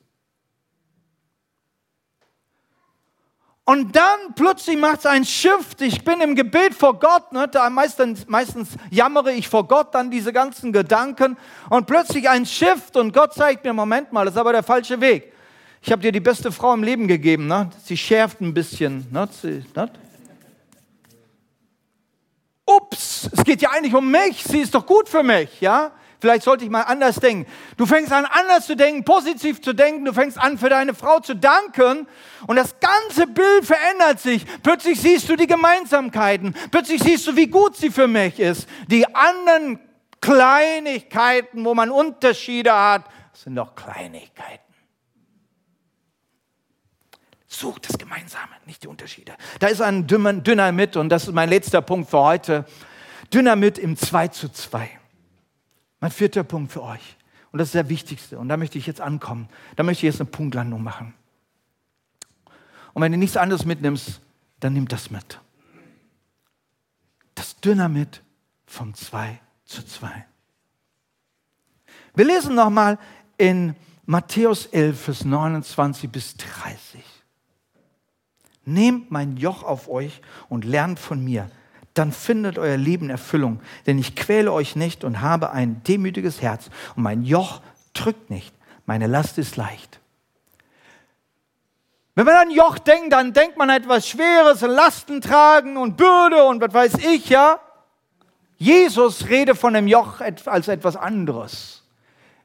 Und 3.68 3.96
dann 3.96 4.32
plötzlich 4.36 4.78
macht 4.78 5.00
es 5.00 5.06
ein 5.06 5.24
Shift. 5.24 5.82
Ich 5.82 6.04
bin 6.04 6.20
im 6.20 6.36
Gebet 6.36 6.72
vor 6.72 7.00
Gott. 7.00 7.32
Ne? 7.32 7.50
Meistens, 7.70 8.24
meistens 8.28 8.68
jammere 8.90 9.32
ich 9.32 9.48
vor 9.48 9.66
Gott 9.66 9.92
dann 9.92 10.08
diese 10.08 10.32
ganzen 10.32 10.72
Gedanken. 10.72 11.36
Und 11.68 11.88
plötzlich 11.88 12.28
ein 12.28 12.46
Shift. 12.46 12.96
Und 12.96 13.12
Gott 13.12 13.34
zeigt 13.34 13.64
mir, 13.64 13.72
Moment 13.72 14.12
mal, 14.12 14.24
das 14.24 14.34
ist 14.34 14.40
aber 14.40 14.52
der 14.52 14.62
falsche 14.62 15.00
Weg. 15.00 15.32
Ich 15.82 15.90
habe 15.90 16.00
dir 16.00 16.12
die 16.12 16.20
beste 16.20 16.52
Frau 16.52 16.74
im 16.74 16.84
Leben 16.84 17.08
gegeben. 17.08 17.48
Ne? 17.48 17.68
Sie 17.82 17.96
schärft 17.96 18.40
ein 18.40 18.54
bisschen. 18.54 19.04
Ne? 19.10 19.28
Sie, 19.32 19.64
ne? 19.74 19.90
Ups, 22.64 23.28
es 23.32 23.42
geht 23.42 23.62
ja 23.62 23.70
eigentlich 23.70 23.94
um 23.94 24.08
mich. 24.08 24.44
Sie 24.44 24.60
ist 24.60 24.76
doch 24.76 24.86
gut 24.86 25.08
für 25.08 25.24
mich. 25.24 25.60
Ja? 25.60 25.90
Vielleicht 26.26 26.42
sollte 26.42 26.64
ich 26.64 26.70
mal 26.70 26.82
anders 26.82 27.20
denken. 27.20 27.48
Du 27.76 27.86
fängst 27.86 28.12
an, 28.12 28.24
anders 28.24 28.66
zu 28.66 28.74
denken, 28.74 29.04
positiv 29.04 29.62
zu 29.62 29.72
denken. 29.72 30.04
Du 30.04 30.12
fängst 30.12 30.36
an, 30.36 30.58
für 30.58 30.68
deine 30.68 30.92
Frau 30.92 31.20
zu 31.20 31.36
danken. 31.36 32.08
Und 32.48 32.56
das 32.56 32.74
ganze 32.80 33.28
Bild 33.28 33.64
verändert 33.64 34.18
sich. 34.18 34.44
Plötzlich 34.64 35.00
siehst 35.00 35.28
du 35.28 35.36
die 35.36 35.46
Gemeinsamkeiten. 35.46 36.52
Plötzlich 36.72 37.00
siehst 37.00 37.28
du, 37.28 37.36
wie 37.36 37.46
gut 37.46 37.76
sie 37.76 37.90
für 37.90 38.08
mich 38.08 38.40
ist. 38.40 38.68
Die 38.88 39.06
anderen 39.14 39.78
Kleinigkeiten, 40.20 41.64
wo 41.64 41.76
man 41.76 41.92
Unterschiede 41.92 42.74
hat, 42.74 43.04
sind 43.32 43.54
doch 43.54 43.76
Kleinigkeiten. 43.76 44.64
Such 47.46 47.78
das 47.78 47.96
Gemeinsame, 47.96 48.56
nicht 48.66 48.82
die 48.82 48.88
Unterschiede. 48.88 49.36
Da 49.60 49.68
ist 49.68 49.80
ein 49.80 50.08
Dynamit 50.08 50.96
und 50.96 51.08
das 51.08 51.28
ist 51.28 51.34
mein 51.34 51.50
letzter 51.50 51.82
Punkt 51.82 52.10
für 52.10 52.18
heute. 52.18 52.64
Dynamit 53.32 53.78
im 53.78 53.96
2 53.96 54.26
zu 54.26 54.48
2. 54.48 54.90
Mein 56.00 56.10
vierter 56.10 56.44
Punkt 56.44 56.72
für 56.72 56.82
euch. 56.82 57.16
Und 57.52 57.58
das 57.58 57.68
ist 57.68 57.74
der 57.74 57.88
wichtigste. 57.88 58.38
Und 58.38 58.48
da 58.48 58.56
möchte 58.56 58.78
ich 58.78 58.86
jetzt 58.86 59.00
ankommen. 59.00 59.48
Da 59.76 59.82
möchte 59.82 60.06
ich 60.06 60.12
jetzt 60.12 60.20
eine 60.20 60.30
Punktlandung 60.30 60.82
machen. 60.82 61.14
Und 62.92 63.02
wenn 63.02 63.12
du 63.12 63.18
nichts 63.18 63.36
anderes 63.36 63.64
mitnimmst, 63.64 64.20
dann 64.60 64.72
nimm 64.72 64.88
das 64.88 65.10
mit. 65.10 65.40
Das 67.34 67.60
Dynamit 67.60 68.22
vom 68.66 68.94
2 68.94 69.40
zu 69.64 69.84
2. 69.84 70.26
Wir 72.14 72.24
lesen 72.24 72.54
nochmal 72.54 72.98
in 73.36 73.76
Matthäus 74.06 74.66
11, 74.66 75.00
Vers 75.00 75.24
29 75.24 76.10
bis 76.10 76.36
30. 76.36 77.02
Nehmt 78.64 79.10
mein 79.10 79.36
Joch 79.36 79.62
auf 79.62 79.88
euch 79.88 80.22
und 80.48 80.64
lernt 80.64 80.98
von 80.98 81.22
mir, 81.22 81.50
dann 81.98 82.12
findet 82.12 82.58
euer 82.58 82.76
Leben 82.76 83.10
Erfüllung. 83.10 83.60
Denn 83.86 83.98
ich 83.98 84.14
quäle 84.14 84.52
euch 84.52 84.76
nicht 84.76 85.04
und 85.04 85.20
habe 85.20 85.50
ein 85.50 85.82
demütiges 85.84 86.42
Herz 86.42 86.70
und 86.94 87.02
mein 87.02 87.22
Joch 87.22 87.60
drückt 87.94 88.30
nicht. 88.30 88.54
Meine 88.84 89.06
Last 89.06 89.38
ist 89.38 89.56
leicht. 89.56 90.00
Wenn 92.14 92.24
man 92.24 92.36
an 92.36 92.50
Joch 92.50 92.78
denkt, 92.78 93.12
dann 93.12 93.32
denkt 93.32 93.58
man 93.58 93.68
etwas 93.68 94.08
Schweres, 94.08 94.62
Lasten 94.62 95.20
tragen 95.20 95.76
und 95.76 95.96
Bürde 95.96 96.44
und 96.44 96.62
was 96.62 96.72
weiß 96.72 96.94
ich, 97.04 97.28
ja. 97.28 97.60
Jesus 98.56 99.28
redet 99.28 99.58
von 99.58 99.74
dem 99.74 99.86
Joch 99.86 100.20
als 100.20 100.68
etwas 100.68 100.96
anderes. 100.96 101.75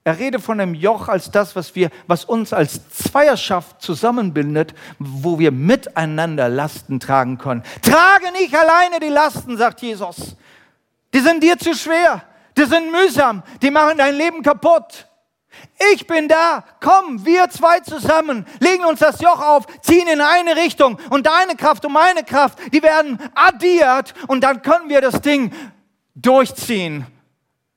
Er 0.03 0.17
redet 0.17 0.41
von 0.41 0.57
dem 0.57 0.73
Joch 0.73 1.09
als 1.09 1.29
das, 1.29 1.55
was, 1.55 1.75
wir, 1.75 1.91
was 2.07 2.25
uns 2.25 2.53
als 2.53 2.89
Zweierschaft 2.89 3.81
zusammenbindet, 3.81 4.73
wo 4.97 5.37
wir 5.37 5.51
miteinander 5.51 6.49
Lasten 6.49 6.99
tragen 6.99 7.37
können. 7.37 7.63
Trage 7.83 8.31
nicht 8.31 8.55
alleine 8.55 8.99
die 8.99 9.09
Lasten, 9.09 9.57
sagt 9.57 9.81
Jesus. 9.81 10.35
Die 11.13 11.19
sind 11.19 11.43
dir 11.43 11.57
zu 11.59 11.75
schwer. 11.75 12.23
Die 12.57 12.63
sind 12.63 12.91
mühsam. 12.91 13.43
Die 13.61 13.69
machen 13.69 13.99
dein 13.99 14.15
Leben 14.15 14.41
kaputt. 14.41 15.07
Ich 15.93 16.07
bin 16.07 16.27
da. 16.27 16.63
Komm, 16.79 17.23
wir 17.23 17.49
zwei 17.49 17.81
zusammen, 17.81 18.47
legen 18.59 18.85
uns 18.85 18.99
das 18.99 19.19
Joch 19.21 19.41
auf, 19.41 19.67
ziehen 19.81 20.07
in 20.07 20.21
eine 20.21 20.55
Richtung 20.55 20.97
und 21.09 21.27
deine 21.27 21.55
Kraft 21.55 21.85
und 21.85 21.91
meine 21.91 22.23
Kraft, 22.23 22.57
die 22.73 22.81
werden 22.81 23.19
addiert 23.35 24.13
und 24.27 24.43
dann 24.43 24.61
können 24.61 24.89
wir 24.89 25.01
das 25.01 25.21
Ding 25.21 25.51
durchziehen 26.15 27.05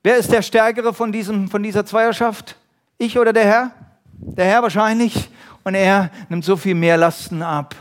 Wer 0.05 0.19
ist 0.19 0.31
der 0.31 0.43
Stärkere 0.43 0.93
von, 0.93 1.13
diesem, 1.13 1.49
von 1.49 1.63
dieser 1.63 1.87
Zweierschaft? 1.87 2.59
Ich 2.99 3.19
oder 3.19 3.33
der 3.33 3.47
Herr? 3.47 3.71
Der 4.13 4.45
Herr 4.45 4.63
wahrscheinlich. 4.63 5.31
Und 5.65 5.75
er 5.75 6.11
nimmt 6.29 6.45
so 6.45 6.59
viel 6.59 6.75
mehr 6.75 6.99
Lasten 6.99 7.41
ab. 7.41 7.75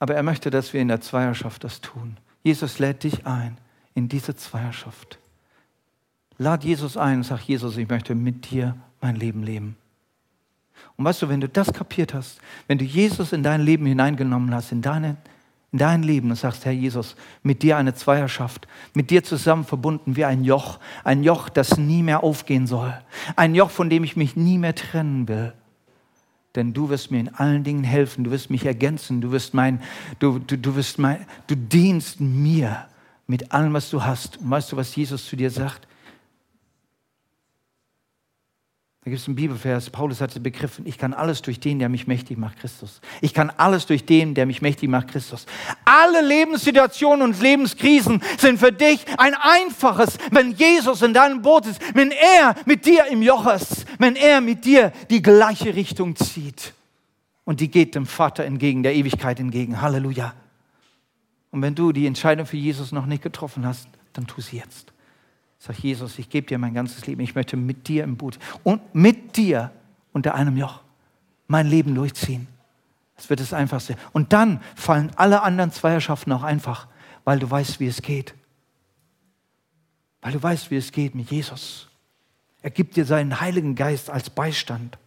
Aber 0.00 0.16
er 0.16 0.24
möchte, 0.24 0.50
dass 0.50 0.72
wir 0.72 0.80
in 0.80 0.88
der 0.88 1.00
Zweierschaft 1.00 1.62
das 1.62 1.80
tun. 1.80 2.16
Jesus 2.42 2.80
lädt 2.80 3.04
dich 3.04 3.24
ein 3.24 3.58
in 3.94 4.08
diese 4.08 4.34
Zweierschaft. 4.34 5.20
Lad 6.36 6.64
Jesus 6.64 6.96
ein 6.96 7.18
und 7.18 7.24
sag, 7.24 7.42
Jesus, 7.42 7.76
ich 7.76 7.88
möchte 7.88 8.16
mit 8.16 8.50
dir 8.50 8.74
mein 9.00 9.14
Leben 9.14 9.44
leben. 9.44 9.76
Und 10.96 11.04
weißt 11.04 11.22
du, 11.22 11.28
wenn 11.28 11.40
du 11.40 11.48
das 11.48 11.72
kapiert 11.72 12.12
hast, 12.12 12.40
wenn 12.66 12.78
du 12.78 12.84
Jesus 12.84 13.32
in 13.32 13.44
dein 13.44 13.60
Leben 13.60 13.86
hineingenommen 13.86 14.52
hast, 14.52 14.72
in 14.72 14.82
deine 14.82 15.16
in 15.72 15.78
dein 15.78 16.02
Leben 16.02 16.30
und 16.30 16.36
sagst, 16.36 16.66
Herr 16.66 16.72
Jesus, 16.72 17.16
mit 17.42 17.62
dir 17.62 17.78
eine 17.78 17.94
Zweierschaft, 17.94 18.68
mit 18.94 19.10
dir 19.10 19.24
zusammen 19.24 19.64
verbunden 19.64 20.16
wie 20.16 20.24
ein 20.24 20.44
Joch, 20.44 20.78
ein 21.02 21.24
Joch, 21.24 21.48
das 21.48 21.78
nie 21.78 22.02
mehr 22.02 22.22
aufgehen 22.22 22.66
soll, 22.66 22.94
ein 23.36 23.54
Joch, 23.54 23.70
von 23.70 23.88
dem 23.88 24.04
ich 24.04 24.14
mich 24.14 24.36
nie 24.36 24.58
mehr 24.58 24.74
trennen 24.74 25.28
will. 25.28 25.54
Denn 26.54 26.74
du 26.74 26.90
wirst 26.90 27.10
mir 27.10 27.20
in 27.20 27.34
allen 27.34 27.64
Dingen 27.64 27.84
helfen, 27.84 28.24
du 28.24 28.30
wirst 28.30 28.50
mich 28.50 28.66
ergänzen, 28.66 29.22
du 29.22 29.32
wirst 29.32 29.54
mein, 29.54 29.80
du, 30.18 30.38
du, 30.38 30.58
du 30.58 30.76
wirst 30.76 30.98
mein, 30.98 31.26
du 31.46 31.56
dienst 31.56 32.20
mir 32.20 32.86
mit 33.26 33.52
allem, 33.52 33.72
was 33.72 33.88
du 33.88 34.04
hast. 34.04 34.36
Und 34.36 34.50
weißt 34.50 34.72
du, 34.72 34.76
was 34.76 34.94
Jesus 34.94 35.24
zu 35.24 35.36
dir 35.36 35.50
sagt? 35.50 35.88
Da 39.04 39.10
gibt 39.10 39.20
es 39.20 39.26
einen 39.26 39.34
Bibelvers, 39.34 39.90
Paulus 39.90 40.20
hatte 40.20 40.38
begriffen, 40.38 40.86
ich 40.86 40.96
kann 40.96 41.12
alles 41.12 41.42
durch 41.42 41.58
den, 41.58 41.80
der 41.80 41.88
mich 41.88 42.06
mächtig 42.06 42.38
macht, 42.38 42.60
Christus. 42.60 43.00
Ich 43.20 43.34
kann 43.34 43.50
alles 43.56 43.86
durch 43.86 44.06
den, 44.06 44.34
der 44.34 44.46
mich 44.46 44.62
mächtig 44.62 44.88
macht, 44.88 45.08
Christus. 45.08 45.44
Alle 45.84 46.24
Lebenssituationen 46.24 47.22
und 47.22 47.40
Lebenskrisen 47.40 48.22
sind 48.38 48.60
für 48.60 48.70
dich 48.70 49.04
ein 49.18 49.34
einfaches, 49.34 50.18
wenn 50.30 50.52
Jesus 50.52 51.02
in 51.02 51.14
deinem 51.14 51.42
Boot 51.42 51.66
ist, 51.66 51.80
wenn 51.94 52.12
er 52.12 52.54
mit 52.64 52.86
dir 52.86 53.06
im 53.06 53.22
Joch 53.22 53.48
ist, 53.48 53.86
wenn 53.98 54.14
er 54.14 54.40
mit 54.40 54.64
dir 54.64 54.92
die 55.10 55.20
gleiche 55.20 55.74
Richtung 55.74 56.14
zieht. 56.14 56.72
Und 57.44 57.58
die 57.58 57.72
geht 57.72 57.96
dem 57.96 58.06
Vater 58.06 58.44
entgegen, 58.44 58.84
der 58.84 58.94
Ewigkeit 58.94 59.40
entgegen. 59.40 59.80
Halleluja. 59.80 60.32
Und 61.50 61.60
wenn 61.60 61.74
du 61.74 61.90
die 61.90 62.06
Entscheidung 62.06 62.46
für 62.46 62.56
Jesus 62.56 62.92
noch 62.92 63.06
nicht 63.06 63.24
getroffen 63.24 63.66
hast, 63.66 63.88
dann 64.12 64.28
tu 64.28 64.40
sie 64.40 64.58
jetzt. 64.58 64.91
Sag 65.64 65.78
Jesus, 65.78 66.18
ich 66.18 66.28
gebe 66.28 66.44
dir 66.44 66.58
mein 66.58 66.74
ganzes 66.74 67.06
Leben. 67.06 67.20
Ich 67.20 67.36
möchte 67.36 67.56
mit 67.56 67.86
dir 67.86 68.02
im 68.02 68.16
Boot 68.16 68.36
und 68.64 68.96
mit 68.96 69.36
dir 69.36 69.70
unter 70.12 70.34
einem 70.34 70.56
Joch 70.56 70.80
mein 71.46 71.68
Leben 71.68 71.94
durchziehen. 71.94 72.48
Das 73.14 73.30
wird 73.30 73.38
das 73.38 73.52
Einfachste. 73.52 73.94
Und 74.10 74.32
dann 74.32 74.60
fallen 74.74 75.12
alle 75.14 75.42
anderen 75.42 75.70
Zweierschaften 75.70 76.32
auch 76.32 76.42
einfach, 76.42 76.88
weil 77.22 77.38
du 77.38 77.48
weißt, 77.48 77.78
wie 77.78 77.86
es 77.86 78.02
geht. 78.02 78.34
weil 80.20 80.32
du 80.32 80.42
weißt, 80.42 80.72
wie 80.72 80.76
es 80.76 80.90
geht 80.90 81.14
mit 81.14 81.30
Jesus. 81.30 81.88
Er 82.60 82.70
gibt 82.70 82.96
dir 82.96 83.04
seinen 83.04 83.40
Heiligen 83.40 83.76
Geist 83.76 84.10
als 84.10 84.30
Beistand. 84.30 84.98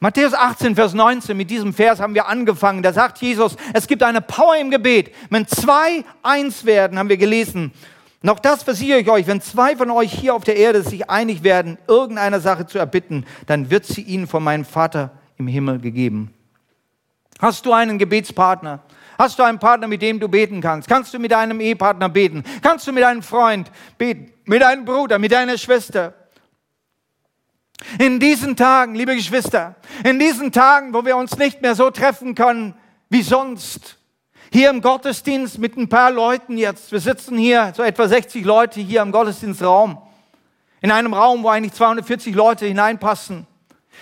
Matthäus 0.00 0.32
18, 0.32 0.74
Vers 0.76 0.94
19, 0.94 1.36
mit 1.36 1.50
diesem 1.50 1.74
Vers 1.74 2.00
haben 2.00 2.14
wir 2.14 2.26
angefangen. 2.26 2.82
Da 2.82 2.94
sagt 2.94 3.18
Jesus, 3.18 3.56
es 3.74 3.86
gibt 3.86 4.02
eine 4.02 4.22
Power 4.22 4.56
im 4.56 4.70
Gebet. 4.70 5.14
Wenn 5.28 5.46
zwei 5.46 6.04
eins 6.22 6.64
werden, 6.64 6.98
haben 6.98 7.10
wir 7.10 7.18
gelesen. 7.18 7.72
Noch 8.20 8.40
das 8.40 8.64
versichere 8.64 8.98
ich 8.98 9.10
euch, 9.10 9.26
wenn 9.26 9.40
zwei 9.40 9.76
von 9.76 9.90
euch 9.90 10.12
hier 10.12 10.34
auf 10.34 10.42
der 10.42 10.56
Erde 10.56 10.82
sich 10.82 11.08
einig 11.08 11.44
werden, 11.44 11.78
irgendeiner 11.86 12.40
Sache 12.40 12.66
zu 12.66 12.78
erbitten, 12.78 13.24
dann 13.46 13.70
wird 13.70 13.86
sie 13.86 14.02
ihnen 14.02 14.26
von 14.26 14.42
meinem 14.42 14.64
Vater 14.64 15.12
im 15.36 15.46
Himmel 15.46 15.78
gegeben. 15.78 16.34
Hast 17.38 17.64
du 17.64 17.72
einen 17.72 17.98
Gebetspartner? 17.98 18.80
Hast 19.16 19.38
du 19.38 19.44
einen 19.44 19.60
Partner, 19.60 19.86
mit 19.86 20.02
dem 20.02 20.18
du 20.18 20.28
beten 20.28 20.60
kannst? 20.60 20.88
Kannst 20.88 21.14
du 21.14 21.18
mit 21.20 21.30
deinem 21.30 21.60
Ehepartner 21.60 22.08
beten? 22.08 22.42
Kannst 22.62 22.86
du 22.86 22.92
mit 22.92 23.04
deinem 23.04 23.22
Freund 23.22 23.70
beten? 23.96 24.32
Mit 24.44 24.62
deinem 24.62 24.84
Bruder, 24.84 25.18
mit 25.18 25.30
deiner 25.30 25.58
Schwester? 25.58 26.14
In 27.98 28.18
diesen 28.18 28.56
Tagen, 28.56 28.96
liebe 28.96 29.14
Geschwister, 29.14 29.76
in 30.02 30.18
diesen 30.18 30.50
Tagen, 30.50 30.92
wo 30.94 31.04
wir 31.04 31.16
uns 31.16 31.38
nicht 31.38 31.62
mehr 31.62 31.76
so 31.76 31.90
treffen 31.90 32.34
können 32.34 32.74
wie 33.08 33.22
sonst, 33.22 33.97
hier 34.52 34.70
im 34.70 34.80
Gottesdienst 34.80 35.58
mit 35.58 35.76
ein 35.76 35.88
paar 35.88 36.10
Leuten 36.10 36.56
jetzt, 36.56 36.92
wir 36.92 37.00
sitzen 37.00 37.36
hier, 37.36 37.72
so 37.76 37.82
etwa 37.82 38.08
60 38.08 38.44
Leute 38.44 38.80
hier 38.80 39.02
im 39.02 39.12
Gottesdienstraum, 39.12 39.98
in 40.80 40.90
einem 40.90 41.12
Raum, 41.14 41.42
wo 41.42 41.48
eigentlich 41.48 41.72
240 41.72 42.34
Leute 42.34 42.66
hineinpassen. 42.66 43.46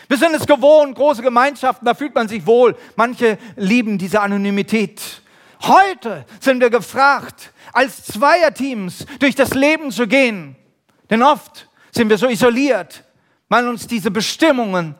Wir 0.09 0.17
sind 0.17 0.35
es 0.35 0.47
gewohnt, 0.47 0.95
große 0.95 1.23
Gemeinschaften, 1.23 1.85
da 1.85 1.95
fühlt 1.95 2.15
man 2.15 2.29
sich 2.29 2.47
wohl. 2.47 2.77
Manche 2.97 3.39
lieben 3.57 3.99
diese 3.99 4.21
Anonymität. 4.21 5.01
Heute 5.63 6.25
sind 6.39 6.61
wir 6.61 6.71
gefragt, 6.71 7.53
als 7.73 8.05
Zweierteams 8.05 9.07
durch 9.19 9.35
das 9.35 9.55
Leben 9.55 9.91
zu 9.91 10.07
gehen. 10.07 10.55
Denn 11.11 11.23
oft 11.23 11.69
sind 11.91 12.09
wir 12.09 12.19
so 12.19 12.29
isoliert, 12.29 13.05
weil 13.49 13.67
uns 13.67 13.87
diese 13.87 14.11
Bestimmungen 14.11 14.95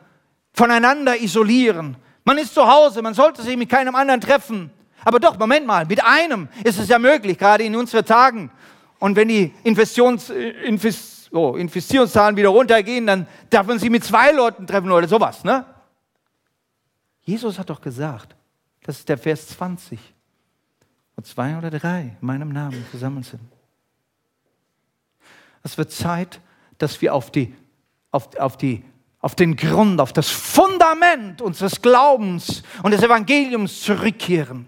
voneinander 0.53 1.21
isolieren. 1.21 1.95
Man 2.25 2.37
ist 2.37 2.53
zu 2.53 2.67
Hause, 2.67 3.01
man 3.01 3.13
sollte 3.13 3.41
sich 3.43 3.55
mit 3.55 3.69
keinem 3.69 3.95
anderen 3.95 4.19
treffen. 4.19 4.71
Aber 5.07 5.21
doch, 5.21 5.39
Moment 5.39 5.65
mal, 5.65 5.85
mit 5.85 6.03
einem 6.03 6.49
ist 6.65 6.77
es 6.77 6.89
ja 6.89 6.99
möglich, 6.99 7.37
gerade 7.37 7.63
in 7.63 7.77
unseren 7.77 8.03
Tagen. 8.03 8.51
Und 8.99 9.15
wenn 9.15 9.29
die 9.29 9.53
Investitions, 9.63 10.29
Invest 10.29 11.29
so, 11.31 11.55
Infizierungszahlen 11.55 12.35
wieder 12.35 12.49
runtergehen, 12.49 13.07
dann 13.07 13.25
darf 13.49 13.67
man 13.67 13.79
sich 13.79 13.89
mit 13.89 14.03
zwei 14.03 14.33
Leuten 14.33 14.67
treffen 14.67 14.91
oder 14.91 15.07
sowas. 15.07 15.45
Ne? 15.45 15.63
Jesus 17.21 17.57
hat 17.57 17.69
doch 17.69 17.79
gesagt, 17.79 18.35
das 18.83 18.99
ist 18.99 19.07
der 19.07 19.17
Vers 19.17 19.47
20, 19.47 19.97
wo 21.15 21.21
zwei 21.21 21.57
oder 21.57 21.69
drei 21.69 22.17
in 22.19 22.27
meinem 22.27 22.49
Namen 22.49 22.85
zusammen 22.91 23.23
sind. 23.23 23.39
Es 25.63 25.77
wird 25.77 25.89
Zeit, 25.89 26.41
dass 26.79 27.01
wir 27.01 27.13
auf, 27.13 27.31
die, 27.31 27.55
auf, 28.11 28.35
auf, 28.35 28.57
die, 28.57 28.83
auf 29.21 29.35
den 29.35 29.55
Grund, 29.55 30.01
auf 30.01 30.11
das 30.11 30.29
Fundament 30.29 31.41
unseres 31.41 31.81
Glaubens 31.81 32.61
und 32.83 32.91
des 32.91 33.01
Evangeliums 33.01 33.79
zurückkehren. 33.79 34.65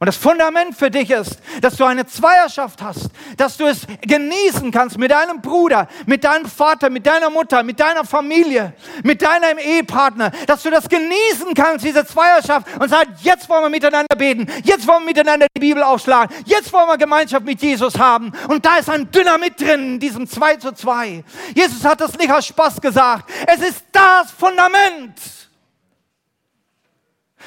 Und 0.00 0.06
das 0.06 0.16
Fundament 0.16 0.76
für 0.76 0.92
dich 0.92 1.10
ist, 1.10 1.40
dass 1.60 1.74
du 1.74 1.84
eine 1.84 2.06
Zweierschaft 2.06 2.80
hast, 2.80 3.10
dass 3.36 3.56
du 3.56 3.66
es 3.66 3.84
genießen 4.02 4.70
kannst 4.70 4.96
mit 4.96 5.10
deinem 5.10 5.40
Bruder, 5.40 5.88
mit 6.06 6.22
deinem 6.22 6.46
Vater, 6.46 6.88
mit 6.88 7.04
deiner 7.04 7.30
Mutter, 7.30 7.64
mit 7.64 7.80
deiner 7.80 8.04
Familie, 8.04 8.74
mit 9.02 9.22
deinem 9.22 9.58
Ehepartner, 9.58 10.30
dass 10.46 10.62
du 10.62 10.70
das 10.70 10.88
genießen 10.88 11.52
kannst, 11.52 11.84
diese 11.84 12.06
Zweierschaft 12.06 12.68
und 12.78 12.88
sagst, 12.88 13.24
jetzt 13.24 13.48
wollen 13.48 13.64
wir 13.64 13.70
miteinander 13.70 14.14
beten, 14.16 14.46
jetzt 14.62 14.86
wollen 14.86 15.00
wir 15.00 15.06
miteinander 15.06 15.48
die 15.56 15.60
Bibel 15.60 15.82
aufschlagen, 15.82 16.32
jetzt 16.44 16.72
wollen 16.72 16.86
wir 16.86 16.96
Gemeinschaft 16.96 17.44
mit 17.44 17.60
Jesus 17.60 17.98
haben. 17.98 18.30
Und 18.46 18.64
da 18.64 18.76
ist 18.76 18.88
ein 18.88 19.10
Dynamit 19.10 19.60
drin 19.60 19.94
in 19.94 19.98
diesem 19.98 20.28
2 20.28 20.56
zu 20.58 20.70
2. 20.74 21.24
Jesus 21.56 21.84
hat 21.84 22.00
das 22.00 22.16
nicht 22.16 22.30
aus 22.30 22.46
Spaß 22.46 22.80
gesagt. 22.80 23.28
Es 23.48 23.60
ist 23.68 23.84
das 23.90 24.30
Fundament 24.30 25.18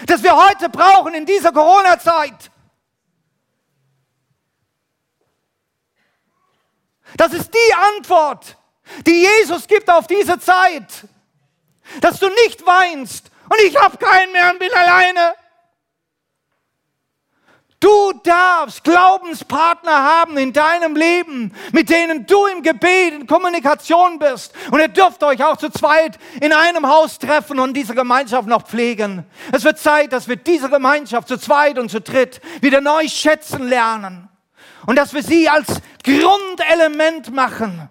das 0.08 0.24
wir 0.24 0.36
heute 0.36 0.70
brauchen 0.70 1.14
in 1.14 1.26
dieser 1.26 1.52
Corona-Zeit. 1.52 2.52
Das 7.18 7.34
ist 7.34 7.54
die 7.54 7.74
Antwort, 7.97 8.58
die 9.06 9.22
Jesus 9.22 9.68
gibt 9.68 9.89
auf 9.89 10.08
diese 10.08 10.39
Zeit. 10.39 11.08
Dass 11.99 12.20
du 12.20 12.30
nicht 12.30 12.66
weinst 12.66 13.32
und 13.49 13.60
ich 13.66 13.76
habe 13.76 13.97
keinen 13.97 14.32
mehr 14.32 14.52
und 14.52 14.60
bin 14.60 14.74
alleine. 14.74 15.36
Du 17.82 18.14
darfst 18.24 18.84
Glaubenspartner 18.84 19.92
haben 19.92 20.38
in 20.38 20.54
deinem 20.54 20.96
Leben, 20.96 21.52
mit 21.72 21.90
denen 21.90 22.28
du 22.28 22.46
im 22.46 22.62
Gebet, 22.62 23.14
in 23.16 23.26
Kommunikation 23.26 24.20
bist. 24.20 24.54
Und 24.70 24.80
ihr 24.80 24.88
dürft 24.88 25.24
euch 25.24 25.44
auch 25.44 25.58
zu 25.58 25.70
zweit 25.72 26.20
in 26.42 26.54
einem 26.54 26.88
Haus 26.88 27.18
treffen 27.18 27.60
und 27.60 27.74
diese 27.74 27.96
Gemeinschaft 27.96 28.48
noch 28.48 28.68
pflegen. 28.68 29.26
Es 29.52 29.64
wird 29.64 29.80
Zeit, 29.80 30.14
dass 30.14 30.28
wir 30.28 30.36
diese 30.36 30.70
Gemeinschaft 30.70 31.28
zu 31.28 31.38
zweit 31.38 31.80
und 31.80 31.90
zu 31.90 32.02
dritt 32.02 32.40
wieder 32.62 32.82
neu 32.82 33.08
schätzen 33.08 33.68
lernen. 33.68 34.30
Und 34.86 34.96
dass 34.96 35.16
wir 35.16 35.24
sie 35.24 35.50
als 35.50 35.82
Grundelement 36.04 37.34
machen 37.34 37.90